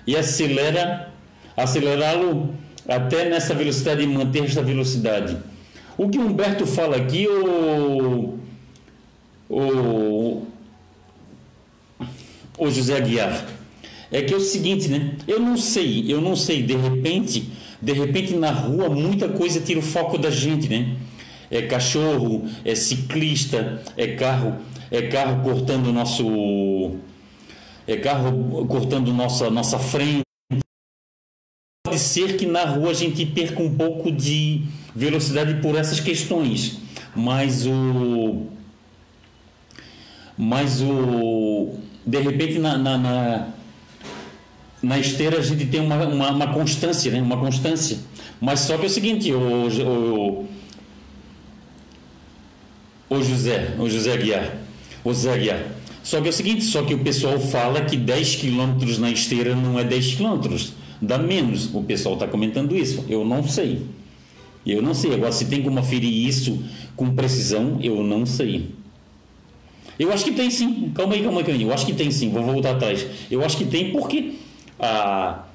e 0.05 0.15
acelera, 0.15 1.11
acelerá-lo 1.57 2.53
até 2.87 3.29
nessa 3.29 3.53
velocidade 3.55 4.03
e 4.03 4.07
manter 4.07 4.43
esta 4.43 4.61
velocidade. 4.61 5.37
O 5.97 6.09
que 6.09 6.17
Humberto 6.17 6.65
fala 6.65 6.97
aqui, 6.97 7.25
o, 7.27 8.37
o, 9.49 10.45
o 12.57 12.69
José 12.69 12.97
Aguiar, 12.97 13.47
é 14.11 14.21
que 14.21 14.33
é 14.33 14.37
o 14.37 14.41
seguinte, 14.41 14.89
né? 14.89 15.15
Eu 15.25 15.39
não 15.39 15.55
sei, 15.55 16.11
eu 16.11 16.19
não 16.19 16.35
sei, 16.35 16.63
de 16.63 16.75
repente, 16.75 17.49
de 17.81 17.93
repente 17.93 18.33
na 18.33 18.51
rua 18.51 18.89
muita 18.89 19.29
coisa 19.29 19.61
tira 19.61 19.79
o 19.79 19.83
foco 19.83 20.17
da 20.17 20.29
gente, 20.29 20.67
né? 20.67 20.97
É 21.49 21.61
cachorro, 21.61 22.45
é 22.65 22.75
ciclista, 22.75 23.81
é 23.95 24.07
carro, 24.15 24.57
é 24.91 25.03
carro 25.03 25.43
cortando 25.43 25.87
o 25.87 25.93
nosso 25.93 26.95
é 27.87 27.95
carro 27.97 28.65
cortando 28.67 29.13
nossa 29.13 29.49
nossa 29.49 29.79
frente. 29.79 30.23
Pode 31.85 31.99
ser 31.99 32.35
que 32.35 32.45
na 32.45 32.65
rua 32.65 32.89
a 32.89 32.93
gente 32.93 33.25
perca 33.25 33.61
um 33.61 33.73
pouco 33.73 34.11
de 34.11 34.63
velocidade 34.95 35.55
por 35.61 35.75
essas 35.75 35.99
questões, 35.99 36.77
mas 37.15 37.65
o 37.65 38.47
mas 40.37 40.81
o 40.81 41.75
de 42.05 42.19
repente 42.19 42.59
na, 42.59 42.77
na, 42.77 42.97
na, 42.97 43.47
na 44.81 44.99
esteira 44.99 45.39
a 45.39 45.41
gente 45.41 45.65
tem 45.65 45.81
uma, 45.81 45.95
uma, 46.05 46.31
uma, 46.31 46.53
constância, 46.53 47.11
né? 47.11 47.21
uma 47.21 47.37
constância. 47.37 47.97
Mas 48.39 48.59
só 48.61 48.77
que 48.77 48.83
é 48.83 48.87
o 48.87 48.89
seguinte, 48.89 49.31
o, 49.31 49.67
o, 49.67 50.47
o 53.09 53.23
José, 53.23 53.75
o 53.79 53.89
José 53.89 54.17
Guiar, 54.17 54.57
o 55.03 55.13
Zé 55.13 55.37
Guiar, 55.37 55.63
só 56.03 56.21
que 56.21 56.27
é 56.27 56.29
o 56.29 56.33
seguinte, 56.33 56.63
só 56.63 56.83
que 56.83 56.93
o 56.93 56.99
pessoal 56.99 57.39
fala 57.39 57.81
que 57.81 57.97
10 57.97 58.35
km 58.35 58.99
na 58.99 59.09
esteira 59.09 59.55
não 59.55 59.79
é 59.79 59.83
10 59.83 60.15
km, 60.15 60.55
dá 61.01 61.17
menos. 61.17 61.73
O 61.73 61.81
pessoal 61.81 62.13
está 62.13 62.27
comentando 62.27 62.75
isso. 62.75 63.03
Eu 63.09 63.25
não 63.25 63.47
sei. 63.47 63.81
Eu 64.65 64.81
não 64.81 64.93
sei. 64.93 65.13
Agora, 65.13 65.31
se 65.31 65.45
tem 65.45 65.61
como 65.61 65.79
aferir 65.79 66.11
isso 66.11 66.63
com 66.95 67.13
precisão, 67.15 67.79
eu 67.81 68.03
não 68.03 68.25
sei. 68.25 68.69
Eu 69.99 70.11
acho 70.11 70.25
que 70.25 70.31
tem 70.31 70.49
sim. 70.49 70.91
Calma 70.93 71.13
aí, 71.13 71.23
calma 71.23 71.41
aí, 71.41 71.61
Eu 71.61 71.73
acho 71.73 71.85
que 71.85 71.93
tem 71.93 72.11
sim. 72.11 72.29
Vou 72.29 72.43
voltar 72.43 72.71
atrás. 72.71 73.05
Eu 73.29 73.43
acho 73.43 73.57
que 73.57 73.65
tem 73.65 73.91
porque 73.91 74.33
a, 74.79 75.45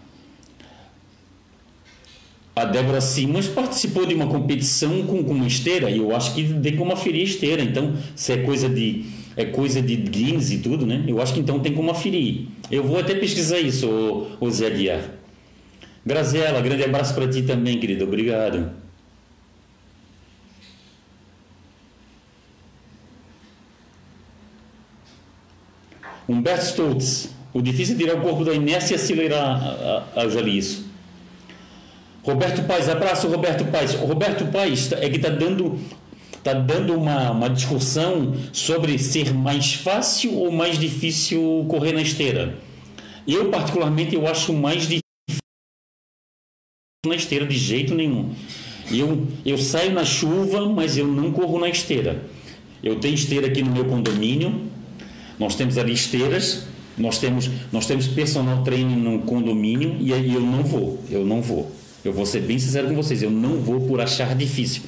a 2.56 2.64
Débora 2.64 3.00
Simas 3.00 3.46
participou 3.46 4.06
de 4.06 4.14
uma 4.14 4.26
competição 4.26 5.02
com, 5.06 5.22
com 5.22 5.32
uma 5.32 5.46
esteira 5.46 5.90
e 5.90 5.98
eu 5.98 6.14
acho 6.14 6.34
que 6.34 6.44
tem 6.60 6.76
como 6.76 6.92
aferir 6.92 7.22
a 7.22 7.24
esteira. 7.24 7.62
Então, 7.62 7.94
se 8.14 8.32
é 8.32 8.38
coisa 8.38 8.68
de 8.68 9.04
é 9.36 9.44
coisa 9.44 9.80
de 9.80 9.96
Guinness 9.96 10.50
e 10.50 10.58
tudo, 10.58 10.86
né? 10.86 11.04
Eu 11.06 11.20
acho 11.22 11.32
que 11.32 11.40
então 11.40 11.60
tem 11.60 11.72
como 11.72 11.90
aferir. 11.90 12.46
Eu 12.70 12.84
vou 12.84 12.98
até 12.98 13.14
pesquisar 13.14 13.58
isso, 13.58 13.88
o, 13.88 14.46
o 14.46 14.50
Zé 14.50 14.70
Guiar. 14.70 15.00
Graziela, 16.04 16.60
grande 16.60 16.82
abraço 16.82 17.14
para 17.14 17.28
ti 17.28 17.42
também, 17.42 17.78
querido. 17.78 18.04
Obrigado. 18.04 18.70
Humberto 26.30 26.64
Stoltz, 26.64 27.28
o 27.52 27.60
difícil 27.60 27.96
é 27.96 27.98
tirar 27.98 28.14
o 28.14 28.20
corpo 28.20 28.44
da 28.44 28.54
inércia 28.54 28.94
e 28.94 28.96
acelerar. 28.96 29.60
Já 30.14 30.40
li 30.40 30.58
isso. 30.58 30.88
Roberto 32.22 32.62
Paes, 32.68 32.88
abraço 32.88 33.26
Roberto 33.26 33.64
Paes. 33.64 33.94
Roberto 33.94 34.46
Paes 34.52 34.92
é 34.92 35.08
que 35.08 35.16
está 35.16 35.28
dando, 35.28 35.76
tá 36.44 36.52
dando 36.52 36.94
uma, 36.94 37.32
uma 37.32 37.50
discussão 37.50 38.36
sobre 38.52 38.96
ser 38.96 39.34
mais 39.34 39.74
fácil 39.74 40.34
ou 40.34 40.52
mais 40.52 40.78
difícil 40.78 41.66
correr 41.68 41.92
na 41.92 42.02
esteira. 42.02 42.56
Eu, 43.26 43.50
particularmente, 43.50 44.14
eu 44.14 44.28
acho 44.28 44.52
mais 44.52 44.82
difícil 44.82 45.00
na 47.04 47.16
esteira 47.16 47.44
de 47.44 47.56
jeito 47.56 47.92
nenhum. 47.92 48.32
Eu, 48.92 49.26
eu 49.44 49.58
saio 49.58 49.92
na 49.92 50.04
chuva, 50.04 50.68
mas 50.68 50.96
eu 50.96 51.08
não 51.08 51.32
corro 51.32 51.58
na 51.58 51.68
esteira. 51.68 52.22
Eu 52.84 53.00
tenho 53.00 53.14
esteira 53.14 53.48
aqui 53.48 53.62
no 53.62 53.72
meu 53.72 53.84
condomínio, 53.86 54.70
nós 55.40 55.54
temos 55.54 55.78
ali 55.78 55.94
esteiras, 55.94 56.64
nós 56.98 57.18
temos, 57.18 57.50
nós 57.72 57.86
temos 57.86 58.06
personal 58.06 58.62
training 58.62 58.96
no 58.96 59.20
condomínio 59.20 59.96
e 59.98 60.12
aí 60.12 60.34
eu 60.34 60.42
não 60.42 60.62
vou, 60.62 61.02
eu 61.10 61.24
não 61.24 61.40
vou. 61.40 61.72
Eu 62.04 62.12
vou 62.12 62.26
ser 62.26 62.40
bem 62.40 62.58
sincero 62.58 62.88
com 62.88 62.94
vocês, 62.94 63.22
eu 63.22 63.30
não 63.30 63.56
vou 63.56 63.80
por 63.80 64.02
achar 64.02 64.34
difícil. 64.34 64.82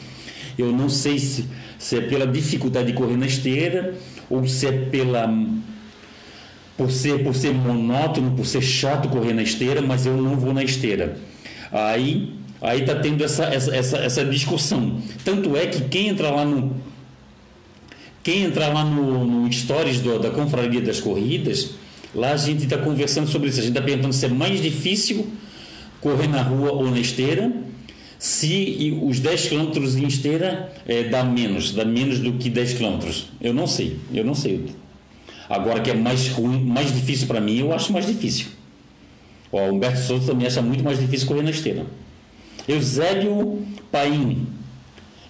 Eu 0.58 0.70
não 0.70 0.90
sei 0.90 1.18
se, 1.18 1.46
se 1.78 1.96
é 1.96 2.00
pela 2.02 2.26
dificuldade 2.26 2.88
de 2.88 2.92
correr 2.92 3.16
na 3.16 3.24
esteira 3.24 3.94
ou 4.28 4.46
se 4.46 4.66
é 4.66 4.72
pela 4.72 5.26
por 6.76 6.90
ser 6.90 7.24
por 7.24 7.34
ser 7.34 7.54
monótono, 7.54 8.32
por 8.32 8.44
ser 8.44 8.60
chato 8.60 9.08
correr 9.08 9.32
na 9.32 9.42
esteira, 9.42 9.80
mas 9.80 10.04
eu 10.04 10.16
não 10.18 10.36
vou 10.36 10.52
na 10.52 10.62
esteira. 10.62 11.16
Aí 11.70 12.34
aí 12.60 12.84
tá 12.84 12.96
tendo 12.96 13.24
essa 13.24 13.44
essa, 13.44 13.74
essa, 13.74 13.96
essa 13.96 14.24
discussão. 14.26 15.00
Tanto 15.24 15.56
é 15.56 15.66
que 15.66 15.80
quem 15.84 16.08
entra 16.08 16.30
lá 16.30 16.44
no 16.44 16.91
quem 18.22 18.44
entrar 18.44 18.68
lá 18.68 18.84
no, 18.84 19.24
no 19.24 19.52
Stories 19.52 20.00
do, 20.00 20.18
da 20.18 20.30
Confraria 20.30 20.80
das 20.80 21.00
Corridas, 21.00 21.70
lá 22.14 22.32
a 22.32 22.36
gente 22.36 22.64
está 22.64 22.78
conversando 22.78 23.28
sobre 23.28 23.48
isso. 23.48 23.58
A 23.58 23.62
gente 23.62 23.72
está 23.72 23.82
perguntando 23.82 24.14
se 24.14 24.24
é 24.24 24.28
mais 24.28 24.62
difícil 24.62 25.26
correr 26.00 26.28
na 26.28 26.42
rua 26.42 26.72
ou 26.72 26.90
na 26.90 26.98
esteira, 26.98 27.52
se 28.18 28.96
os 29.02 29.18
10 29.18 29.48
km 29.48 29.98
em 29.98 30.06
esteira 30.06 30.72
é, 30.86 31.04
dá 31.04 31.24
menos, 31.24 31.72
dá 31.72 31.84
menos 31.84 32.20
do 32.20 32.34
que 32.34 32.48
10 32.48 32.74
km. 32.74 33.00
Eu 33.40 33.52
não 33.52 33.66
sei, 33.66 33.96
eu 34.12 34.24
não 34.24 34.34
sei. 34.34 34.66
Agora 35.48 35.80
que 35.80 35.90
é 35.90 35.94
mais 35.94 36.28
ruim, 36.28 36.64
mais 36.64 36.94
difícil 36.94 37.26
para 37.26 37.40
mim, 37.40 37.58
eu 37.58 37.72
acho 37.72 37.92
mais 37.92 38.06
difícil. 38.06 38.46
o 39.50 39.58
Humberto 39.58 39.98
Souza 39.98 40.32
também 40.32 40.46
acha 40.46 40.62
muito 40.62 40.84
mais 40.84 41.00
difícil 41.00 41.26
correr 41.26 41.42
na 41.42 41.50
esteira. 41.50 41.84
Eusébio 42.68 43.66
Paim, 43.90 44.46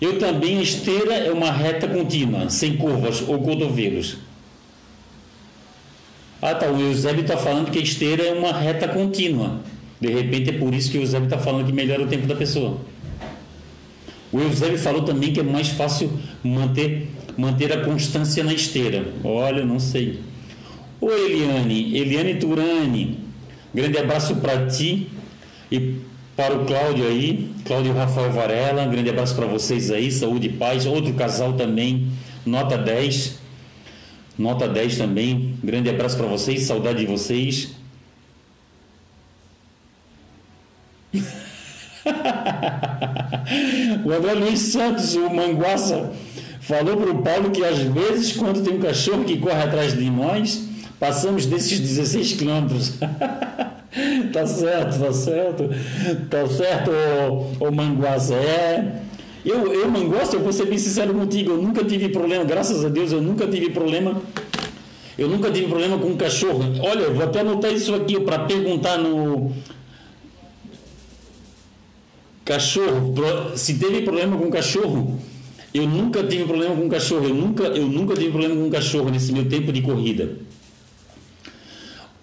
eu 0.02 0.18
também, 0.18 0.60
esteira 0.60 1.14
é 1.14 1.30
uma 1.30 1.52
reta 1.52 1.86
contínua, 1.86 2.50
sem 2.50 2.76
curvas 2.76 3.22
ou 3.24 3.40
cotovelos. 3.40 4.16
Ah, 6.42 6.56
tá. 6.56 6.68
O 6.68 6.80
Eusébio 6.80 7.20
está 7.20 7.36
falando 7.36 7.70
que 7.70 7.78
esteira 7.78 8.24
é 8.24 8.32
uma 8.32 8.52
reta 8.52 8.88
contínua. 8.88 9.60
De 10.00 10.08
repente 10.08 10.50
é 10.50 10.52
por 10.54 10.74
isso 10.74 10.90
que 10.90 10.98
o 10.98 11.02
Eusébio 11.02 11.26
está 11.26 11.38
falando 11.38 11.66
que 11.66 11.72
melhora 11.72 12.02
o 12.02 12.08
tempo 12.08 12.26
da 12.26 12.34
pessoa. 12.34 12.80
O 14.32 14.40
Eusébio 14.40 14.76
falou 14.76 15.02
também 15.02 15.32
que 15.32 15.38
é 15.38 15.44
mais 15.44 15.68
fácil 15.68 16.10
manter, 16.42 17.08
manter 17.36 17.72
a 17.72 17.84
constância 17.84 18.42
na 18.42 18.52
esteira. 18.52 19.06
Olha, 19.22 19.64
não 19.64 19.78
sei. 19.78 20.18
Oi, 21.00 21.30
Eliane. 21.30 21.96
Eliane 21.96 22.34
Turani. 22.34 23.20
Grande 23.72 23.98
abraço 23.98 24.34
para 24.34 24.66
ti 24.66 25.06
e 25.70 25.94
para 26.36 26.54
o 26.54 26.64
Cláudio 26.64 27.06
aí, 27.06 27.50
Cláudio 27.64 27.92
Rafael 27.92 28.32
Varela, 28.32 28.82
um 28.82 28.90
grande 28.90 29.10
abraço 29.10 29.34
para 29.34 29.46
vocês 29.46 29.90
aí, 29.90 30.10
saúde 30.10 30.46
e 30.48 30.52
paz. 30.52 30.86
Outro 30.86 31.12
casal 31.14 31.52
também, 31.52 32.08
nota 32.44 32.78
10. 32.78 33.40
Nota 34.38 34.66
10 34.66 34.98
também. 34.98 35.56
Grande 35.62 35.90
abraço 35.90 36.16
para 36.16 36.26
vocês, 36.26 36.62
saudade 36.62 37.00
de 37.00 37.06
vocês. 37.06 37.70
o 44.04 44.10
André 44.10 44.32
Luiz 44.32 44.58
Santos, 44.60 45.14
o 45.14 45.28
Manguaça, 45.28 46.12
falou 46.60 46.96
para 46.96 47.10
o 47.10 47.22
Paulo 47.22 47.50
que 47.50 47.62
às 47.62 47.78
vezes, 47.78 48.32
quando 48.32 48.64
tem 48.64 48.74
um 48.74 48.80
cachorro 48.80 49.24
que 49.24 49.36
corre 49.38 49.62
atrás 49.62 49.96
de 49.96 50.10
nós, 50.10 50.66
passamos 50.98 51.44
desses 51.46 51.78
16 51.78 52.32
quilômetros. 52.32 52.94
tá 54.32 54.46
certo, 54.46 54.98
tá 54.98 55.12
certo. 55.12 55.68
Tá 56.28 56.46
certo, 56.46 56.90
ô, 57.60 57.66
ô 57.66 57.70
Manguaça. 57.70 58.34
É. 58.34 59.02
Eu, 59.44 59.72
eu, 59.72 59.90
Manguaça, 59.90 60.36
eu 60.36 60.40
vou 60.40 60.52
ser 60.52 60.66
bem 60.66 60.78
sincero 60.78 61.12
contigo, 61.12 61.52
eu 61.52 61.62
nunca 61.62 61.84
tive 61.84 62.08
problema, 62.08 62.44
graças 62.44 62.84
a 62.84 62.88
Deus, 62.88 63.10
eu 63.10 63.20
nunca 63.20 63.46
tive 63.46 63.70
problema. 63.70 64.22
Eu 65.18 65.28
nunca 65.28 65.50
tive 65.50 65.68
problema 65.68 65.98
com 65.98 66.16
cachorro. 66.16 66.62
Olha, 66.80 67.10
vou 67.10 67.24
até 67.24 67.40
anotar 67.40 67.72
isso 67.72 67.94
aqui 67.94 68.18
para 68.20 68.40
perguntar 68.40 68.98
no. 68.98 69.52
Cachorro, 72.44 73.14
se 73.54 73.74
teve 73.74 74.02
problema 74.02 74.36
com 74.36 74.50
cachorro, 74.50 75.20
eu 75.72 75.86
nunca 75.86 76.24
tive 76.24 76.44
problema 76.44 76.74
com 76.74 76.88
cachorro, 76.88 77.28
eu 77.28 77.34
nunca, 77.34 77.64
eu 77.64 77.86
nunca 77.86 78.14
tive 78.14 78.30
problema 78.30 78.56
com 78.56 78.68
cachorro 78.68 79.10
nesse 79.10 79.32
meu 79.32 79.48
tempo 79.48 79.72
de 79.72 79.80
corrida. 79.80 80.36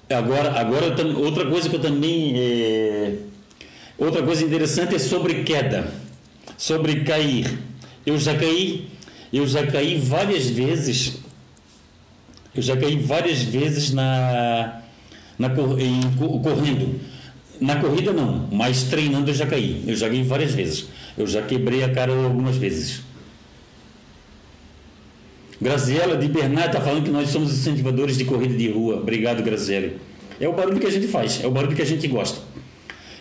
Agora, 0.10 0.60
agora 0.60 0.88
outra 1.18 1.46
coisa 1.46 1.70
que 1.70 1.76
eu 1.76 1.80
também. 1.80 2.34
É, 2.36 3.14
outra 3.96 4.24
coisa 4.24 4.44
interessante 4.44 4.96
é 4.96 5.00
sobre 5.00 5.44
queda, 5.44 5.94
sobre 6.58 7.02
cair. 7.02 7.60
Eu 8.04 8.18
já 8.18 8.36
caí, 8.36 8.88
eu 9.32 9.46
já 9.46 9.68
caí 9.68 10.00
várias 10.00 10.48
vezes. 10.48 11.20
Eu 12.56 12.64
já 12.64 12.76
caí 12.76 12.98
várias 12.98 13.44
vezes 13.44 13.92
na, 13.92 14.82
na 15.38 15.48
em, 15.48 16.02
correndo. 16.42 17.00
Na 17.62 17.76
corrida 17.76 18.12
não, 18.12 18.48
mas 18.52 18.84
treinando 18.84 19.30
eu 19.30 19.36
já 19.36 19.46
caí. 19.46 19.84
Eu 19.86 19.96
já 19.96 20.10
caí 20.10 20.24
várias 20.24 20.54
vezes. 20.54 20.88
Eu 21.16 21.28
já 21.28 21.44
quebrei 21.44 21.84
a 21.84 21.90
cara 21.94 22.12
algumas 22.12 22.58
vezes. 22.58 23.02
Graziela 25.62 26.16
de 26.16 26.28
Bernard 26.28 26.68
está 26.68 26.82
falando 26.82 27.04
que 27.04 27.12
nós 27.12 27.30
somos 27.30 27.52
incentivadores 27.52 28.18
de 28.18 28.26
corrida 28.26 28.56
de 28.56 28.70
rua. 28.70 28.96
Obrigado, 28.98 29.44
Graziela. 29.44 29.92
É 30.40 30.48
o 30.48 30.54
barulho 30.54 30.80
que 30.80 30.88
a 30.88 30.92
gente 30.92 31.08
faz, 31.08 31.44
é 31.44 31.48
o 31.48 31.52
barulho 31.52 31.76
que 31.76 31.82
a 31.82 31.86
gente 31.86 32.08
gosta. 32.08 32.40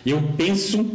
Eu 0.05 0.21
penso 0.37 0.89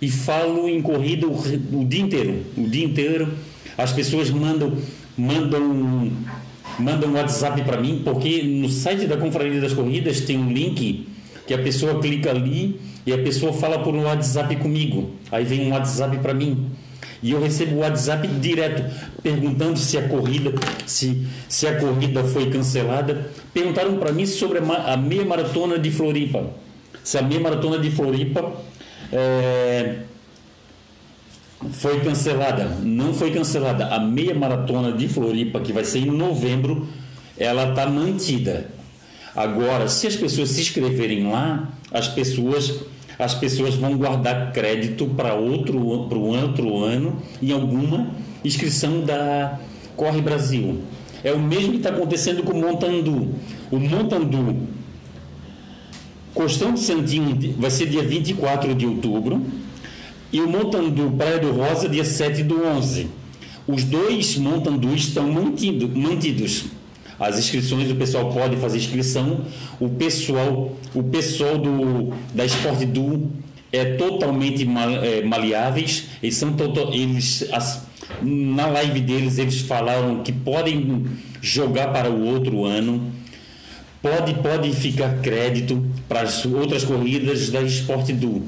e 0.00 0.08
falo 0.08 0.68
em 0.68 0.80
corrida 0.80 1.26
o, 1.26 1.32
o 1.32 1.84
dia 1.84 2.02
inteiro. 2.02 2.42
O 2.56 2.68
dia 2.68 2.84
inteiro 2.84 3.28
as 3.76 3.92
pessoas 3.92 4.30
mandam 4.30 4.76
mandam 5.16 6.12
mandam 6.78 7.14
WhatsApp 7.14 7.62
para 7.62 7.80
mim, 7.80 8.02
porque 8.04 8.42
no 8.42 8.68
site 8.68 9.06
da 9.06 9.16
Confraria 9.16 9.60
das 9.60 9.72
Corridas 9.72 10.20
tem 10.20 10.38
um 10.38 10.52
link 10.52 11.08
que 11.46 11.54
a 11.54 11.58
pessoa 11.58 12.00
clica 12.00 12.30
ali 12.30 12.78
e 13.06 13.12
a 13.12 13.18
pessoa 13.18 13.52
fala 13.52 13.78
por 13.78 13.94
um 13.94 14.04
WhatsApp 14.04 14.54
comigo. 14.56 15.10
Aí 15.32 15.44
vem 15.44 15.66
um 15.66 15.70
WhatsApp 15.70 16.18
para 16.18 16.34
mim. 16.34 16.66
E 17.26 17.32
eu 17.32 17.40
recebo 17.40 17.74
o 17.74 17.78
WhatsApp 17.80 18.28
direto 18.28 18.84
perguntando 19.20 19.76
se 19.76 19.98
a 19.98 20.08
corrida 20.08 20.52
se, 20.86 21.26
se 21.48 21.66
a 21.66 21.76
corrida 21.76 22.22
foi 22.22 22.48
cancelada. 22.50 23.32
Perguntaram 23.52 23.96
para 23.96 24.12
mim 24.12 24.24
sobre 24.24 24.60
a, 24.60 24.96
meia 24.96 25.24
maratona 25.24 25.76
de 25.76 25.90
Floripa. 25.90 26.50
Se 27.02 27.18
a 27.18 27.22
meia 27.22 27.40
maratona 27.40 27.80
de 27.80 27.90
Floripa 27.90 28.52
é, 29.12 30.02
foi 31.72 31.98
cancelada. 31.98 32.78
Não 32.80 33.12
foi 33.12 33.32
cancelada. 33.32 33.86
A 33.86 33.98
meia 33.98 34.32
maratona 34.32 34.92
de 34.92 35.08
Floripa, 35.08 35.58
que 35.58 35.72
vai 35.72 35.84
ser 35.84 35.98
em 35.98 36.12
novembro, 36.12 36.86
ela 37.36 37.70
está 37.70 37.88
mantida. 37.88 38.68
Agora, 39.34 39.88
se 39.88 40.06
as 40.06 40.14
pessoas 40.14 40.50
se 40.50 40.60
inscreverem 40.60 41.28
lá, 41.28 41.72
as 41.90 42.06
pessoas 42.06 42.82
as 43.18 43.34
pessoas 43.34 43.74
vão 43.74 43.96
guardar 43.96 44.52
crédito 44.52 45.06
para 45.06 45.34
outro 45.34 46.06
para 46.08 46.18
outro 46.18 46.84
ano 46.84 47.16
em 47.42 47.52
alguma 47.52 48.08
inscrição 48.44 49.00
da 49.00 49.58
Corre 49.96 50.20
Brasil. 50.20 50.82
É 51.24 51.32
o 51.32 51.38
mesmo 51.38 51.72
que 51.72 51.78
está 51.78 51.90
acontecendo 51.90 52.42
com 52.42 52.52
o 52.52 52.60
Montandu. 52.60 53.34
O 53.70 53.78
Montandu 53.78 54.56
Costão 56.36 56.74
de 56.74 56.80
Santinho 56.80 57.54
vai 57.58 57.70
ser 57.70 57.86
dia 57.86 58.02
24 58.02 58.74
de 58.74 58.86
outubro 58.86 59.42
e 60.30 60.38
o 60.38 60.46
Montandu 60.46 61.10
Praia 61.16 61.38
do 61.38 61.50
Rosa 61.50 61.88
dia 61.88 62.04
7 62.04 62.42
do 62.42 62.62
11. 62.62 63.08
Os 63.66 63.84
dois 63.84 64.36
Montandus 64.36 65.08
estão 65.08 65.32
mantido, 65.32 65.88
mantidos. 65.88 66.66
As 67.18 67.38
inscrições, 67.38 67.90
o 67.90 67.94
pessoal 67.94 68.30
pode 68.32 68.56
fazer 68.56 68.78
inscrição. 68.78 69.42
O 69.80 69.88
pessoal, 69.88 70.76
o 70.94 71.02
pessoal 71.02 71.58
do, 71.58 72.12
da 72.34 72.44
Sport 72.44 72.84
Du 72.86 73.30
é 73.72 73.84
totalmente 73.96 74.68
é, 75.02 75.22
maleáveis. 75.22 76.04
Eles 76.22 76.36
são 76.36 76.54
eles 76.92 77.48
as, 77.52 77.86
na 78.22 78.66
live 78.68 79.00
deles 79.00 79.38
eles 79.38 79.60
falaram 79.60 80.22
que 80.22 80.32
podem 80.32 81.06
jogar 81.40 81.88
para 81.88 82.10
o 82.10 82.24
outro 82.24 82.64
ano 82.64 83.12
pode, 84.06 84.34
pode 84.34 84.72
ficar 84.72 85.20
crédito 85.20 85.84
para 86.08 86.22
as 86.22 86.44
outras 86.46 86.84
corridas 86.84 87.50
da 87.50 87.62
Sport 87.62 88.12
Du. 88.12 88.44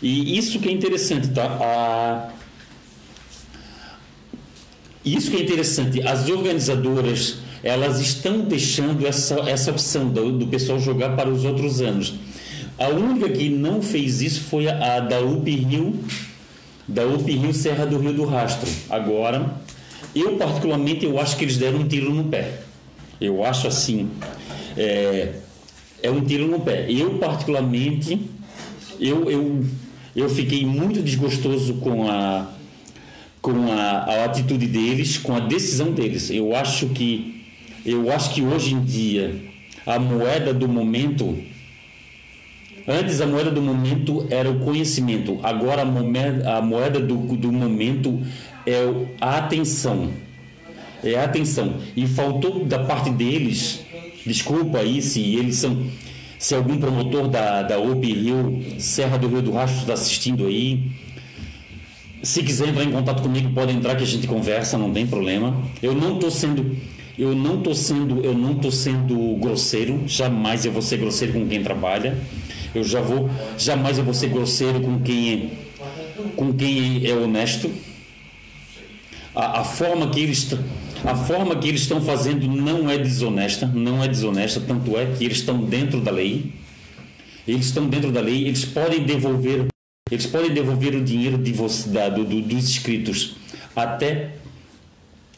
E 0.00 0.36
isso 0.36 0.58
que 0.60 0.68
é 0.68 0.72
interessante, 0.72 1.28
tá? 1.28 1.44
A... 1.44 2.28
Isso 5.04 5.30
que 5.30 5.36
é 5.36 5.40
interessante, 5.40 6.00
as 6.06 6.28
organizadoras 6.28 7.38
elas 7.62 8.00
estão 8.00 8.40
deixando 8.40 9.06
essa, 9.06 9.34
essa 9.48 9.70
opção 9.70 10.08
do, 10.08 10.32
do 10.32 10.46
pessoal 10.46 10.78
jogar 10.80 11.16
para 11.16 11.28
os 11.28 11.44
outros 11.44 11.80
anos. 11.80 12.14
A 12.78 12.88
única 12.88 13.28
que 13.28 13.48
não 13.48 13.80
fez 13.80 14.20
isso 14.20 14.42
foi 14.42 14.68
a, 14.68 14.96
a 14.96 15.00
da 15.00 15.20
UP 15.20 15.48
Rio, 15.48 15.98
da 16.88 17.06
UP 17.06 17.30
Rio 17.30 17.54
Serra 17.54 17.86
do 17.86 17.98
Rio 17.98 18.12
do 18.12 18.24
Rastro. 18.24 18.68
Agora, 18.90 19.54
eu 20.14 20.36
particularmente 20.36 21.04
eu 21.04 21.18
acho 21.18 21.36
que 21.36 21.44
eles 21.44 21.56
deram 21.56 21.80
um 21.80 21.88
tiro 21.88 22.12
no 22.12 22.24
pé. 22.24 22.60
Eu 23.20 23.44
acho 23.44 23.68
assim, 23.68 24.10
é, 24.76 25.34
é 26.02 26.10
um 26.10 26.20
tiro 26.20 26.48
no 26.48 26.60
pé. 26.60 26.86
Eu, 26.90 27.18
particularmente, 27.18 28.20
eu, 28.98 29.30
eu, 29.30 29.64
eu 30.14 30.28
fiquei 30.28 30.66
muito 30.66 31.00
desgostoso 31.00 31.74
com 31.74 32.10
a, 32.10 32.50
com 33.40 33.72
a, 33.72 33.80
a 33.80 34.24
atitude 34.24 34.66
deles, 34.66 35.18
com 35.18 35.34
a 35.34 35.40
decisão 35.40 35.92
deles. 35.92 36.30
Eu 36.30 36.54
acho 36.54 36.88
que, 36.88 37.41
eu 37.84 38.12
acho 38.12 38.34
que 38.34 38.42
hoje 38.42 38.74
em 38.74 38.84
dia 38.84 39.34
a 39.86 39.98
moeda 39.98 40.52
do 40.52 40.68
momento 40.68 41.38
Antes 42.86 43.20
a 43.20 43.26
moeda 43.28 43.48
do 43.48 43.62
momento 43.62 44.26
era 44.28 44.50
o 44.50 44.58
conhecimento, 44.58 45.38
agora 45.44 45.82
a 45.82 45.84
moeda, 45.84 46.56
a 46.56 46.60
moeda 46.60 46.98
do, 46.98 47.16
do 47.36 47.52
momento 47.52 48.20
é 48.66 48.82
a 49.20 49.38
atenção. 49.38 50.10
É 51.04 51.14
a 51.14 51.22
atenção. 51.22 51.76
E 51.96 52.08
faltou 52.08 52.64
da 52.64 52.80
parte 52.80 53.08
deles 53.10 53.84
Desculpa 54.24 54.78
aí 54.78 55.02
se 55.02 55.36
eles 55.36 55.56
são. 55.56 55.86
Se 56.38 56.54
algum 56.54 56.76
promotor 56.78 57.28
da, 57.28 57.62
da 57.62 57.78
OP 57.78 58.04
Rio, 58.04 58.64
Serra 58.78 59.16
do 59.16 59.28
Rio 59.28 59.42
do 59.42 59.52
Rastro 59.52 59.80
está 59.80 59.92
assistindo 59.92 60.46
aí. 60.46 60.90
Se 62.22 62.42
quiser 62.42 62.68
entrar 62.68 62.84
em 62.84 62.90
contato 62.90 63.22
comigo, 63.22 63.52
pode 63.52 63.72
entrar 63.72 63.96
que 63.96 64.02
a 64.02 64.06
gente 64.06 64.26
conversa, 64.26 64.78
não 64.78 64.92
tem 64.92 65.06
problema. 65.06 65.62
Eu 65.82 65.94
não 65.94 66.14
estou 66.14 66.30
sendo. 66.30 66.76
Eu 67.18 67.34
não 67.34 67.58
estou 67.58 67.74
sendo, 67.74 68.24
eu 68.24 68.32
não 68.32 68.54
tô 68.54 68.70
sendo 68.70 69.36
grosseiro, 69.36 70.02
jamais 70.06 70.64
eu 70.64 70.72
vou 70.72 70.80
ser 70.80 70.96
grosseiro 70.96 71.34
com 71.34 71.46
quem 71.46 71.62
trabalha. 71.62 72.18
Eu 72.74 72.82
já 72.82 73.00
vou, 73.00 73.28
jamais 73.58 73.98
eu 73.98 74.04
vou 74.04 74.14
ser 74.14 74.28
grosseiro 74.28 74.80
com 74.80 75.00
quem 75.00 75.32
é, 75.32 76.26
com 76.34 76.52
quem 76.54 77.06
é 77.06 77.14
honesto. 77.14 77.70
A, 79.34 79.60
a 79.60 79.64
forma 79.64 80.08
que 80.08 80.20
eles 80.20 80.48
a 81.04 81.16
forma 81.16 81.56
que 81.56 81.68
eles 81.68 81.82
estão 81.82 82.00
fazendo 82.00 82.46
não 82.46 82.88
é 82.88 82.96
desonesta, 82.96 83.66
não 83.66 84.02
é 84.02 84.08
desonesta, 84.08 84.60
tanto 84.60 84.96
é 84.96 85.06
que 85.06 85.24
eles 85.24 85.38
estão 85.38 85.58
dentro 85.58 86.00
da 86.00 86.10
lei. 86.10 86.52
Eles 87.46 87.66
estão 87.66 87.88
dentro 87.88 88.12
da 88.12 88.20
lei, 88.20 88.46
eles 88.46 88.64
podem 88.64 89.02
devolver, 89.02 89.66
eles 90.10 90.26
podem 90.26 90.52
devolver 90.54 90.94
o 90.94 91.02
dinheiro 91.02 91.36
de 91.36 91.52
você, 91.52 91.88
da, 91.88 92.08
do, 92.08 92.24
dos 92.24 92.64
inscritos 92.70 93.34
até 93.74 94.36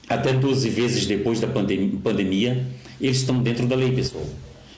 até 0.09 0.33
12 0.33 0.69
vezes 0.69 1.07
depois 1.07 1.41
da 1.41 1.47
pandemia, 1.47 2.67
eles 3.01 3.19
estão 3.19 3.43
dentro 3.43 3.67
da 3.67 3.75
lei, 3.75 3.93
pessoal. 3.93 4.25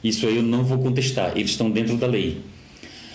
Isso 0.02 0.26
aí 0.26 0.36
eu 0.36 0.42
não 0.42 0.64
vou 0.64 0.78
contestar, 0.78 1.32
eles 1.36 1.50
estão 1.50 1.70
dentro 1.70 1.96
da 1.96 2.06
lei. 2.06 2.40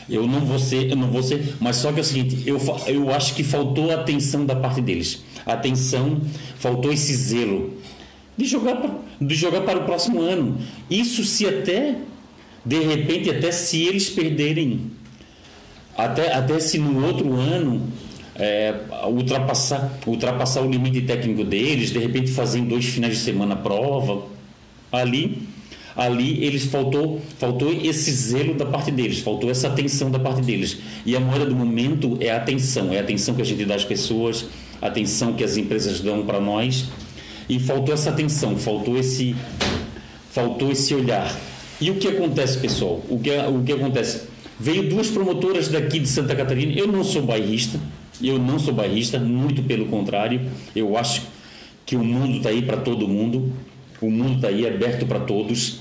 Eu 0.10 0.28
não 0.28 0.42
vou 0.42 0.60
ser, 0.60 0.90
eu 0.90 0.96
não 0.96 1.10
vou 1.10 1.24
ser, 1.24 1.56
mas 1.60 1.78
só 1.78 1.92
que 1.92 2.00
é 2.00 2.02
o 2.02 2.06
seguinte, 2.06 2.44
eu, 2.46 2.60
eu 2.88 3.12
acho 3.14 3.34
que 3.34 3.44
faltou 3.44 3.92
atenção 3.92 4.46
da 4.46 4.56
parte 4.56 4.82
deles. 4.82 5.24
Atenção, 5.46 6.22
faltou 6.58 6.92
esse 6.92 7.14
zelo 7.16 7.78
de 8.38 8.46
jogar, 8.46 9.04
de 9.20 9.36
jogar 9.36 9.62
para 9.62 9.80
o 9.80 9.86
próximo 9.86 10.22
ano. 10.22 10.58
Isso 10.90 11.24
se 11.24 11.48
até, 11.48 11.96
de 12.66 12.80
repente, 12.80 13.30
até 13.30 13.52
se 13.52 13.84
eles 13.84 14.10
perderem, 14.10 14.92
até, 15.98 16.34
até 16.34 16.60
se 16.60 16.78
no 16.78 17.06
outro 17.06 17.34
ano 17.36 17.88
é, 18.42 18.74
ultrapassar, 19.08 20.00
ultrapassar 20.08 20.62
o 20.62 20.70
limite 20.70 21.02
técnico 21.02 21.44
deles, 21.44 21.92
de 21.92 22.00
repente 22.00 22.32
fazem 22.32 22.66
dois 22.66 22.86
finais 22.86 23.14
de 23.14 23.20
semana 23.20 23.56
prova, 23.56 24.24
ali 24.92 25.48
ali 25.96 26.44
eles 26.44 26.66
faltou 26.66 27.22
faltou 27.38 27.72
esse 27.72 28.12
zelo 28.12 28.56
da 28.56 28.66
parte 28.66 28.90
deles, 28.90 29.20
faltou 29.20 29.52
essa 29.52 29.68
atenção 29.68 30.10
da 30.10 30.18
parte 30.18 30.42
deles. 30.42 30.80
E 31.06 31.16
a 31.16 31.20
moeda 31.20 31.46
do 31.46 31.56
momento 31.56 32.18
é 32.20 32.32
a 32.32 32.38
atenção, 32.38 32.92
é 32.92 32.98
a 32.98 33.02
atenção 33.02 33.36
que 33.36 33.44
a 33.44 33.46
gente 33.46 33.64
dá 33.64 33.76
às 33.76 33.86
pessoas, 33.86 34.46
a 34.82 34.88
atenção 34.88 35.34
que 35.34 35.44
as 35.44 35.56
empresas 35.56 36.00
dão 36.00 36.26
para 36.26 36.40
nós. 36.40 36.86
E 37.48 37.60
faltou 37.60 37.94
essa 37.94 38.10
atenção, 38.10 38.58
faltou 38.58 38.98
esse 38.98 39.36
faltou 40.32 40.72
esse 40.72 40.96
olhar. 40.96 41.38
E 41.80 41.92
o 41.92 41.96
que 41.96 42.08
acontece, 42.08 42.58
pessoal? 42.58 43.04
O 43.08 43.20
que 43.20 43.30
o 43.38 43.62
que 43.62 43.74
acontece? 43.74 44.24
Veio 44.60 44.90
duas 44.90 45.10
promotoras 45.10 45.68
daqui 45.68 46.00
de 46.00 46.08
Santa 46.08 46.36
Catarina. 46.36 46.72
Eu 46.74 46.88
não 46.88 47.04
sou 47.04 47.22
bairrista, 47.22 47.80
eu 48.30 48.40
não 48.40 48.60
sou 48.60 48.74
bairrista, 48.74 49.20
muito 49.20 49.64
pelo 49.64 49.86
contrário. 49.88 50.42
Eu 50.76 50.98
acho 50.98 51.24
que 51.86 51.96
o 51.96 52.04
mundo 52.04 52.38
está 52.38 52.50
aí 52.50 52.62
para 52.62 52.78
todo 52.78 53.08
mundo. 53.08 53.52
O 54.02 54.10
mundo 54.10 54.36
está 54.36 54.48
aí 54.48 54.68
aberto 54.68 55.06
para 55.06 55.20
todos. 55.20 55.80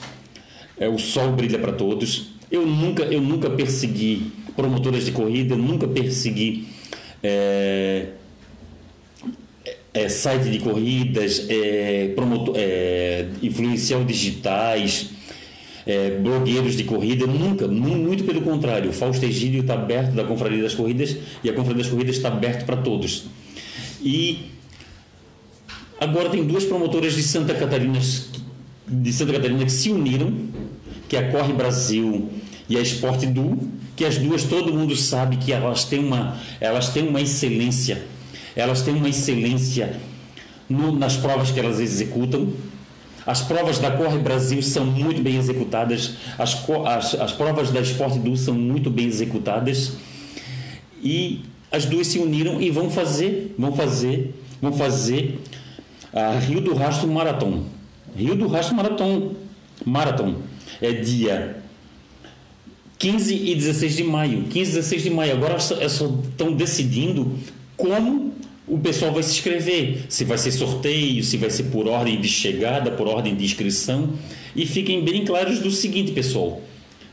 É, 0.78 0.88
o 0.88 0.99
sol 0.99 1.32
brilha 1.32 1.59
para 1.59 1.72
todos. 1.72 2.30
Eu 2.51 2.66
nunca, 2.66 3.05
eu 3.05 3.20
nunca 3.20 3.49
persegui 3.51 4.32
promotoras 4.57 5.05
de 5.05 5.12
corrida, 5.12 5.55
eu 5.55 5.59
nunca 5.59 5.86
persegui 5.86 6.66
é, 7.22 8.09
é, 9.93 10.09
site 10.09 10.51
de 10.51 10.59
corridas, 10.59 11.47
é, 11.49 12.12
promotor, 12.14 12.55
é, 12.57 13.26
influencial 13.43 14.05
digitais, 14.05 15.11
é, 15.87 16.18
blogueiros 16.18 16.76
de 16.76 16.85
corrida, 16.85 17.26
nunca, 17.26 17.66
muito 17.68 18.24
pelo 18.24 18.43
contrário. 18.43 18.91
O 18.91 18.93
Fausto 18.93 19.24
Egídio 19.24 19.61
está 19.61 19.74
aberto 19.74 20.12
da 20.12 20.24
Confraria 20.24 20.62
das 20.62 20.74
Corridas 20.74 21.16
e 21.43 21.51
a 21.51 21.53
Confraria 21.53 21.83
das 21.83 21.91
Corridas 21.91 22.16
está 22.16 22.28
aberto 22.28 22.64
para 22.64 22.76
todos. 22.76 23.24
E 24.03 24.51
Agora 26.01 26.31
tem 26.31 26.47
duas 26.47 26.64
promotoras 26.64 27.12
de 27.12 27.22
Santa 27.22 27.53
Catarina 27.53 28.01
de 28.89 29.12
Santa 29.12 29.35
Catarina 29.35 29.62
que 29.64 29.70
se 29.70 29.91
uniram, 29.91 30.33
que 31.09 31.14
é 31.14 31.20
a 31.20 31.31
Corre 31.31 31.53
Brasil 31.53 32.31
e 32.68 32.76
a 32.78 32.81
Esporte 32.81 33.26
Du, 33.26 33.68
que 33.95 34.07
as 34.07 34.16
duas 34.16 34.45
todo 34.45 34.72
mundo 34.72 34.97
sabe 34.97 35.37
que 35.37 35.53
elas 35.53 35.85
têm 35.85 36.01
uma, 36.01 36.39
elas 36.59 36.89
têm 36.89 37.07
uma 37.07 37.20
excelência, 37.20 38.03
elas 38.57 38.81
têm 38.81 38.95
uma 38.95 39.11
excelência 39.11 40.01
no, 40.70 40.91
nas 40.91 41.18
provas 41.18 41.51
que 41.51 41.61
elas 41.61 41.78
executam. 41.78 42.51
As 43.26 43.42
provas 43.42 43.78
da 43.78 43.90
Corre 43.90 44.18
Brasil 44.18 44.62
são 44.62 44.84
muito 44.84 45.22
bem 45.22 45.36
executadas, 45.36 46.14
as, 46.38 46.56
as, 46.86 47.14
as 47.14 47.32
provas 47.32 47.70
da 47.70 47.80
Esporte 47.80 48.18
Du 48.18 48.36
são 48.36 48.54
muito 48.54 48.90
bem 48.90 49.06
executadas 49.06 49.92
e 51.02 51.40
as 51.70 51.84
duas 51.84 52.06
se 52.06 52.18
uniram 52.18 52.60
e 52.60 52.70
vão 52.70 52.90
fazer, 52.90 53.54
vão 53.58 53.72
fazer, 53.72 54.34
vão 54.60 54.72
fazer 54.72 55.38
a 56.12 56.38
Rio 56.38 56.60
do 56.60 56.74
Rastro 56.74 57.08
Marathon. 57.08 57.64
Rio 58.16 58.34
do 58.34 58.48
Rastro 58.48 58.74
Marathon, 58.74 59.34
Marathon 59.84 60.36
é 60.80 60.92
dia 60.92 61.62
15 62.98 63.34
e 63.34 63.54
16 63.54 63.96
de 63.96 64.04
maio. 64.04 64.44
15 64.44 64.70
e 64.70 64.74
16 64.74 65.02
de 65.02 65.10
maio. 65.10 65.32
Agora 65.32 65.56
estão 65.56 66.52
decidindo 66.52 67.32
como 67.76 68.30
o 68.70 68.78
pessoal 68.78 69.12
vai 69.12 69.22
se 69.22 69.32
inscrever. 69.32 70.04
Se 70.08 70.24
vai 70.24 70.38
ser 70.38 70.52
sorteio, 70.52 71.22
se 71.22 71.36
vai 71.36 71.50
ser 71.50 71.64
por 71.64 71.86
ordem 71.86 72.20
de 72.20 72.28
chegada, 72.28 72.90
por 72.90 73.06
ordem 73.06 73.34
de 73.34 73.44
inscrição. 73.44 74.14
E 74.54 74.64
fiquem 74.66 75.04
bem 75.04 75.24
claros 75.24 75.58
do 75.58 75.70
seguinte, 75.70 76.12
pessoal. 76.12 76.62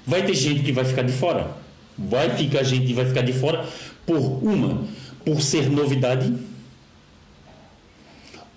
Vai 0.05 0.25
ter 0.25 0.35
gente 0.35 0.61
que 0.61 0.71
vai 0.71 0.85
ficar 0.85 1.01
de 1.01 1.11
fora. 1.11 1.51
Vai 1.97 2.29
ficar 2.29 2.63
gente 2.63 2.85
que 2.85 2.93
vai 2.93 3.05
ficar 3.05 3.21
de 3.21 3.33
fora 3.33 3.67
por 4.05 4.19
uma, 4.19 4.85
por 5.25 5.41
ser 5.41 5.69
novidade 5.69 6.31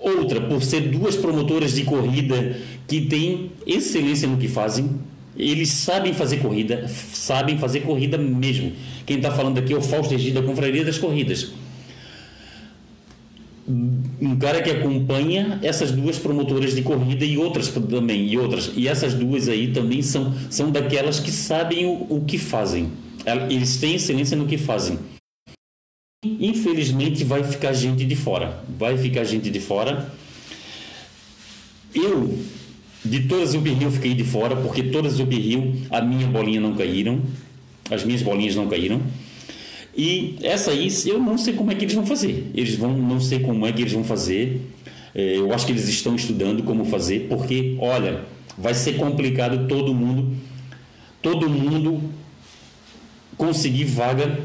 Outra, 0.01 0.41
por 0.41 0.63
ser 0.63 0.89
duas 0.89 1.15
promotoras 1.15 1.75
de 1.75 1.85
corrida 1.85 2.57
que 2.89 3.03
têm 3.03 3.53
excelência 3.67 4.27
no 4.27 4.39
que 4.39 4.49
fazem, 4.49 4.89
eles 5.37 5.69
sabem 5.69 6.15
fazer 6.15 6.39
corrida, 6.39 6.89
sabem 6.89 7.59
fazer 7.59 7.81
corrida 7.81 8.17
mesmo. 8.17 8.73
Quem 9.05 9.19
está 9.19 9.31
falando 9.31 9.59
aqui 9.59 9.75
é 9.75 9.77
o 9.77 9.83
Fausto 9.83 10.15
Egida 10.15 10.41
da 10.41 10.47
Confraria 10.47 10.85
das 10.85 10.97
Corridas. 10.97 11.53
Um 14.21 14.37
cara 14.37 14.63
que 14.63 14.71
acompanha 14.71 15.61
essas 15.63 15.93
duas 15.93 16.19
promotoras 16.19 16.75
de 16.75 16.83
corrida 16.83 17.25
e 17.25 17.39
outras 17.39 17.69
também, 17.69 18.27
e 18.27 18.37
outras. 18.37 18.73
E 18.75 18.89
essas 18.89 19.15
duas 19.15 19.49
aí 19.49 19.73
também 19.73 20.03
são, 20.03 20.35
são 20.51 20.71
daquelas 20.71 21.21
que 21.21 21.31
sabem 21.31 21.87
o, 21.87 22.07
o 22.09 22.25
que 22.27 22.37
fazem. 22.37 22.91
Eles 23.49 23.77
têm 23.77 23.95
excelência 23.95 24.37
no 24.37 24.47
que 24.47 24.59
fazem. 24.59 24.99
Infelizmente 26.25 27.23
vai 27.23 27.45
ficar 27.45 27.73
gente 27.73 28.05
de 28.05 28.17
fora. 28.17 28.63
Vai 28.79 28.99
ficar 28.99 29.25
gente 29.25 29.51
de 29.51 29.61
fora. 29.61 30.13
Eu, 31.95 32.39
de 33.05 33.21
todas 33.21 33.55
as 33.55 33.63
Rio, 33.63 33.91
fiquei 33.91 34.15
de 34.15 34.25
fora, 34.25 34.57
porque 34.57 34.83
todas 34.83 35.21
as 35.21 35.29
Rio, 35.29 35.75
a 35.91 36.01
minha 36.01 36.27
bolinha 36.27 36.61
não 36.61 36.75
caíram. 36.75 37.21
As 37.91 38.05
minhas 38.05 38.23
bolinhas 38.23 38.57
não 38.57 38.69
caíram. 38.69 39.01
E 39.97 40.37
essa 40.43 40.71
aí, 40.71 40.89
eu 41.07 41.19
não 41.19 41.37
sei 41.37 41.55
como 41.55 41.71
é 41.71 41.75
que 41.75 41.85
eles 41.85 41.95
vão 41.95 42.07
fazer. 42.07 42.51
Eles 42.55 42.77
vão, 42.77 42.97
não 42.97 43.21
sei 43.21 43.41
como 43.41 43.67
é 43.67 43.73
que 43.73 43.83
eles 43.83 43.93
vão 43.93 44.05
fazer. 44.05 44.61
É, 45.15 45.37
eu 45.37 45.53
acho 45.53 45.67
que 45.67 45.73
eles 45.73 45.89
estão 45.89 46.15
estudando 46.15 46.63
como 46.63 46.85
fazer, 46.85 47.27
porque, 47.29 47.77
olha, 47.81 48.25
vai 48.57 48.75
ser 48.75 48.95
complicado 48.95 49.67
todo 49.67 49.95
mundo, 49.95 50.37
todo 51.21 51.49
mundo 51.49 52.01
conseguir 53.37 53.85
vaga 53.85 54.39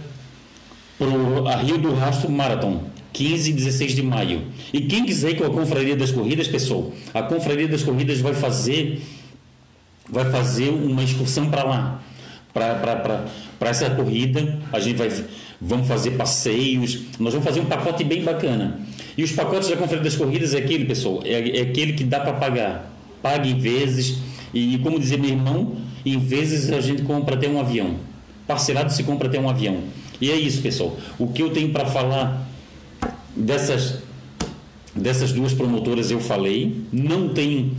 para 0.98 1.52
a 1.52 1.58
Rio 1.58 1.78
do 1.78 1.94
Rastro 1.94 2.32
Marathon, 2.32 2.84
15 3.14 3.50
e 3.50 3.54
16 3.54 3.96
de 3.96 4.02
maio. 4.02 4.44
E 4.74 4.82
quem 4.82 5.06
quiser 5.06 5.32
ir 5.32 5.38
com 5.38 5.46
a 5.46 5.50
Confraria 5.50 5.96
das 5.96 6.12
Corridas, 6.12 6.48
pessoal, 6.48 6.92
a 7.14 7.22
Confraria 7.22 7.68
das 7.68 7.84
Corridas 7.84 8.20
vai 8.20 8.34
fazer 8.34 9.02
vai 10.08 10.30
fazer 10.30 10.70
uma 10.70 11.04
excursão 11.04 11.50
para 11.50 11.64
lá, 11.64 12.04
para 12.56 13.70
essa 13.70 13.90
corrida. 13.90 14.58
A 14.72 14.80
gente 14.80 14.96
vai 14.96 15.10
vamos 15.60 15.88
fazer 15.88 16.12
passeios, 16.12 17.02
nós 17.20 17.34
vamos 17.34 17.48
fazer 17.48 17.60
um 17.60 17.66
pacote 17.66 18.04
bem 18.04 18.24
bacana. 18.24 18.80
E 19.18 19.24
os 19.24 19.32
pacotes 19.32 19.70
da 19.70 19.76
Confraria 19.76 20.04
das 20.04 20.16
Corridas 20.16 20.54
é 20.54 20.60
aquele, 20.60 20.86
pessoal, 20.86 21.22
é, 21.24 21.60
é 21.60 21.62
aquele 21.62 21.94
que 21.94 22.04
dá 22.04 22.20
para 22.20 22.34
pagar. 22.34 22.92
Paga 23.22 23.48
em 23.48 23.58
vezes. 23.58 24.20
E 24.54 24.78
como 24.80 25.00
dizia 25.00 25.18
meu 25.18 25.30
irmão, 25.30 25.76
em 26.06 26.18
vezes 26.18 26.72
a 26.72 26.80
gente 26.80 27.02
compra 27.02 27.36
até 27.36 27.48
um 27.48 27.60
avião. 27.60 27.96
Parcelado 28.48 28.92
se 28.92 29.04
compra 29.04 29.28
até 29.28 29.40
um 29.40 29.50
avião. 29.50 29.80
E 30.22 30.32
é 30.32 30.36
isso, 30.36 30.62
pessoal. 30.62 30.98
O 31.18 31.28
que 31.28 31.42
eu 31.42 31.50
tenho 31.50 31.70
para 31.70 31.86
falar 31.86 32.48
dessas, 33.36 34.00
dessas 34.96 35.32
duas 35.32 35.54
promotoras 35.54 36.12
eu 36.12 36.20
falei. 36.20 36.84
Não 36.92 37.30
tem. 37.30 37.72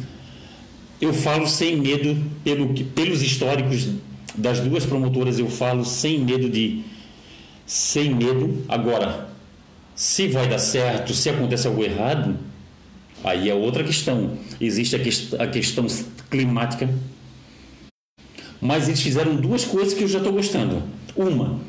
Eu 1.01 1.13
falo 1.13 1.47
sem 1.47 1.77
medo, 1.77 2.17
pelo, 2.43 2.75
pelos 2.95 3.23
históricos 3.23 3.89
das 4.37 4.61
duas 4.61 4.85
promotoras, 4.85 5.39
eu 5.39 5.49
falo 5.49 5.85
sem 5.85 6.19
medo 6.19 6.49
de. 6.49 6.83
Sem 7.65 8.15
medo. 8.15 8.65
Agora, 8.69 9.29
se 9.95 10.29
vai 10.29 10.49
dar 10.49 10.59
certo, 10.59 11.15
se 11.15 11.31
acontece 11.31 11.67
algo 11.67 11.83
errado, 11.83 12.37
aí 13.25 13.49
é 13.49 13.55
outra 13.55 13.83
questão. 13.83 14.39
Existe 14.61 14.95
a, 14.95 14.99
que, 14.99 15.11
a 15.39 15.47
questão 15.47 15.87
climática. 16.31 16.89
Mas 18.61 18.89
eles 18.89 19.01
fizeram 19.01 19.37
duas 19.37 19.65
coisas 19.65 19.95
que 19.95 20.05
eu 20.05 20.09
já 20.09 20.19
estou 20.19 20.33
gostando. 20.33 20.83
Uma, 21.17 21.61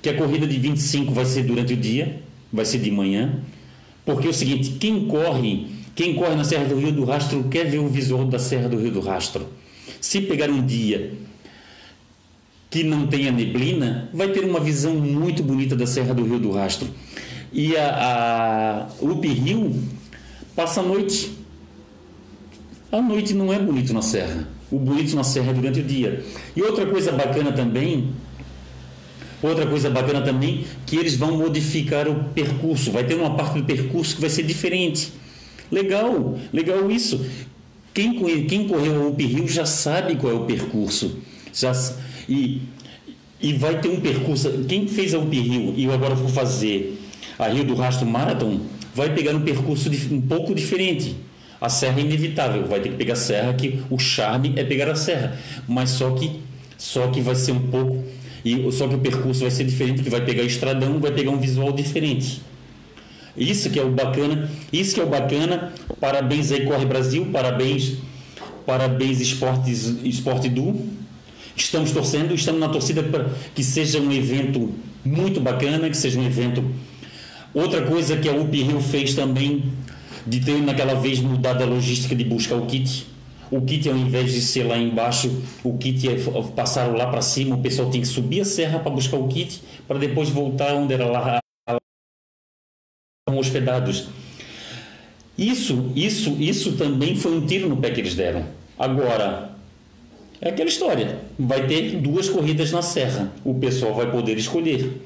que 0.00 0.08
a 0.08 0.16
corrida 0.16 0.46
de 0.46 0.58
25 0.58 1.12
vai 1.12 1.24
ser 1.24 1.44
durante 1.44 1.74
o 1.74 1.76
dia, 1.76 2.22
vai 2.52 2.64
ser 2.64 2.78
de 2.78 2.90
manhã, 2.90 3.40
porque 4.04 4.26
é 4.26 4.30
o 4.30 4.34
seguinte, 4.34 4.70
quem 4.78 5.06
corre, 5.06 5.66
quem 5.94 6.14
corre 6.14 6.34
na 6.34 6.44
Serra 6.44 6.64
do 6.64 6.78
Rio 6.78 6.92
do 6.92 7.04
Rastro 7.04 7.44
quer 7.44 7.64
ver 7.64 7.78
o 7.78 7.88
visual 7.88 8.24
da 8.24 8.38
Serra 8.38 8.68
do 8.68 8.78
Rio 8.78 8.92
do 8.92 9.00
Rastro. 9.00 9.46
Se 10.00 10.20
pegar 10.20 10.48
um 10.50 10.64
dia 10.64 11.12
que 12.68 12.82
não 12.82 13.06
tenha 13.06 13.30
neblina, 13.30 14.08
vai 14.12 14.28
ter 14.28 14.44
uma 14.44 14.60
visão 14.60 14.94
muito 14.94 15.42
bonita 15.42 15.76
da 15.76 15.86
Serra 15.86 16.14
do 16.14 16.24
Rio 16.24 16.38
do 16.38 16.50
Rastro. 16.52 16.88
E 17.52 17.76
a, 17.76 18.88
a 19.00 19.04
Up 19.04 19.26
Rio 19.26 19.74
passa 20.54 20.80
a 20.80 20.82
noite. 20.82 21.32
A 22.90 23.00
noite 23.00 23.34
não 23.34 23.52
é 23.52 23.58
bonito 23.58 23.92
na 23.92 24.02
serra. 24.02 24.48
O 24.70 24.78
bonito 24.78 25.14
na 25.14 25.24
serra 25.24 25.50
é 25.50 25.54
durante 25.54 25.80
o 25.80 25.82
dia. 25.82 26.24
E 26.54 26.62
outra 26.62 26.86
coisa 26.86 27.12
bacana 27.12 27.52
também 27.52 28.12
Outra 29.42 29.66
coisa 29.66 29.90
bacana 29.90 30.22
também 30.22 30.64
que 30.86 30.96
eles 30.96 31.14
vão 31.14 31.36
modificar 31.36 32.08
o 32.08 32.24
percurso, 32.30 32.90
vai 32.90 33.04
ter 33.04 33.14
uma 33.14 33.36
parte 33.36 33.58
do 33.58 33.64
percurso 33.64 34.14
que 34.14 34.20
vai 34.20 34.30
ser 34.30 34.42
diferente. 34.44 35.12
Legal, 35.70 36.38
legal 36.52 36.90
isso. 36.90 37.24
Quem, 37.92 38.46
quem 38.46 38.66
correu 38.66 39.02
o 39.02 39.08
Up 39.10 39.24
Rio 39.24 39.46
já 39.46 39.66
sabe 39.66 40.16
qual 40.16 40.32
é 40.32 40.36
o 40.36 40.44
percurso. 40.44 41.18
Já, 41.52 41.72
e, 42.28 42.62
e 43.40 43.52
vai 43.54 43.80
ter 43.80 43.88
um 43.88 44.00
percurso. 44.00 44.64
Quem 44.68 44.86
fez 44.88 45.14
a 45.14 45.18
Up 45.18 45.38
Rio 45.38 45.74
e 45.76 45.84
eu 45.84 45.92
agora 45.92 46.14
vou 46.14 46.28
fazer 46.28 47.00
a 47.38 47.48
Rio 47.48 47.64
do 47.64 47.74
Rastro 47.74 48.06
Marathon, 48.06 48.60
vai 48.94 49.14
pegar 49.14 49.34
um 49.34 49.42
percurso 49.42 49.90
um 50.10 50.20
pouco 50.20 50.54
diferente. 50.54 51.16
A 51.60 51.68
serra 51.68 52.00
é 52.00 52.02
inevitável, 52.02 52.66
vai 52.66 52.80
ter 52.80 52.90
que 52.90 52.96
pegar 52.96 53.14
a 53.14 53.16
serra, 53.16 53.54
que 53.54 53.82
o 53.90 53.98
charme 53.98 54.52
é 54.56 54.64
pegar 54.64 54.90
a 54.90 54.94
serra. 54.94 55.38
Mas 55.66 55.90
só 55.90 56.10
que, 56.10 56.40
só 56.76 57.08
que 57.08 57.20
vai 57.20 57.34
ser 57.34 57.52
um 57.52 57.70
pouco 57.70 58.04
e 58.46 58.70
só 58.70 58.86
que 58.86 58.94
o 58.94 58.98
percurso 58.98 59.40
vai 59.40 59.50
ser 59.50 59.64
diferente, 59.64 59.96
porque 59.96 60.10
vai 60.10 60.24
pegar 60.24 60.44
estradão, 60.44 61.00
vai 61.00 61.10
pegar 61.10 61.32
um 61.32 61.38
visual 61.38 61.72
diferente. 61.72 62.40
Isso 63.36 63.68
que 63.70 63.78
é 63.78 63.82
o 63.82 63.90
bacana, 63.90 64.48
isso 64.72 64.94
que 64.94 65.00
é 65.00 65.04
o 65.04 65.08
bacana. 65.08 65.72
Parabéns 66.00 66.52
aí 66.52 66.64
Corre 66.64 66.86
Brasil, 66.86 67.26
parabéns, 67.32 67.94
parabéns 68.64 69.20
Esportes, 69.20 69.96
Esporte 70.04 70.48
Du. 70.48 70.74
Estamos 71.54 71.92
torcendo, 71.92 72.34
estamos 72.34 72.60
na 72.60 72.68
torcida 72.68 73.02
para 73.02 73.30
que 73.54 73.62
seja 73.62 74.00
um 74.00 74.10
evento 74.12 74.74
muito 75.04 75.40
bacana, 75.40 75.88
que 75.88 75.96
seja 75.96 76.18
um 76.18 76.26
evento. 76.26 76.64
Outra 77.54 77.82
coisa 77.82 78.16
que 78.16 78.28
a 78.28 78.32
UP 78.32 78.54
Rio 78.62 78.80
fez 78.80 79.14
também 79.14 79.72
de 80.26 80.40
ter 80.40 80.60
naquela 80.60 80.94
vez 80.94 81.20
mudado 81.20 81.62
a 81.62 81.66
logística 81.66 82.14
de 82.14 82.24
buscar 82.24 82.56
o 82.56 82.66
kit 82.66 83.06
o 83.50 83.60
kit, 83.62 83.88
ao 83.88 83.96
invés 83.96 84.32
de 84.32 84.40
ser 84.40 84.64
lá 84.64 84.76
embaixo, 84.76 85.42
o 85.62 85.76
kit 85.78 86.08
é, 86.08 86.16
passaram 86.54 86.96
lá 86.96 87.06
para 87.06 87.22
cima, 87.22 87.54
o 87.54 87.62
pessoal 87.62 87.90
tem 87.90 88.00
que 88.00 88.06
subir 88.06 88.40
a 88.40 88.44
serra 88.44 88.78
para 88.78 88.90
buscar 88.90 89.16
o 89.16 89.28
kit, 89.28 89.62
para 89.86 89.98
depois 89.98 90.28
voltar 90.28 90.74
onde 90.74 90.94
era 90.94 91.06
lá 91.06 91.38
hospedados. 93.28 94.08
Isso, 95.38 95.92
isso, 95.94 96.36
isso 96.40 96.72
também 96.72 97.14
foi 97.14 97.36
um 97.36 97.46
tiro 97.46 97.68
no 97.68 97.76
pé 97.76 97.90
que 97.90 98.00
eles 98.00 98.14
deram. 98.14 98.46
Agora, 98.78 99.55
é 100.40 100.50
aquela 100.50 100.68
história. 100.68 101.20
Vai 101.38 101.66
ter 101.66 101.96
duas 101.96 102.28
corridas 102.28 102.70
na 102.72 102.82
serra. 102.82 103.32
O 103.44 103.54
pessoal 103.54 103.94
vai 103.94 104.10
poder 104.10 104.36
escolher. 104.36 105.00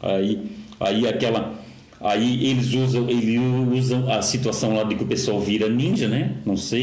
Aí, 0.00 0.50
aí 0.78 1.06
aquela, 1.06 1.60
aí 2.00 2.46
eles 2.46 2.72
usam, 2.72 3.08
eles 3.08 3.38
usam 3.72 4.10
a 4.10 4.22
situação 4.22 4.74
lá 4.74 4.84
de 4.84 4.94
que 4.94 5.04
o 5.04 5.06
pessoal 5.06 5.40
vira 5.40 5.68
ninja, 5.68 6.08
né? 6.08 6.36
Não 6.44 6.56
sei. 6.56 6.82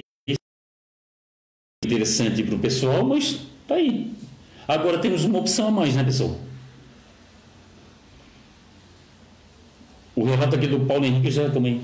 Interessante 1.84 2.44
para 2.44 2.56
o 2.56 2.60
pessoal, 2.60 3.04
mas 3.06 3.40
tá 3.68 3.76
aí. 3.76 4.12
Agora 4.68 5.00
temos 5.00 5.24
uma 5.24 5.40
opção 5.40 5.68
a 5.68 5.72
mais, 5.72 5.96
né, 5.96 6.04
pessoal? 6.04 6.38
O 10.16 10.26
relato 10.26 10.56
aqui 10.56 10.68
do 10.68 10.80
Paulo 10.82 11.06
Henrique 11.06 11.32
já 11.32 11.50
também. 11.50 11.82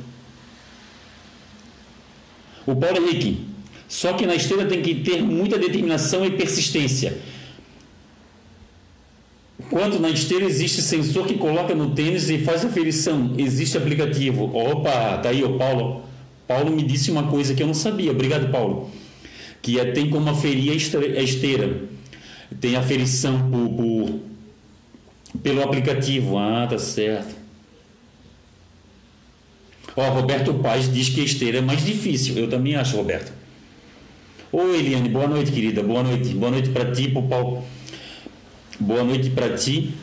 O 2.65 2.75
Paulo 2.75 2.97
Henrique, 2.97 3.45
só 3.93 4.13
que 4.13 4.25
na 4.25 4.33
esteira 4.33 4.65
tem 4.65 4.81
que 4.81 4.95
ter 4.95 5.21
muita 5.21 5.55
determinação 5.55 6.25
e 6.25 6.31
persistência. 6.31 7.15
Quanto 9.69 9.99
na 9.99 10.09
esteira 10.09 10.45
existe 10.45 10.81
sensor 10.81 11.27
que 11.27 11.35
coloca 11.35 11.75
no 11.75 11.91
tênis 11.91 12.27
e 12.27 12.39
faz 12.39 12.65
a 12.65 12.69
ferição, 12.69 13.35
Existe 13.37 13.77
aplicativo. 13.77 14.45
Opa, 14.45 15.19
tá 15.19 15.29
aí 15.29 15.43
o 15.43 15.59
Paulo. 15.59 16.01
Paulo 16.47 16.75
me 16.75 16.81
disse 16.81 17.11
uma 17.11 17.27
coisa 17.27 17.53
que 17.53 17.61
eu 17.61 17.67
não 17.67 17.75
sabia. 17.75 18.09
Obrigado, 18.09 18.51
Paulo. 18.51 18.89
Que 19.61 19.79
é, 19.79 19.91
tem 19.91 20.09
como 20.09 20.27
aferir 20.27 20.71
a 20.71 21.21
esteira. 21.21 21.83
Tem 22.59 22.75
aferição 22.75 23.47
por, 23.51 23.69
por, 23.69 24.19
pelo 25.43 25.61
aplicativo. 25.61 26.39
Ah, 26.39 26.65
tá 26.67 26.79
certo. 26.79 27.35
Ó, 29.95 30.09
Roberto 30.09 30.51
Paz 30.55 30.91
diz 30.91 31.09
que 31.09 31.21
a 31.21 31.23
esteira 31.23 31.59
é 31.59 31.61
mais 31.61 31.85
difícil. 31.85 32.35
Eu 32.35 32.49
também 32.49 32.75
acho, 32.75 32.97
Roberto. 32.97 33.42
Oi, 34.55 34.77
Eliane, 34.77 35.09
boa 35.09 35.27
noite, 35.27 35.51
querida. 35.51 35.81
Boa 35.81 36.03
noite. 36.03 36.31
Boa 36.35 36.51
noite 36.51 36.69
para 36.69 36.91
ti, 36.91 37.09
pro 37.09 37.23
Paulo. 37.23 37.65
Boa 38.79 39.03
noite 39.03 39.31
para 39.31 39.57
ti 39.57 39.95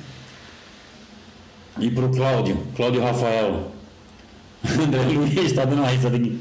e 1.78 1.88
pro 1.88 2.10
Cláudio. 2.10 2.66
Cláudio 2.74 3.00
Rafael. 3.00 3.70
André 4.68 5.02
Luiz 5.02 5.38
está 5.38 5.64
dando 5.64 5.82
uma 5.82 5.88
risada 5.88 6.16
aqui. 6.16 6.36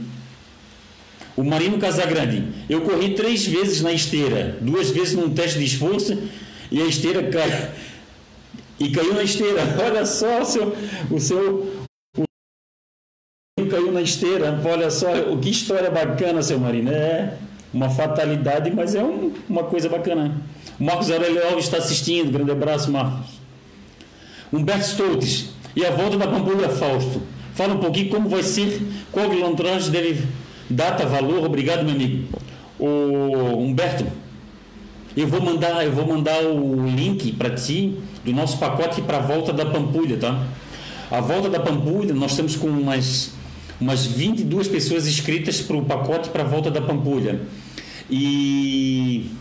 O 1.38 1.44
Marino 1.44 1.78
Casagrande. 1.78 2.66
Eu 2.68 2.82
corri 2.82 3.14
três 3.14 3.46
vezes 3.46 3.84
na 3.84 3.94
esteira, 3.94 4.58
duas 4.60 4.90
vezes 4.90 5.14
num 5.14 5.30
teste 5.32 5.60
de 5.60 5.66
esforço 5.66 6.18
e 6.72 6.82
a 6.82 6.86
esteira 6.88 7.30
cai 7.30 7.72
e 8.80 8.90
caiu 8.90 9.14
na 9.14 9.22
esteira. 9.22 9.62
Olha 9.86 10.04
só 10.08 10.42
o 10.42 10.46
seu, 10.46 10.76
o 11.12 11.20
seu 11.20 11.86
o... 12.18 13.66
caiu 13.68 13.92
na 13.92 14.02
esteira. 14.02 14.60
Olha 14.66 14.90
só, 14.90 15.10
que 15.40 15.52
história 15.52 15.92
bacana, 15.92 16.42
seu 16.42 16.60
Marino. 16.60 16.90
É 16.90 17.38
uma 17.74 17.90
fatalidade, 17.90 18.72
mas 18.72 18.96
é 18.96 19.04
um, 19.04 19.32
uma 19.50 19.64
coisa 19.64 19.90
bacana. 19.90 20.36
O 20.80 20.84
Marcos 20.84 21.12
Aurelio 21.12 21.44
Alves 21.48 21.66
está 21.66 21.78
assistindo, 21.78 22.32
grande 22.32 22.52
abraço, 22.52 22.92
Marcos. 22.92 23.40
Humberto 24.52 24.86
Stoltz, 24.86 25.50
e 25.76 25.86
a 25.86 25.92
volta 25.92 26.18
da 26.18 26.28
Pampulha 26.28 26.70
Fausto. 26.70 27.22
Fala 27.54 27.74
um 27.74 27.80
pouquinho 27.80 28.10
como 28.10 28.30
vai 28.30 28.42
ser, 28.42 28.82
qual 29.12 29.30
quilometragem 29.30 29.92
deve, 29.92 30.28
data, 30.70 31.06
valor, 31.06 31.46
obrigado, 31.46 31.84
meu 31.84 31.94
amigo. 31.94 32.28
O 32.80 33.58
Humberto, 33.58 34.06
eu 35.16 35.28
vou 35.28 35.42
mandar, 35.42 35.86
eu 35.86 35.92
vou 35.92 36.08
mandar 36.08 36.42
o 36.44 36.88
link 36.88 37.34
para 37.34 37.50
ti 37.52 38.00
do 38.24 38.32
nosso 38.32 38.58
pacote 38.58 39.02
para 39.02 39.18
a 39.18 39.22
volta 39.22 39.52
da 39.52 39.66
Pampulha, 39.66 40.18
tá? 40.18 40.44
A 41.12 41.20
volta 41.20 41.50
da 41.50 41.60
Pampulha, 41.60 42.14
nós 42.14 42.32
estamos 42.32 42.56
com 42.56 42.68
umas 42.68 43.34
umas 43.80 44.06
22 44.06 44.68
pessoas 44.68 45.08
inscritas 45.08 45.62
para 45.62 45.78
o 45.78 45.86
pacote 45.86 46.30
para 46.30 46.44
a 46.44 46.46
volta 46.46 46.70
da 46.70 46.82
Pampulha. 46.82 47.42
E. 48.10 49.32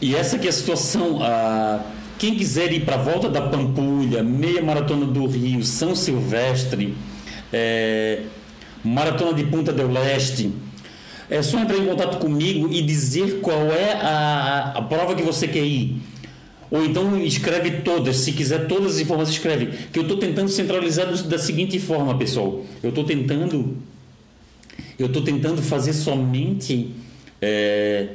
E 0.00 0.14
essa 0.14 0.38
que 0.38 0.46
é 0.46 0.50
a 0.50 0.52
situação. 0.52 1.18
Ah, 1.22 1.84
quem 2.18 2.34
quiser 2.34 2.70
ir 2.72 2.84
para 2.84 2.96
a 2.96 2.98
volta 2.98 3.30
da 3.30 3.40
Pampulha, 3.40 4.22
meia 4.22 4.60
maratona 4.60 5.06
do 5.06 5.26
Rio, 5.26 5.64
São 5.64 5.96
Silvestre, 5.96 6.94
é, 7.50 8.24
maratona 8.84 9.32
de 9.32 9.44
Punta 9.44 9.72
del 9.72 9.90
Leste, 9.90 10.52
é 11.30 11.40
só 11.42 11.58
entrar 11.58 11.78
em 11.78 11.86
contato 11.86 12.18
comigo 12.18 12.68
e 12.70 12.82
dizer 12.82 13.40
qual 13.40 13.72
é 13.72 13.94
a, 13.94 14.74
a 14.76 14.82
prova 14.82 15.14
que 15.14 15.22
você 15.22 15.48
quer 15.48 15.64
ir. 15.64 15.96
Ou 16.70 16.84
então 16.84 17.20
escreve 17.20 17.82
todas, 17.82 18.16
se 18.18 18.32
quiser 18.32 18.68
todas 18.68 18.94
as 18.94 19.00
informações 19.00 19.34
escreve. 19.34 19.66
Que 19.92 19.98
eu 19.98 20.02
estou 20.02 20.18
tentando 20.18 20.48
centralizar 20.48 21.06
da 21.24 21.38
seguinte 21.38 21.78
forma, 21.78 22.16
pessoal. 22.16 22.62
Eu 22.82 22.90
estou 22.90 23.04
tentando, 23.04 23.76
eu 24.98 25.06
estou 25.06 25.22
tentando 25.22 25.60
fazer 25.60 25.92
somente 25.92 26.90
é, 27.42 28.10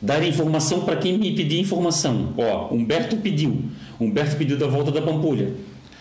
dar 0.00 0.26
informação 0.26 0.80
para 0.80 0.96
quem 0.96 1.18
me 1.18 1.34
pedir 1.34 1.60
informação. 1.60 2.32
Ó, 2.38 2.74
Humberto 2.74 3.16
pediu, 3.16 3.62
Humberto 4.00 4.36
pediu 4.36 4.56
da 4.56 4.66
volta 4.66 4.90
da 4.90 5.02
Pampulha. 5.02 5.52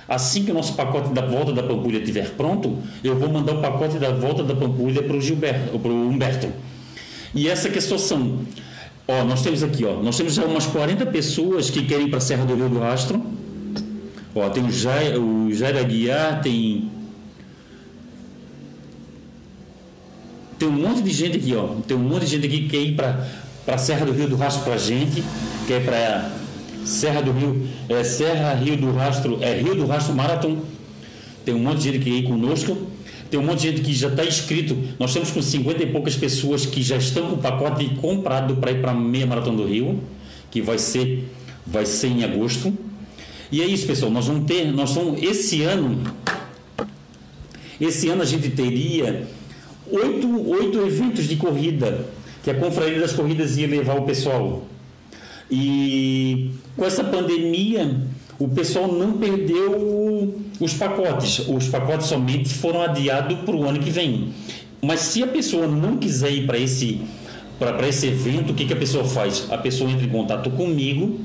Assim 0.07 0.45
que 0.45 0.51
o 0.51 0.53
nosso 0.53 0.73
pacote 0.75 1.09
da 1.09 1.25
volta 1.25 1.51
da 1.51 1.61
Pampulha 1.61 1.97
estiver 1.97 2.29
pronto, 2.35 2.77
eu 3.03 3.17
vou 3.17 3.27
mandar 3.27 3.55
o 3.55 3.61
pacote 3.61 3.97
da 3.97 4.09
volta 4.11 4.41
da 4.41 4.55
Pampulha 4.55 5.03
para 5.03 5.17
o 5.17 5.19
Gilberto, 5.19 5.77
para 5.77 5.91
o 5.91 6.09
Humberto. 6.09 6.47
E 7.35 7.49
essa 7.49 7.67
que 7.67 7.75
é 7.75 7.79
a 7.79 7.81
situação. 7.81 8.39
Ó, 9.07 9.23
nós 9.23 9.41
temos 9.41 9.63
aqui, 9.63 9.85
ó, 9.85 10.01
nós 10.03 10.17
temos 10.17 10.33
já 10.33 10.43
umas 10.43 10.65
40 10.65 11.05
pessoas 11.05 11.69
que 11.69 11.85
querem 11.85 12.09
para 12.09 12.17
a 12.17 12.21
Serra 12.21 12.45
do 12.45 12.55
Rio 12.55 12.67
do 12.67 12.79
Rastro. 12.79 13.21
Ó, 14.35 14.49
tem 14.49 14.63
o 14.63 14.71
Jair, 14.71 15.19
o 15.19 15.53
Jair 15.53 15.77
Aguiar, 15.77 16.41
tem 16.41 16.91
tem 20.59 20.67
um 20.67 20.71
monte 20.71 21.01
de 21.03 21.11
gente 21.11 21.37
aqui, 21.37 21.55
ó. 21.55 21.75
Tem 21.87 21.95
um 21.95 22.01
monte 22.01 22.25
de 22.25 22.31
gente 22.31 22.47
aqui 22.47 22.63
que 22.63 22.69
quer 22.69 22.81
ir 22.81 22.95
para 22.95 23.27
para 23.67 23.77
Serra 23.77 24.05
do 24.05 24.13
Rio 24.13 24.29
do 24.29 24.37
Rastro 24.37 24.63
pra 24.63 24.77
gente, 24.77 25.21
quer 25.67 25.81
é 25.81 25.83
para 25.83 26.31
Serra 26.85 27.21
do 27.21 27.33
Rio, 27.33 27.67
é 27.89 28.01
Serra 28.01 28.53
Rio 28.53 28.77
do 28.77 28.93
Rastro, 28.93 29.39
é 29.41 29.59
Rio 29.59 29.75
do 29.75 29.85
Rastro 29.85 30.15
Marathon. 30.15 30.59
Tem 31.43 31.53
um 31.53 31.59
monte 31.59 31.79
de 31.79 31.83
gente 31.83 31.99
que 31.99 32.05
quer 32.05 32.17
ir 32.17 32.23
conosco. 32.23 32.86
Tem 33.29 33.39
um 33.39 33.43
monte 33.43 33.61
de 33.61 33.69
gente 33.69 33.81
que 33.81 33.93
já 33.93 34.07
está 34.07 34.25
inscrito. 34.25 34.77
Nós 34.99 35.09
estamos 35.09 35.31
com 35.31 35.41
50 35.41 35.83
e 35.83 35.87
poucas 35.87 36.15
pessoas 36.15 36.65
que 36.65 36.81
já 36.81 36.97
estão 36.97 37.29
com 37.29 37.35
o 37.35 37.37
pacote 37.37 37.85
comprado 38.01 38.55
para 38.55 38.71
ir 38.71 38.81
para 38.81 38.91
a 38.91 38.95
meia 38.95 39.25
maratona 39.25 39.57
do 39.57 39.65
Rio, 39.65 40.01
que 40.49 40.61
vai 40.61 40.77
ser 40.77 41.27
vai 41.65 41.85
ser 41.85 42.07
em 42.07 42.23
agosto. 42.23 42.73
E 43.51 43.61
é 43.61 43.65
isso, 43.65 43.85
pessoal. 43.85 44.11
Nós 44.11 44.27
vamos 44.27 44.45
ter, 44.45 44.71
nós 44.71 44.93
vamos 44.93 45.21
esse 45.21 45.63
ano 45.63 46.01
esse 47.79 48.09
ano 48.09 48.23
a 48.23 48.25
gente 48.25 48.49
teria 48.49 49.27
oito, 49.91 50.49
oito 50.49 50.79
eventos 50.79 51.27
de 51.27 51.35
corrida, 51.35 52.07
que 52.43 52.49
a 52.49 52.55
Confraria 52.55 52.99
das 52.99 53.13
Corridas 53.13 53.55
ia 53.57 53.67
levar 53.67 53.97
o 53.97 54.03
pessoal. 54.03 54.67
E 55.49 56.51
com 56.75 56.83
essa 56.83 57.03
pandemia, 57.03 58.01
o 58.39 58.47
pessoal 58.47 58.91
não 58.91 59.13
perdeu 59.13 60.35
os 60.59 60.73
pacotes. 60.73 61.39
Os 61.47 61.67
pacotes 61.67 62.07
somente 62.07 62.53
foram 62.53 62.81
adiados 62.81 63.39
para 63.39 63.55
o 63.55 63.67
ano 63.67 63.79
que 63.79 63.89
vem. 63.89 64.33
Mas 64.81 64.99
se 65.01 65.23
a 65.23 65.27
pessoa 65.27 65.67
não 65.67 65.97
quiser 65.97 66.31
ir 66.31 66.45
para 66.45 66.57
esse, 66.57 67.01
esse 67.87 68.07
evento, 68.07 68.51
o 68.51 68.53
que, 68.53 68.65
que 68.65 68.73
a 68.73 68.77
pessoa 68.77 69.03
faz? 69.03 69.47
A 69.49 69.57
pessoa 69.57 69.89
entra 69.89 70.05
em 70.05 70.09
contato 70.09 70.51
comigo 70.51 71.19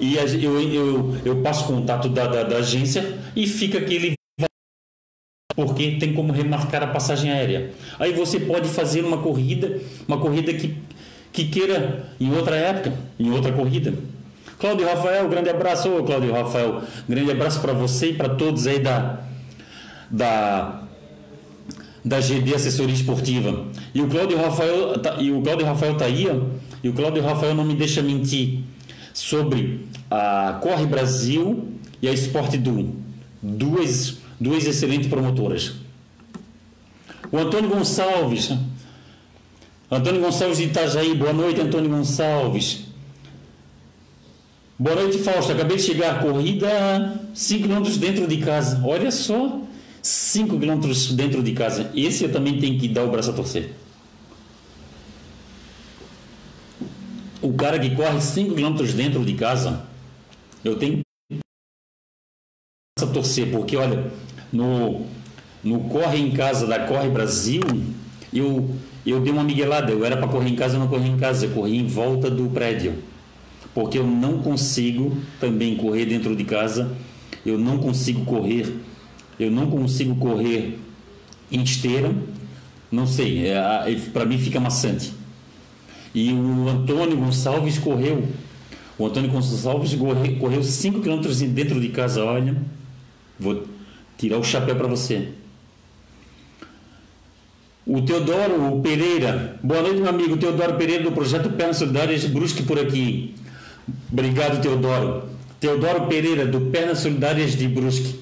e 0.00 0.16
eu, 0.16 0.60
eu, 0.60 1.16
eu 1.24 1.36
passo 1.42 1.64
contato 1.64 2.08
da, 2.08 2.26
da, 2.26 2.42
da 2.42 2.56
agência 2.56 3.18
e 3.36 3.46
fica 3.46 3.78
aquele 3.78 4.14
porque 5.54 5.92
tem 5.92 6.14
como 6.14 6.32
remarcar 6.32 6.82
a 6.82 6.86
passagem 6.86 7.30
aérea. 7.30 7.70
Aí 7.98 8.12
você 8.12 8.40
pode 8.40 8.68
fazer 8.68 9.04
uma 9.04 9.18
corrida, 9.18 9.80
uma 10.08 10.18
corrida 10.18 10.52
que, 10.52 10.74
que 11.30 11.44
queira 11.44 12.08
em 12.18 12.34
outra 12.34 12.56
época, 12.56 12.92
em 13.20 13.30
outra 13.30 13.52
corrida. 13.52 13.94
Cláudio 14.62 14.86
Rafael, 14.86 15.28
grande 15.28 15.50
abraço, 15.50 15.88
Ô, 15.90 16.04
Cláudio 16.04 16.32
Rafael. 16.32 16.82
Grande 17.08 17.32
abraço 17.32 17.60
para 17.60 17.72
você 17.72 18.10
e 18.10 18.14
para 18.14 18.28
todos 18.28 18.64
aí 18.68 18.78
da, 18.78 19.18
da, 20.08 20.82
da 22.04 22.20
GD 22.20 22.54
Assessoria 22.54 22.94
Esportiva. 22.94 23.66
E 23.92 24.00
o 24.00 24.06
Cláudio 24.06 24.40
Rafael, 24.40 24.96
tá, 25.00 25.16
e 25.18 25.32
o 25.32 25.42
Cláudio 25.42 25.66
Rafael 25.66 25.96
tá 25.96 26.04
aí, 26.04 26.28
e 26.80 26.88
o 26.88 26.92
Cláudio 26.92 27.24
Rafael 27.24 27.56
não 27.56 27.64
me 27.64 27.74
deixa 27.74 28.02
mentir 28.02 28.60
sobre 29.12 29.84
a 30.08 30.60
Corre 30.62 30.86
Brasil 30.86 31.72
e 32.00 32.06
a 32.06 32.12
Sport 32.12 32.56
Duo. 32.58 32.94
Duas, 33.42 34.18
duas 34.38 34.64
excelentes 34.64 35.08
promotoras. 35.08 35.72
O 37.32 37.36
Antônio 37.36 37.68
Gonçalves. 37.68 38.52
Antônio 39.90 40.20
Gonçalves 40.20 40.58
de 40.58 40.64
Itajaí. 40.66 41.16
Boa 41.16 41.32
noite, 41.32 41.60
Antônio 41.60 41.90
Gonçalves. 41.90 42.91
Boa 44.82 44.96
noite, 44.96 45.18
Fausto. 45.18 45.52
Acabei 45.52 45.76
de 45.76 45.84
chegar. 45.84 46.20
Corrida 46.20 47.20
5 47.32 47.68
km 47.68 47.88
dentro 48.00 48.26
de 48.26 48.38
casa. 48.38 48.84
Olha 48.84 49.12
só, 49.12 49.60
5 50.02 50.58
km 50.58 50.80
dentro 51.12 51.40
de 51.40 51.52
casa. 51.52 51.92
Esse 51.94 52.24
eu 52.24 52.32
também 52.32 52.58
tenho 52.58 52.76
que 52.80 52.88
dar 52.88 53.04
o 53.04 53.10
braço 53.12 53.30
a 53.30 53.32
torcer. 53.32 53.76
O 57.40 57.52
cara 57.52 57.78
que 57.78 57.94
corre 57.94 58.20
5 58.20 58.56
km 58.56 58.82
dentro 58.96 59.24
de 59.24 59.34
casa, 59.34 59.84
eu 60.64 60.74
tenho 60.74 60.98
que 61.30 61.38
a 63.00 63.06
torcer, 63.06 63.52
porque 63.52 63.76
olha, 63.76 64.10
no, 64.52 65.06
no 65.62 65.88
Corre 65.90 66.18
em 66.18 66.32
Casa 66.32 66.66
da 66.66 66.80
Corre 66.88 67.08
Brasil, 67.08 67.62
eu, 68.34 68.68
eu 69.06 69.20
dei 69.20 69.32
uma 69.32 69.44
miguelada. 69.44 69.92
Eu 69.92 70.04
era 70.04 70.16
para 70.16 70.26
correr 70.26 70.50
em 70.50 70.56
casa, 70.56 70.74
eu 70.74 70.80
não 70.80 70.88
corri 70.88 71.08
em 71.08 71.18
casa. 71.18 71.46
Eu 71.46 71.52
corri 71.52 71.76
em 71.76 71.86
volta 71.86 72.28
do 72.28 72.48
prédio 72.50 73.11
porque 73.74 73.98
eu 73.98 74.06
não 74.06 74.38
consigo 74.38 75.16
também 75.40 75.76
correr 75.76 76.06
dentro 76.06 76.36
de 76.36 76.44
casa, 76.44 76.94
eu 77.44 77.58
não 77.58 77.78
consigo 77.78 78.24
correr, 78.24 78.74
eu 79.38 79.50
não 79.50 79.70
consigo 79.70 80.14
correr 80.16 80.78
em 81.50 81.62
esteira, 81.62 82.14
não 82.90 83.06
sei, 83.06 83.48
é, 83.48 83.54
é 83.56 83.96
para 84.12 84.24
mim 84.24 84.38
fica 84.38 84.60
maçante. 84.60 85.12
E 86.14 86.32
o 86.32 86.68
Antônio 86.68 87.16
Gonçalves 87.16 87.78
correu, 87.78 88.28
o 88.98 89.06
Antônio 89.06 89.30
Gonçalves 89.30 89.94
correu 90.38 90.62
5 90.62 91.00
km 91.00 91.20
dentro 91.48 91.80
de 91.80 91.88
casa, 91.88 92.22
olha, 92.24 92.56
vou 93.38 93.64
tirar 94.18 94.38
o 94.38 94.44
chapéu 94.44 94.76
para 94.76 94.86
você. 94.86 95.28
O 97.84 98.00
Teodoro 98.02 98.80
Pereira, 98.80 99.58
boa 99.62 99.82
noite, 99.82 100.00
meu 100.00 100.08
amigo 100.08 100.36
Teodoro 100.36 100.74
Pereira, 100.74 101.02
do 101.02 101.10
projeto 101.10 101.50
Pernas 101.50 101.78
Solidárias, 101.78 102.24
Brusque 102.26 102.62
por 102.62 102.78
aqui. 102.78 103.34
Obrigado, 104.10 104.60
Teodoro. 104.60 105.24
Teodoro 105.60 106.06
Pereira, 106.06 106.44
do 106.44 106.60
Pernas 106.72 106.98
Solidárias 106.98 107.56
de 107.56 107.68
Brusque. 107.68 108.20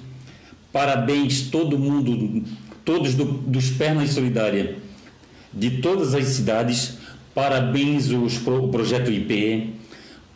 Parabéns, 0.72 1.42
todo 1.42 1.78
mundo, 1.78 2.44
todos 2.84 3.14
do, 3.14 3.24
dos 3.24 3.70
Pernas 3.70 4.10
Solidárias, 4.10 4.76
de 5.52 5.70
todas 5.80 6.14
as 6.14 6.24
cidades. 6.26 6.98
Parabéns, 7.34 8.10
os, 8.10 8.46
o 8.46 8.68
Projeto 8.68 9.10
IP. 9.10 9.74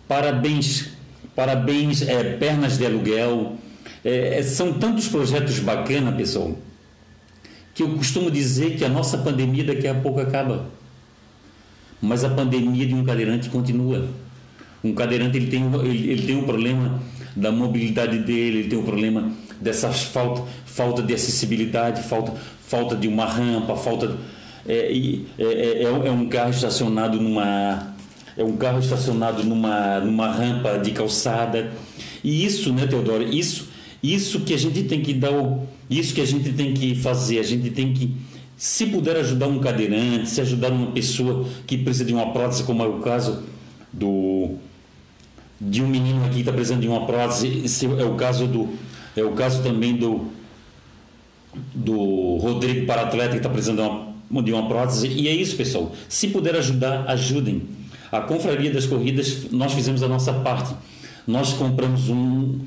Parabéns, 0.09 0.91
parabéns, 1.37 2.03
é, 2.03 2.22
Pernas 2.37 2.79
de 2.79 2.87
Aluguel. 2.87 3.57
É, 4.05 4.43
são 4.43 4.72
tantos 4.72 5.09
projetos 5.09 5.59
bacanas, 5.59 6.14
pessoal, 6.14 6.59
que 7.75 7.83
eu 7.83 7.91
costumo 7.97 8.31
dizer 8.31 8.77
que 8.77 8.85
a 8.85 8.89
nossa 8.89 9.18
pandemia 9.18 9.64
daqui 9.64 9.87
a 9.87 9.95
pouco 9.95 10.20
acaba. 10.20 10.66
Mas 12.01 12.25
a 12.25 12.29
pandemia 12.29 12.87
de 12.87 12.95
um 12.95 13.05
cadeirante 13.05 13.49
continua. 13.49 14.09
Um 14.85 14.93
cadeirante 14.93 15.37
ele 15.37 15.47
tem, 15.47 15.64
ele, 15.82 16.11
ele 16.11 16.22
tem 16.26 16.37
um 16.37 16.45
problema 16.45 17.01
da 17.35 17.51
mobilidade 17.51 18.18
dele, 18.18 18.59
ele 18.59 18.68
tem 18.68 18.78
um 18.78 18.85
problema 18.85 19.32
dessa 19.61 19.91
falta, 19.91 20.43
falta 20.66 21.03
de 21.03 21.14
acessibilidade, 21.14 22.03
falta, 22.03 22.35
falta 22.61 22.95
de 22.95 23.09
uma 23.09 23.24
rampa, 23.24 23.74
falta 23.74 24.16
é, 24.66 24.93
é, 25.39 25.45
é, 25.45 25.82
é 25.85 26.11
um 26.11 26.28
carro 26.28 26.51
estacionado 26.51 27.20
numa 27.20 27.95
é 28.37 28.43
um 28.43 28.57
carro 28.57 28.80
estacionado 28.80 29.45
numa, 29.45 30.01
numa 30.01 30.30
rampa 30.30 30.78
de 30.78 30.91
calçada 30.91 31.72
e 32.24 32.45
isso, 32.45 32.72
né, 32.72 32.87
Teodoro? 32.87 33.22
Isso, 33.22 33.68
isso 34.03 34.41
que 34.41 34.55
a 34.55 34.57
gente 34.57 34.82
tem 34.85 35.03
que 35.03 35.12
dar, 35.12 35.30
o, 35.30 35.68
isso 35.91 36.14
que 36.14 36.20
a 36.20 36.26
gente 36.26 36.53
tem 36.53 36.72
que 36.72 36.95
fazer, 36.95 37.39
a 37.39 37.43
gente 37.43 37.70
tem 37.70 37.93
que 37.93 38.14
se 38.57 38.87
puder 38.87 39.16
ajudar 39.16 39.47
um 39.47 39.59
cadeirante, 39.59 40.30
se 40.30 40.41
ajudar 40.41 40.72
uma 40.72 40.91
pessoa 40.93 41.47
que 41.66 41.76
precisa 41.76 42.05
de 42.05 42.14
uma 42.14 42.32
prótese, 42.32 42.64
como 42.64 42.82
é 42.82 42.87
o 42.87 43.01
caso 43.01 43.43
do 43.93 44.57
de 45.61 45.83
um 45.83 45.89
menino 45.89 46.25
aqui 46.25 46.35
que 46.35 46.41
está 46.41 46.53
precisando 46.53 46.81
de 46.81 46.89
uma 46.89 47.07
prótese, 47.07 47.63
esse 47.65 47.87
é 47.87 48.05
o 48.05 48.15
caso 48.15 48.47
do 48.47 48.69
é 49.17 49.23
o 49.23 49.33
caso 49.33 49.63
também 49.63 49.97
do 49.97 50.27
do 51.75 52.37
Rodrigo 52.39 52.87
para 52.87 53.03
atleta 53.03 53.31
que 53.31 53.37
está 53.37 53.49
precisando 53.49 53.77
de 53.77 53.83
uma, 54.31 54.43
de 54.43 54.53
uma 54.53 54.69
prótese. 54.69 55.07
E 55.07 55.29
é 55.29 55.33
isso 55.33 55.57
pessoal. 55.57 55.95
Se 56.09 56.29
puder 56.29 56.57
ajudar 56.57 57.05
ajudem. 57.09 57.63
A 58.11 58.21
confraria 58.21 58.73
das 58.73 58.87
corridas 58.87 59.51
nós 59.51 59.73
fizemos 59.73 60.03
a 60.03 60.09
nossa 60.09 60.33
parte. 60.33 60.75
Nós 61.27 61.53
compramos 61.53 62.09
um 62.09 62.61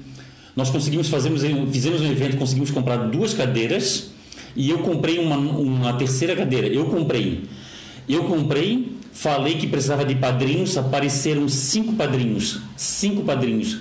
nós 0.55 0.69
conseguimos 0.71 1.07
fazemos 1.09 1.43
fizemos 1.71 2.01
um 2.01 2.11
evento 2.11 2.37
conseguimos 2.37 2.71
comprar 2.71 2.97
duas 3.09 3.33
cadeiras 3.33 4.09
e 4.55 4.71
eu 4.71 4.79
comprei 4.79 5.19
uma, 5.19 5.37
uma 5.37 5.93
terceira 5.93 6.35
cadeira. 6.35 6.67
Eu 6.67 6.85
comprei 6.85 7.43
eu 8.07 8.23
comprei 8.23 8.96
Falei 9.19 9.55
que 9.55 9.65
precisava 9.65 10.05
de 10.05 10.13
padrinhos, 10.13 10.77
apareceram 10.77 11.49
cinco 11.49 11.93
padrinhos, 11.93 12.59
cinco 12.75 13.23
padrinhos. 13.23 13.79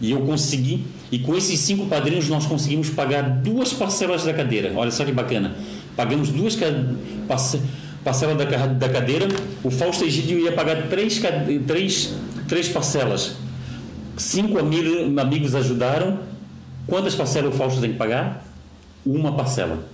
E 0.00 0.10
eu 0.10 0.22
consegui, 0.22 0.84
e 1.12 1.20
com 1.20 1.36
esses 1.36 1.60
cinco 1.60 1.86
padrinhos 1.86 2.28
nós 2.28 2.44
conseguimos 2.44 2.90
pagar 2.90 3.22
duas 3.22 3.72
parcelas 3.72 4.24
da 4.24 4.34
cadeira. 4.34 4.72
Olha 4.74 4.90
só 4.90 5.04
que 5.04 5.12
bacana. 5.12 5.54
Pagamos 5.94 6.30
duas 6.30 6.58
parcelas 8.04 8.36
da, 8.36 8.66
da 8.66 8.88
cadeira. 8.88 9.28
O 9.62 9.70
Fausto 9.70 10.04
Egídio 10.04 10.40
ia 10.40 10.50
pagar 10.50 10.88
três, 10.88 11.22
três, 11.68 12.12
três 12.48 12.68
parcelas. 12.68 13.36
Cinco 14.16 14.58
amigos 14.58 15.54
ajudaram. 15.54 16.18
Quantas 16.88 17.14
parcelas 17.14 17.54
o 17.54 17.56
Fausto 17.56 17.80
tem 17.80 17.92
que 17.92 17.96
pagar? 17.96 18.44
Uma 19.06 19.36
parcela. 19.36 19.86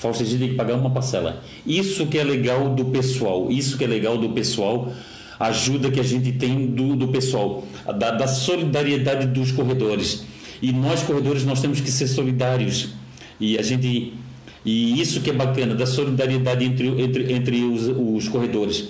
Fausto 0.00 0.24
tem 0.24 0.48
que 0.48 0.54
pagar 0.54 0.76
uma 0.76 0.88
parcela. 0.88 1.42
Isso 1.66 2.06
que 2.06 2.18
é 2.18 2.24
legal 2.24 2.70
do 2.74 2.86
pessoal, 2.86 3.50
isso 3.50 3.76
que 3.76 3.84
é 3.84 3.86
legal 3.86 4.16
do 4.16 4.30
pessoal, 4.30 4.90
ajuda 5.38 5.90
que 5.90 6.00
a 6.00 6.02
gente 6.02 6.32
tem 6.32 6.68
do, 6.68 6.96
do 6.96 7.08
pessoal, 7.08 7.66
da, 7.98 8.10
da 8.12 8.26
solidariedade 8.26 9.26
dos 9.26 9.52
corredores. 9.52 10.24
E 10.62 10.72
nós 10.72 11.02
corredores 11.02 11.44
nós 11.44 11.60
temos 11.60 11.82
que 11.82 11.90
ser 11.90 12.06
solidários. 12.06 12.94
E 13.38 13.58
a 13.58 13.62
gente 13.62 14.14
e 14.64 14.98
isso 14.98 15.20
que 15.20 15.28
é 15.28 15.32
bacana 15.34 15.74
da 15.74 15.84
solidariedade 15.84 16.64
entre 16.64 16.88
entre, 17.02 17.32
entre 17.34 17.62
os, 17.62 17.86
os 17.88 18.26
corredores. 18.26 18.88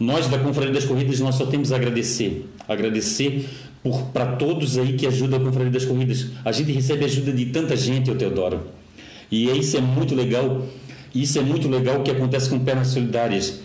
Nós 0.00 0.28
da 0.28 0.38
Confraria 0.38 0.72
das 0.72 0.86
Corridas 0.86 1.20
nós 1.20 1.34
só 1.34 1.44
temos 1.44 1.72
a 1.72 1.76
agradecer, 1.76 2.48
agradecer 2.66 3.46
para 4.14 4.24
todos 4.36 4.78
aí 4.78 4.94
que 4.94 5.06
ajudam 5.06 5.38
a 5.40 5.44
Confraria 5.44 5.72
das 5.72 5.84
Corridas. 5.84 6.28
A 6.42 6.52
gente 6.52 6.72
recebe 6.72 7.04
ajuda 7.04 7.32
de 7.32 7.46
tanta 7.46 7.76
gente, 7.76 8.10
o 8.10 8.14
Teodoro 8.14 8.77
e 9.30 9.50
isso 9.58 9.76
é 9.76 9.80
muito 9.80 10.14
legal. 10.14 10.66
Isso 11.14 11.38
é 11.38 11.42
muito 11.42 11.68
legal 11.68 12.00
o 12.00 12.02
que 12.02 12.10
acontece 12.10 12.48
com 12.50 12.58
pernas 12.58 12.88
solidárias. 12.88 13.60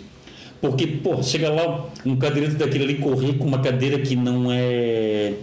Porque, 0.61 0.88
pô, 0.88 1.22
chega 1.22 1.49
lá 1.49 1.89
um 2.05 2.16
cadeirante 2.16 2.55
daquele 2.55 2.86
ali 2.86 2.95
correr 2.95 3.34
com 3.34 3.45
uma 3.45 3.59
cadeira 3.59 3.99
que 3.99 4.16
não 4.16 4.51
é 4.51 5.34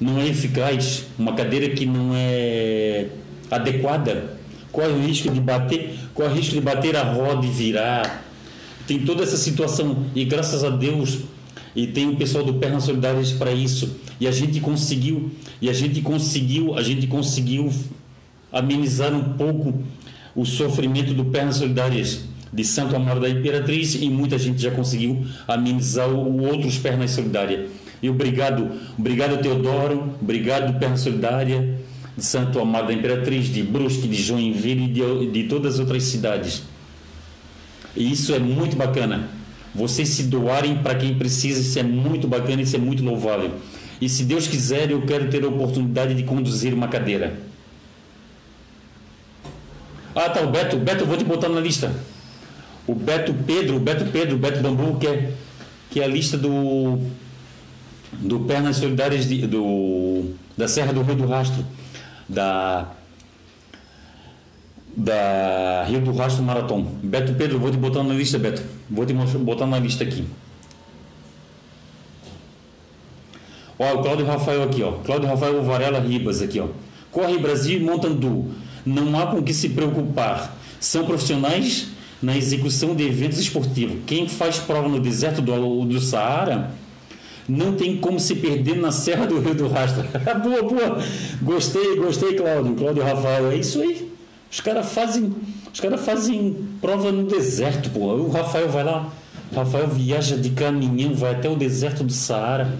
não 0.00 0.18
é 0.18 0.26
eficaz, 0.26 1.04
uma 1.18 1.34
cadeira 1.34 1.68
que 1.68 1.84
não 1.84 2.12
é 2.14 3.08
adequada, 3.50 4.38
corre 4.72 4.88
o 4.88 5.00
risco 5.02 5.30
de 5.30 5.40
bater, 5.40 5.94
corre 6.14 6.30
o 6.30 6.34
risco 6.36 6.54
de 6.54 6.60
bater 6.62 6.96
a 6.96 7.02
roda 7.02 7.44
e 7.44 7.50
virar. 7.50 8.24
Tem 8.86 9.00
toda 9.00 9.22
essa 9.22 9.36
situação 9.36 10.06
e 10.14 10.24
graças 10.24 10.64
a 10.64 10.70
Deus 10.70 11.18
e 11.76 11.86
tem 11.86 12.08
o 12.08 12.16
pessoal 12.16 12.42
do 12.42 12.54
Pernas 12.54 12.84
Solidárias 12.84 13.32
para 13.32 13.52
isso. 13.52 13.96
E 14.18 14.26
a 14.26 14.30
gente 14.30 14.58
conseguiu, 14.60 15.30
e 15.60 15.68
a 15.68 15.72
gente 15.72 16.00
conseguiu, 16.00 16.74
a 16.76 16.82
gente 16.82 17.06
conseguiu 17.06 17.70
amenizar 18.52 19.14
um 19.14 19.34
pouco 19.34 19.82
o 20.34 20.44
sofrimento 20.44 21.12
do 21.14 21.24
Pernas 21.26 21.56
Solidárias 21.56 22.24
de 22.52 22.64
Santo 22.64 22.96
Amaro 22.96 23.20
da 23.20 23.28
Imperatriz 23.28 23.94
e 23.94 24.08
muita 24.08 24.38
gente 24.38 24.60
já 24.60 24.70
conseguiu 24.70 25.24
amenizar 25.46 26.08
o 26.08 26.42
outros 26.42 26.78
Pernas 26.78 27.12
Solidárias. 27.12 27.70
E 28.02 28.08
obrigado, 28.08 28.70
obrigado 28.98 29.40
Teodoro, 29.40 30.14
obrigado 30.20 30.78
Perna 30.78 30.96
Solidária 30.96 31.78
de 32.16 32.24
Santo 32.24 32.58
Amaro 32.58 32.88
da 32.88 32.92
Imperatriz, 32.92 33.46
de 33.46 33.62
Brusque, 33.62 34.08
de 34.08 34.20
Joinville 34.20 34.84
e 34.84 34.88
de, 34.88 35.26
de 35.30 35.48
todas 35.48 35.74
as 35.74 35.80
outras 35.80 36.02
cidades. 36.04 36.62
E 37.96 38.10
isso 38.10 38.34
é 38.34 38.38
muito 38.38 38.76
bacana. 38.76 39.28
Vocês 39.74 40.08
se 40.08 40.24
doarem 40.24 40.78
para 40.78 40.94
quem 40.94 41.14
precisa, 41.14 41.60
isso 41.60 41.78
é 41.78 41.82
muito 41.82 42.26
bacana, 42.26 42.62
isso 42.62 42.74
é 42.74 42.78
muito 42.78 43.04
louvável. 43.04 43.52
E 44.00 44.08
se 44.08 44.24
Deus 44.24 44.48
quiser, 44.48 44.90
eu 44.90 45.02
quero 45.02 45.28
ter 45.28 45.44
a 45.44 45.48
oportunidade 45.48 46.14
de 46.14 46.22
conduzir 46.24 46.74
uma 46.74 46.88
cadeira. 46.88 47.49
Ah, 50.22 50.28
tá, 50.28 50.42
o 50.42 50.48
Beto. 50.48 50.76
Beto, 50.76 51.06
vou 51.06 51.16
te 51.16 51.24
botar 51.24 51.48
na 51.48 51.60
lista. 51.60 51.90
O 52.86 52.94
Beto 52.94 53.32
Pedro, 53.32 53.80
Beto 53.80 54.04
Pedro, 54.04 54.36
Beto 54.36 54.60
Bambu, 54.60 54.98
que 54.98 55.06
é, 55.06 55.32
que 55.90 55.98
é 55.98 56.04
a 56.04 56.06
lista 56.06 56.36
do, 56.36 56.98
do 58.12 58.40
Pernas 58.40 58.76
Solidárias 58.76 59.26
de, 59.26 59.46
do, 59.46 60.34
da 60.58 60.68
Serra 60.68 60.92
do 60.92 61.00
Rio 61.00 61.14
do 61.14 61.26
Rastro, 61.26 61.64
da, 62.28 62.88
da 64.94 65.84
Rio 65.88 66.02
do 66.02 66.12
Rastro 66.12 66.42
Marathon. 66.42 66.82
Beto 67.02 67.32
Pedro, 67.32 67.58
vou 67.58 67.70
te 67.70 67.78
botar 67.78 68.02
na 68.02 68.12
lista, 68.12 68.38
Beto. 68.38 68.62
Vou 68.90 69.06
te 69.06 69.14
botar 69.14 69.66
na 69.66 69.78
lista 69.78 70.04
aqui. 70.04 70.26
Ó, 73.78 73.94
o 73.94 74.02
Cláudio 74.02 74.26
Rafael 74.26 74.64
aqui, 74.64 74.82
ó. 74.82 74.92
Cláudio 74.98 75.30
Rafael 75.30 75.62
Varela 75.62 75.98
Ribas 75.98 76.42
aqui, 76.42 76.60
ó. 76.60 76.66
Corre 77.10 77.38
Brasil 77.38 77.80
Montandu 77.80 78.52
não 78.90 79.18
há 79.18 79.26
com 79.28 79.42
que 79.42 79.54
se 79.54 79.70
preocupar. 79.70 80.56
São 80.78 81.04
profissionais 81.04 81.88
na 82.22 82.36
execução 82.36 82.94
de 82.94 83.04
eventos 83.06 83.38
esportivos. 83.38 83.98
Quem 84.06 84.28
faz 84.28 84.58
prova 84.58 84.88
no 84.88 85.00
deserto 85.00 85.40
do, 85.40 85.84
do 85.84 86.00
Saara 86.00 86.72
não 87.48 87.74
tem 87.74 87.96
como 87.96 88.20
se 88.20 88.36
perder 88.36 88.76
na 88.76 88.92
Serra 88.92 89.26
do 89.26 89.40
Rio 89.40 89.54
do 89.54 89.68
Rastro. 89.68 90.04
boa, 90.42 90.62
boa. 90.62 90.98
Gostei, 91.42 91.96
gostei, 91.96 92.34
Cláudio. 92.34 92.74
Cláudio 92.74 93.02
Rafael, 93.02 93.50
é 93.50 93.56
isso 93.56 93.80
aí. 93.80 94.10
Os 94.50 94.60
caras 94.60 94.92
fazem, 94.92 95.32
os 95.72 95.80
cara 95.80 95.96
fazem 95.96 96.56
prova 96.80 97.12
no 97.12 97.24
deserto, 97.24 97.90
pô. 97.90 98.14
O 98.14 98.30
Rafael 98.30 98.68
vai 98.68 98.84
lá, 98.84 99.08
Rafael 99.54 99.86
viaja 99.86 100.36
de 100.36 100.50
caminhão, 100.50 101.14
vai 101.14 101.32
até 101.32 101.48
o 101.48 101.54
deserto 101.54 102.02
do 102.02 102.12
Saara 102.12 102.76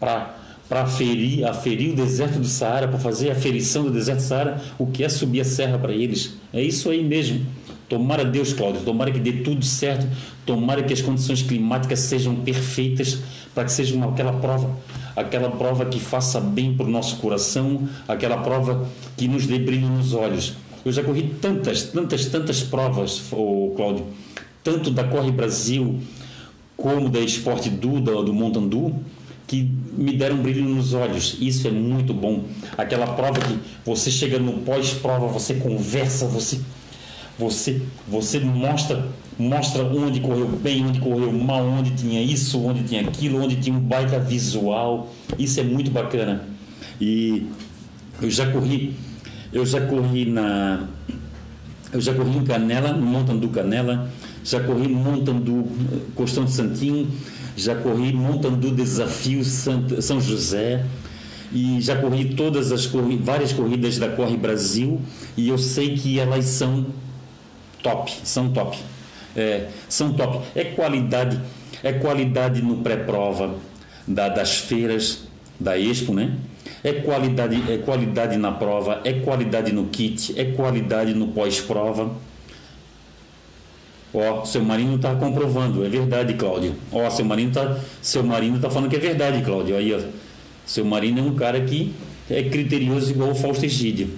para 0.00 0.34
para 0.68 0.82
aferir, 0.82 1.44
aferir 1.44 1.92
o 1.92 1.96
deserto 1.96 2.38
do 2.38 2.46
Saara, 2.46 2.88
para 2.88 2.98
fazer 2.98 3.30
a 3.30 3.32
aferição 3.32 3.84
do 3.84 3.90
deserto 3.90 4.20
do 4.20 4.24
Saara, 4.24 4.62
o 4.78 4.86
que 4.86 5.04
é 5.04 5.08
subir 5.08 5.40
a 5.40 5.44
serra 5.44 5.78
para 5.78 5.92
eles. 5.92 6.34
É 6.52 6.62
isso 6.62 6.90
aí 6.90 7.02
mesmo. 7.02 7.44
Tomara 7.88 8.24
Deus, 8.24 8.52
Cláudio, 8.52 8.80
tomara 8.80 9.10
que 9.10 9.20
dê 9.20 9.32
tudo 9.32 9.64
certo, 9.64 10.06
tomara 10.46 10.82
que 10.82 10.92
as 10.92 11.02
condições 11.02 11.42
climáticas 11.42 11.98
sejam 12.00 12.34
perfeitas 12.36 13.18
para 13.54 13.64
que 13.64 13.72
seja 13.72 13.94
uma, 13.94 14.08
aquela 14.08 14.32
prova, 14.32 14.74
aquela 15.14 15.50
prova 15.50 15.84
que 15.84 16.00
faça 16.00 16.40
bem 16.40 16.74
para 16.74 16.86
o 16.86 16.90
nosso 16.90 17.16
coração, 17.16 17.86
aquela 18.08 18.38
prova 18.38 18.88
que 19.16 19.28
nos 19.28 19.46
dê 19.46 19.58
brilho 19.58 19.86
nos 19.86 20.14
olhos. 20.14 20.54
Eu 20.84 20.92
já 20.92 21.02
corri 21.02 21.34
tantas, 21.40 21.84
tantas, 21.84 22.26
tantas 22.26 22.62
provas, 22.62 23.22
Cláudio, 23.76 24.06
tanto 24.62 24.90
da 24.90 25.04
Corre 25.04 25.30
Brasil 25.30 26.00
como 26.76 27.08
da 27.08 27.20
Esporte 27.20 27.70
Du, 27.70 28.00
do 28.00 28.32
Montandu, 28.32 28.94
que 29.46 29.70
me 29.96 30.16
deram 30.16 30.38
brilho 30.38 30.64
nos 30.64 30.94
olhos. 30.94 31.36
Isso 31.40 31.68
é 31.68 31.70
muito 31.70 32.14
bom. 32.14 32.44
Aquela 32.76 33.06
prova 33.08 33.40
que 33.40 33.58
você 33.84 34.10
chega 34.10 34.38
no 34.38 34.54
pós-prova, 34.64 35.26
você 35.26 35.54
conversa, 35.54 36.26
você 36.26 36.60
Você, 37.36 37.82
você 38.06 38.38
mostra, 38.38 39.08
mostra 39.36 39.82
onde 39.82 40.20
correu 40.20 40.46
bem, 40.46 40.86
onde 40.86 41.00
correu 41.00 41.32
mal, 41.32 41.66
onde 41.66 41.90
tinha 41.90 42.22
isso, 42.22 42.62
onde 42.62 42.84
tinha 42.84 43.00
aquilo, 43.00 43.42
onde 43.42 43.56
tinha 43.56 43.76
um 43.76 43.80
baita 43.80 44.20
visual. 44.20 45.12
Isso 45.36 45.58
é 45.58 45.64
muito 45.64 45.90
bacana. 45.90 46.46
E 47.00 47.46
eu 48.22 48.30
já 48.30 48.46
corri, 48.52 48.94
eu 49.52 49.66
já 49.66 49.80
corri 49.80 50.26
na, 50.26 50.86
eu 51.92 52.00
já 52.00 52.14
corri 52.14 52.36
em 52.36 52.44
Canela, 52.44 52.92
no 52.92 53.04
Montandu 53.04 53.48
Canela, 53.48 54.08
já 54.44 54.60
corri 54.60 54.86
no 54.86 55.00
Montandu 55.00 55.66
Costão 56.14 56.44
de 56.44 56.52
Santinho, 56.52 57.08
já 57.56 57.74
corri 57.74 58.12
Montandu 58.12 58.70
Desafio 58.70 59.44
São 59.44 60.20
José 60.20 60.84
e 61.52 61.80
já 61.80 61.96
corri 61.96 62.34
todas 62.34 62.72
as 62.72 62.86
várias 63.20 63.52
corridas 63.52 63.98
da 63.98 64.08
Corre 64.08 64.36
Brasil 64.36 65.00
e 65.36 65.48
eu 65.48 65.56
sei 65.56 65.96
que 65.96 66.18
elas 66.18 66.46
são 66.46 66.86
top, 67.82 68.12
são 68.24 68.50
top. 68.50 68.76
É, 69.36 69.68
são 69.88 70.12
top. 70.14 70.44
É 70.54 70.64
qualidade, 70.64 71.40
é 71.82 71.92
qualidade 71.92 72.60
no 72.60 72.78
pré-prova 72.78 73.54
da, 74.06 74.28
das 74.28 74.56
feiras 74.56 75.24
da 75.58 75.78
Expo, 75.78 76.12
né? 76.12 76.34
É 76.82 76.92
qualidade, 76.92 77.62
é 77.70 77.78
qualidade 77.78 78.36
na 78.36 78.50
prova, 78.50 79.00
é 79.04 79.12
qualidade 79.12 79.72
no 79.72 79.86
kit, 79.86 80.38
é 80.38 80.44
qualidade 80.44 81.14
no 81.14 81.28
pós-prova. 81.28 82.10
Ó, 84.14 84.44
seu 84.44 84.62
Marino 84.62 84.94
está 84.94 85.12
comprovando, 85.16 85.84
é 85.84 85.88
verdade, 85.88 86.34
Cláudio. 86.34 86.76
Ó, 86.92 87.10
seu 87.10 87.24
Marino 87.24 87.50
tá, 87.50 87.78
seu 88.00 88.22
Marino 88.22 88.60
tá 88.60 88.70
falando 88.70 88.88
que 88.88 88.94
é 88.94 89.00
verdade, 89.00 89.42
Cláudio. 89.42 89.76
Aí, 89.76 89.92
ó, 89.92 89.98
seu 90.64 90.84
Marino 90.84 91.18
é 91.18 91.22
um 91.22 91.34
cara 91.34 91.60
que 91.60 91.92
é 92.30 92.44
criterioso 92.44 93.10
igual 93.10 93.30
o 93.30 93.34
Fausto 93.34 93.64
Egídio. 93.64 94.08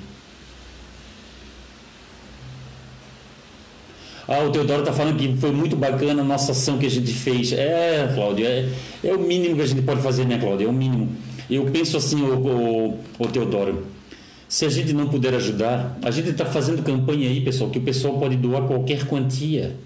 Ah, 4.28 4.40
o 4.40 4.50
Teodoro 4.50 4.80
está 4.80 4.92
falando 4.92 5.16
que 5.16 5.34
foi 5.36 5.52
muito 5.52 5.76
bacana 5.76 6.20
a 6.20 6.24
nossa 6.24 6.52
ação 6.52 6.76
que 6.76 6.84
a 6.84 6.90
gente 6.90 7.12
fez. 7.12 7.52
É, 7.52 8.10
Cláudio, 8.14 8.44
é, 8.44 8.68
é 9.02 9.14
o 9.14 9.20
mínimo 9.20 9.56
que 9.56 9.62
a 9.62 9.66
gente 9.66 9.82
pode 9.82 10.02
fazer, 10.02 10.26
né, 10.26 10.36
Cláudio? 10.36 10.66
É 10.66 10.70
o 10.70 10.74
mínimo. 10.74 11.08
Eu 11.48 11.64
penso 11.66 11.96
assim, 11.96 12.20
o, 12.22 12.34
o, 12.34 12.98
o 13.18 13.26
Teodoro, 13.28 13.86
se 14.48 14.66
a 14.66 14.68
gente 14.68 14.92
não 14.92 15.08
puder 15.08 15.32
ajudar, 15.34 15.96
a 16.02 16.10
gente 16.10 16.30
está 16.30 16.44
fazendo 16.44 16.82
campanha 16.82 17.28
aí, 17.28 17.40
pessoal, 17.40 17.70
que 17.70 17.78
o 17.78 17.82
pessoal 17.82 18.18
pode 18.18 18.36
doar 18.36 18.62
qualquer 18.62 19.06
quantia. 19.06 19.76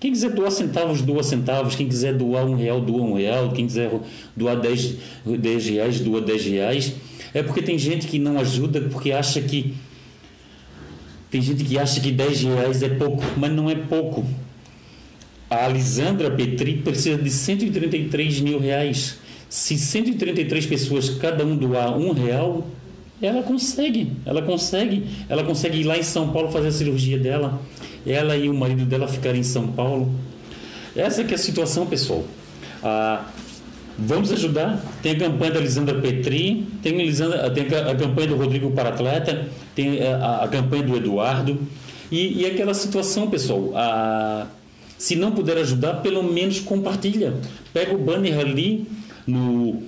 Quem 0.00 0.12
quiser 0.12 0.30
doar 0.30 0.50
centavos, 0.50 1.02
doa 1.02 1.22
centavos. 1.22 1.74
Quem 1.74 1.88
quiser 1.88 2.14
doar 2.14 2.44
um 2.46 2.54
real, 2.54 2.80
doa 2.80 3.02
um 3.02 3.14
real. 3.14 3.50
Quem 3.50 3.66
quiser 3.66 3.90
doar 4.36 4.60
dez, 4.60 4.94
dez 5.24 5.66
reais, 5.66 6.00
doa 6.00 6.20
dez 6.20 6.44
reais. 6.44 6.94
É 7.34 7.42
porque 7.42 7.60
tem 7.60 7.76
gente 7.78 8.06
que 8.06 8.18
não 8.18 8.38
ajuda 8.38 8.80
porque 8.82 9.12
acha 9.12 9.40
que. 9.40 9.74
Tem 11.30 11.42
gente 11.42 11.62
que 11.64 11.78
acha 11.78 12.00
que 12.00 12.10
10 12.10 12.42
reais 12.42 12.82
é 12.82 12.88
pouco, 12.88 13.22
mas 13.36 13.52
não 13.52 13.68
é 13.68 13.74
pouco. 13.74 14.24
A 15.50 15.66
Alisandra 15.66 16.30
Petri 16.30 16.78
precisa 16.78 17.18
de 17.18 17.30
133 17.30 18.40
mil 18.40 18.58
reais. 18.58 19.18
Se 19.48 19.76
133 19.76 20.66
pessoas 20.66 21.10
cada 21.10 21.44
um 21.44 21.54
doar 21.54 21.98
um 21.98 22.12
real, 22.12 22.66
ela 23.20 23.42
consegue, 23.42 24.12
ela 24.24 24.42
consegue, 24.42 25.06
ela 25.28 25.42
consegue 25.42 25.78
ir 25.78 25.84
lá 25.84 25.98
em 25.98 26.02
São 26.02 26.30
Paulo 26.30 26.50
fazer 26.50 26.68
a 26.68 26.72
cirurgia 26.72 27.18
dela. 27.18 27.60
Ela 28.06 28.36
e 28.36 28.48
o 28.48 28.54
marido 28.54 28.84
dela 28.84 29.08
ficarem 29.08 29.40
em 29.40 29.44
São 29.44 29.66
Paulo. 29.68 30.10
Essa 30.94 31.24
que 31.24 31.32
é 31.32 31.36
a 31.36 31.38
situação, 31.38 31.86
pessoal. 31.86 32.24
Ah, 32.82 33.24
vamos 33.98 34.32
ajudar. 34.32 34.80
Tem 35.02 35.12
a 35.12 35.18
campanha 35.18 35.52
da 35.52 35.60
Lisandra 35.60 36.00
Petri, 36.00 36.66
tem 36.82 36.94
a, 36.94 37.04
Lisandra, 37.04 37.50
tem 37.50 37.66
a 37.66 37.94
campanha 37.94 38.28
do 38.28 38.36
Rodrigo 38.36 38.70
Paratleta, 38.70 39.48
tem 39.74 40.00
a, 40.00 40.44
a 40.44 40.48
campanha 40.48 40.84
do 40.84 40.96
Eduardo. 40.96 41.58
E, 42.10 42.42
e 42.42 42.46
aquela 42.46 42.72
situação, 42.72 43.28
pessoal. 43.28 43.72
Ah, 43.74 44.46
se 44.96 45.16
não 45.16 45.32
puder 45.32 45.56
ajudar, 45.58 45.94
pelo 45.94 46.22
menos 46.22 46.60
compartilha. 46.60 47.34
Pega 47.72 47.94
o 47.94 47.98
banner 47.98 48.38
ali 48.38 48.86
no 49.26 49.82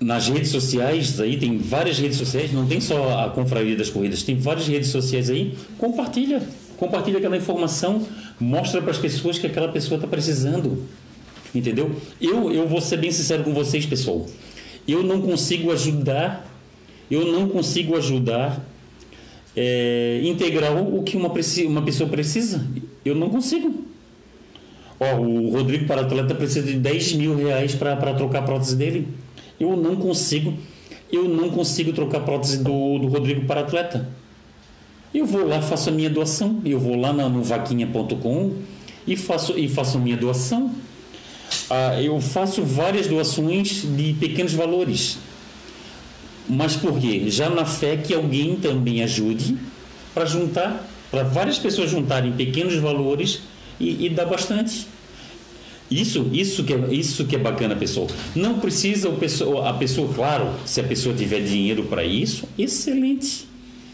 nas 0.00 0.28
redes 0.28 0.50
sociais 0.50 1.20
aí 1.20 1.36
tem 1.36 1.58
várias 1.58 1.98
redes 1.98 2.18
sociais 2.18 2.52
não 2.52 2.66
tem 2.66 2.80
só 2.80 3.24
a 3.24 3.30
confraria 3.30 3.76
das 3.76 3.90
corridas 3.90 4.22
tem 4.22 4.36
várias 4.36 4.66
redes 4.66 4.90
sociais 4.90 5.28
aí. 5.30 5.54
Compartilha 5.76 6.42
compartilha 6.76 7.18
aquela 7.18 7.36
informação 7.36 8.06
mostra 8.38 8.80
para 8.80 8.90
as 8.90 8.98
pessoas 8.98 9.38
que 9.38 9.46
aquela 9.46 9.68
pessoa 9.68 9.96
está 9.96 10.06
precisando 10.06 10.86
entendeu? 11.54 11.96
Eu 12.20 12.52
eu 12.52 12.68
vou 12.68 12.80
ser 12.80 12.98
bem 12.98 13.10
sincero 13.10 13.42
com 13.42 13.52
vocês 13.52 13.86
pessoal. 13.86 14.26
Eu 14.86 15.02
não 15.02 15.20
consigo 15.20 15.72
ajudar 15.72 16.46
eu 17.10 17.32
não 17.32 17.48
consigo 17.48 17.96
ajudar 17.96 18.62
é, 19.56 20.20
integral 20.22 20.86
o 20.94 21.02
que 21.02 21.16
uma, 21.16 21.32
uma 21.66 21.82
pessoa 21.82 22.08
precisa. 22.08 22.66
Eu 23.04 23.14
não 23.14 23.30
consigo. 23.30 23.84
Ó, 25.00 25.16
o 25.16 25.50
Rodrigo 25.50 25.86
para 25.86 26.02
atleta 26.02 26.34
precisa 26.34 26.66
de 26.66 26.74
10 26.74 27.14
mil 27.14 27.36
reais 27.36 27.74
para 27.74 27.96
trocar 28.14 28.40
a 28.40 28.42
prótese 28.42 28.76
dele. 28.76 29.08
Eu 29.58 29.76
não 29.76 29.96
consigo, 29.96 30.54
eu 31.10 31.28
não 31.28 31.50
consigo 31.50 31.92
trocar 31.92 32.18
a 32.18 32.20
prótese 32.20 32.58
do, 32.58 32.98
do 32.98 33.08
Rodrigo 33.08 33.46
para 33.46 33.60
atleta. 33.60 34.08
Eu 35.12 35.24
vou 35.24 35.46
lá, 35.46 35.60
faço 35.62 35.88
a 35.88 35.92
minha 35.92 36.10
doação. 36.10 36.60
Eu 36.64 36.78
vou 36.78 36.96
lá 36.96 37.12
no, 37.12 37.42
vaquinha.com 37.42 38.52
e 39.06 39.16
faço, 39.16 39.58
e 39.58 39.68
faço 39.68 39.96
a 39.96 40.00
minha 40.00 40.16
doação. 40.16 40.70
Ah, 41.70 42.00
eu 42.00 42.20
faço 42.20 42.62
várias 42.62 43.06
doações 43.06 43.82
de 43.84 44.12
pequenos 44.14 44.52
valores. 44.52 45.18
Mas 46.48 46.76
por 46.76 46.98
quê? 46.98 47.24
Já 47.28 47.50
na 47.50 47.64
fé 47.64 47.96
que 47.96 48.14
alguém 48.14 48.56
também 48.56 49.02
ajude 49.02 49.56
para 50.14 50.24
juntar, 50.24 50.88
para 51.10 51.22
várias 51.22 51.58
pessoas 51.58 51.90
juntarem 51.90 52.32
pequenos 52.32 52.76
valores 52.76 53.40
e, 53.78 54.06
e 54.06 54.08
dá 54.10 54.24
bastante. 54.24 54.86
Isso, 55.90 56.28
isso 56.32 56.64
que 56.64 56.74
é, 56.74 56.94
isso 56.94 57.24
que 57.24 57.34
é 57.34 57.38
bacana, 57.38 57.74
pessoal. 57.74 58.06
Não 58.34 58.58
precisa 58.58 59.08
o 59.08 59.16
pessoa, 59.16 59.68
a 59.68 59.72
pessoa, 59.72 60.12
claro, 60.12 60.50
se 60.66 60.80
a 60.80 60.84
pessoa 60.84 61.14
tiver 61.14 61.40
dinheiro 61.40 61.84
para 61.84 62.04
isso, 62.04 62.46
excelente, 62.58 63.46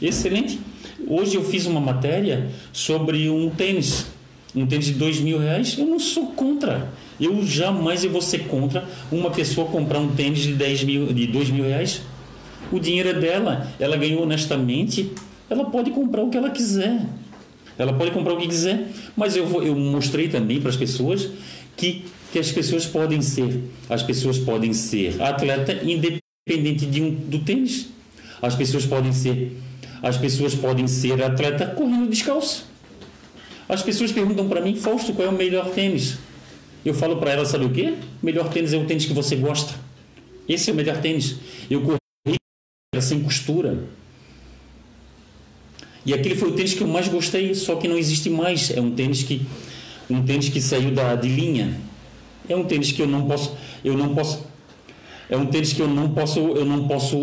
excelente. 0.03 0.59
Hoje 1.07 1.37
eu 1.37 1.45
fiz 1.45 1.67
uma 1.67 1.81
matéria 1.81 2.51
sobre 2.73 3.29
um 3.29 3.49
tênis, 3.51 4.07
um 4.55 4.67
tênis 4.67 4.87
de 4.87 4.95
dois 4.95 5.21
mil 5.21 5.39
reais. 5.39 5.77
Eu 5.79 5.87
não 5.87 6.01
sou 6.01 6.29
contra. 6.29 6.91
Eu 7.21 7.47
jamais 7.47 8.03
eu 8.03 8.11
vou 8.11 8.23
ser 8.23 8.47
contra 8.49 8.89
uma 9.13 9.31
pessoa 9.31 9.69
comprar 9.69 10.01
um 10.01 10.09
tênis 10.09 10.41
de 10.41 10.53
10 10.55 10.85
mil, 10.85 11.07
de 11.13 11.27
dois 11.29 11.49
mil 11.49 11.65
reais. 11.65 12.03
O 12.73 12.81
dinheiro 12.81 13.11
é 13.11 13.15
dela, 13.15 13.69
ela 13.79 13.97
ganhou 13.97 14.23
honestamente, 14.23 15.13
ela 15.49 15.65
pode 15.67 15.91
comprar 15.91 16.23
o 16.23 16.31
que 16.31 16.37
ela 16.37 16.51
quiser. 16.51 17.07
Ela 17.77 17.93
pode 17.93 18.13
comprar 18.13 18.35
o 18.35 18.37
que 18.37 18.47
quiser, 18.47 18.89
mas 19.17 19.37
eu, 19.37 19.47
vou, 19.47 19.63
eu 19.63 19.75
mostrei 19.75 20.29
também 20.29 20.61
para 20.61 20.71
as 20.71 20.77
pessoas 20.77 21.29
que, 21.77 22.05
que 22.33 22.39
as 22.39 22.51
pessoas 22.51 22.87
podem 22.87 23.22
ser, 23.22 23.62
as 23.89 24.03
pessoas 24.03 24.39
podem 24.39 24.72
ser 24.72 25.20
atleta 25.20 25.72
independente 25.83 26.87
de 26.87 27.03
um, 27.03 27.11
do 27.11 27.41
tênis. 27.41 27.89
As 28.43 28.55
pessoas 28.55 28.85
podem 28.85 29.12
ser, 29.12 29.57
as 30.03 30.16
pessoas 30.16 30.55
podem 30.55 30.87
ser 30.87 31.22
atleta 31.22 31.66
correndo 31.66 32.11
descalço. 32.11 32.66
As 33.68 33.83
pessoas 33.83 34.12
perguntam 34.12 34.49
para 34.49 34.61
mim, 34.61 34.77
Fausto, 34.77 35.14
qual 35.14 35.29
é 35.29 35.31
o 35.31 35.35
melhor 35.35 35.70
tênis? 35.70 36.18
Eu 36.85 36.93
falo 36.93 37.16
para 37.16 37.33
elas, 37.33 37.49
sabe 37.49 37.64
o 37.64 37.70
quê? 37.70 37.95
O 38.22 38.27
melhor 38.27 38.51
tênis 38.51 38.72
é 38.75 38.77
o 38.77 38.85
tênis 38.85 39.07
que 39.07 39.14
você 39.14 39.37
gosta. 39.37 39.75
Esse 40.47 40.68
é 40.68 40.72
o 40.72 40.77
melhor 40.77 41.01
tênis. 41.01 41.37
Eu 41.70 41.81
corri 41.81 42.37
sem 43.01 43.22
costura. 43.22 43.85
E 46.05 46.12
aquele 46.12 46.35
foi 46.35 46.51
o 46.51 46.53
tênis 46.53 46.75
que 46.75 46.83
eu 46.83 46.87
mais 46.87 47.09
gostei, 47.09 47.55
só 47.55 47.77
que 47.77 47.89
não 47.89 47.97
existe 47.97 48.29
mais. 48.29 48.70
É 48.70 48.81
um 48.81 48.91
tênis 48.91 49.22
que 49.22 49.47
um 50.09 50.23
tênis 50.23 50.49
que 50.49 50.61
saiu 50.61 50.91
da 50.91 51.15
de 51.15 51.29
linha. 51.29 51.81
É 52.49 52.55
um 52.55 52.65
tênis 52.65 52.93
que 52.93 53.01
eu 53.03 53.07
não 53.07 53.27
posso, 53.27 53.57
eu 53.85 53.97
não 53.97 54.15
posso 54.15 54.47
é 55.29 55.37
um 55.37 55.47
tênis 55.47 55.73
que 55.73 55.81
eu 55.81 55.89
não 55.89 56.11
posso, 56.11 56.39
eu 56.39 56.65
não 56.65 56.87
posso 56.87 57.17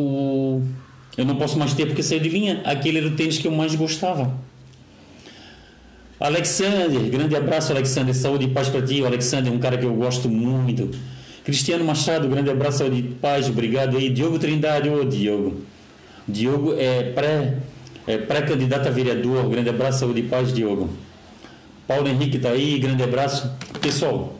eu 1.18 1.26
não 1.26 1.36
posso 1.36 1.60
mais 1.60 1.74
ter 1.74 1.86
porque 1.86 2.02
saiu 2.02 2.20
de 2.20 2.30
linha. 2.30 2.62
Aquele 2.64 3.00
era 3.00 3.08
o 3.08 3.12
tênis 3.12 3.38
que 3.38 3.48
eu 3.48 3.52
mais 3.52 3.76
gostava. 3.76 4.34
Alexander, 6.20 7.02
grande 7.10 7.36
abraço, 7.36 7.72
Alexander. 7.72 8.16
Saúde 8.16 8.46
e 8.46 8.48
paz 8.48 8.70
para 8.70 8.82
ti, 8.82 9.04
Alexander, 9.04 9.52
um 9.52 9.60
cara 9.60 9.78
que 9.78 9.86
eu 9.86 9.94
gosto 9.94 10.30
muito. 10.30 10.90
Cristiano 11.44 11.84
Machado, 11.84 12.28
grande 12.28 12.50
abraço, 12.50 12.80
saúde 12.80 13.00
e 13.00 13.04
paz, 13.04 13.50
obrigado 13.50 13.98
aí. 13.98 14.10
Diogo 14.10 14.38
Trindade, 14.38 14.90
ô 14.90 15.04
Diogo. 15.04 15.62
Diogo 16.28 16.76
é 16.78 17.04
pré 17.04 17.58
é, 18.08 18.18
pré-candidato 18.18 18.88
a 18.88 18.92
vereador. 18.92 19.50
Grande 19.50 19.70
abraço, 19.70 20.00
saúde 20.00 20.22
e 20.22 20.24
paz, 20.24 20.54
Diogo. 20.54 20.90
Paulo 21.92 22.08
Henrique 22.08 22.38
está 22.38 22.52
aí, 22.52 22.80
grande 22.80 23.04
abraço. 23.04 23.52
Pessoal, 23.82 24.40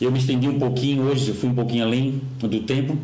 eu 0.00 0.12
me 0.12 0.20
estendi 0.20 0.46
um 0.46 0.56
pouquinho 0.56 1.02
hoje, 1.02 1.32
fui 1.32 1.48
um 1.48 1.54
pouquinho 1.54 1.84
além 1.84 2.22
do 2.38 2.60
tempo. 2.60 2.96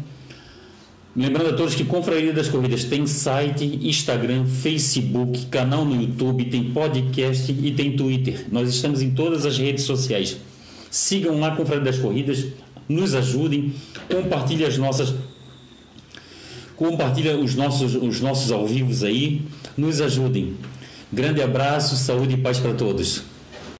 Lembrando 1.17 1.51
a 1.51 1.53
todos 1.53 1.75
que 1.75 1.85
Confraria 1.85 2.33
das 2.33 2.49
Corridas 2.49 2.85
tem 2.85 3.09
site, 3.09 3.65
Instagram, 3.83 4.47
Facebook, 4.47 5.47
canal 5.47 5.85
no 5.85 6.01
YouTube, 6.01 6.45
tem 6.45 6.71
podcast 6.71 7.51
e 7.51 7.73
tem 7.73 7.97
Twitter. 7.97 8.47
Nós 8.53 8.73
estamos 8.73 9.03
em 9.03 9.11
todas 9.11 9.45
as 9.45 9.59
redes 9.59 9.83
sociais. 9.83 10.37
Sigam 10.89 11.41
lá 11.41 11.57
Confraria 11.57 11.83
das 11.83 11.99
Corridas, 11.99 12.47
nos 12.89 13.17
ajudem, 13.17 13.75
compartilhem 14.09 14.65
as 14.65 14.79
nossas 14.79 15.13
compartilha 16.77 17.37
os 17.37 17.57
nossos, 17.57 17.97
os 17.97 18.21
nossos 18.21 18.53
ao 18.53 18.65
vivos 18.65 19.03
aí, 19.03 19.43
nos 19.77 20.01
ajudem. 20.01 20.55
Grande 21.13 21.43
abraço, 21.43 21.97
saúde 21.97 22.35
e 22.35 22.37
paz 22.37 22.61
para 22.61 22.73
todos. 22.73 23.35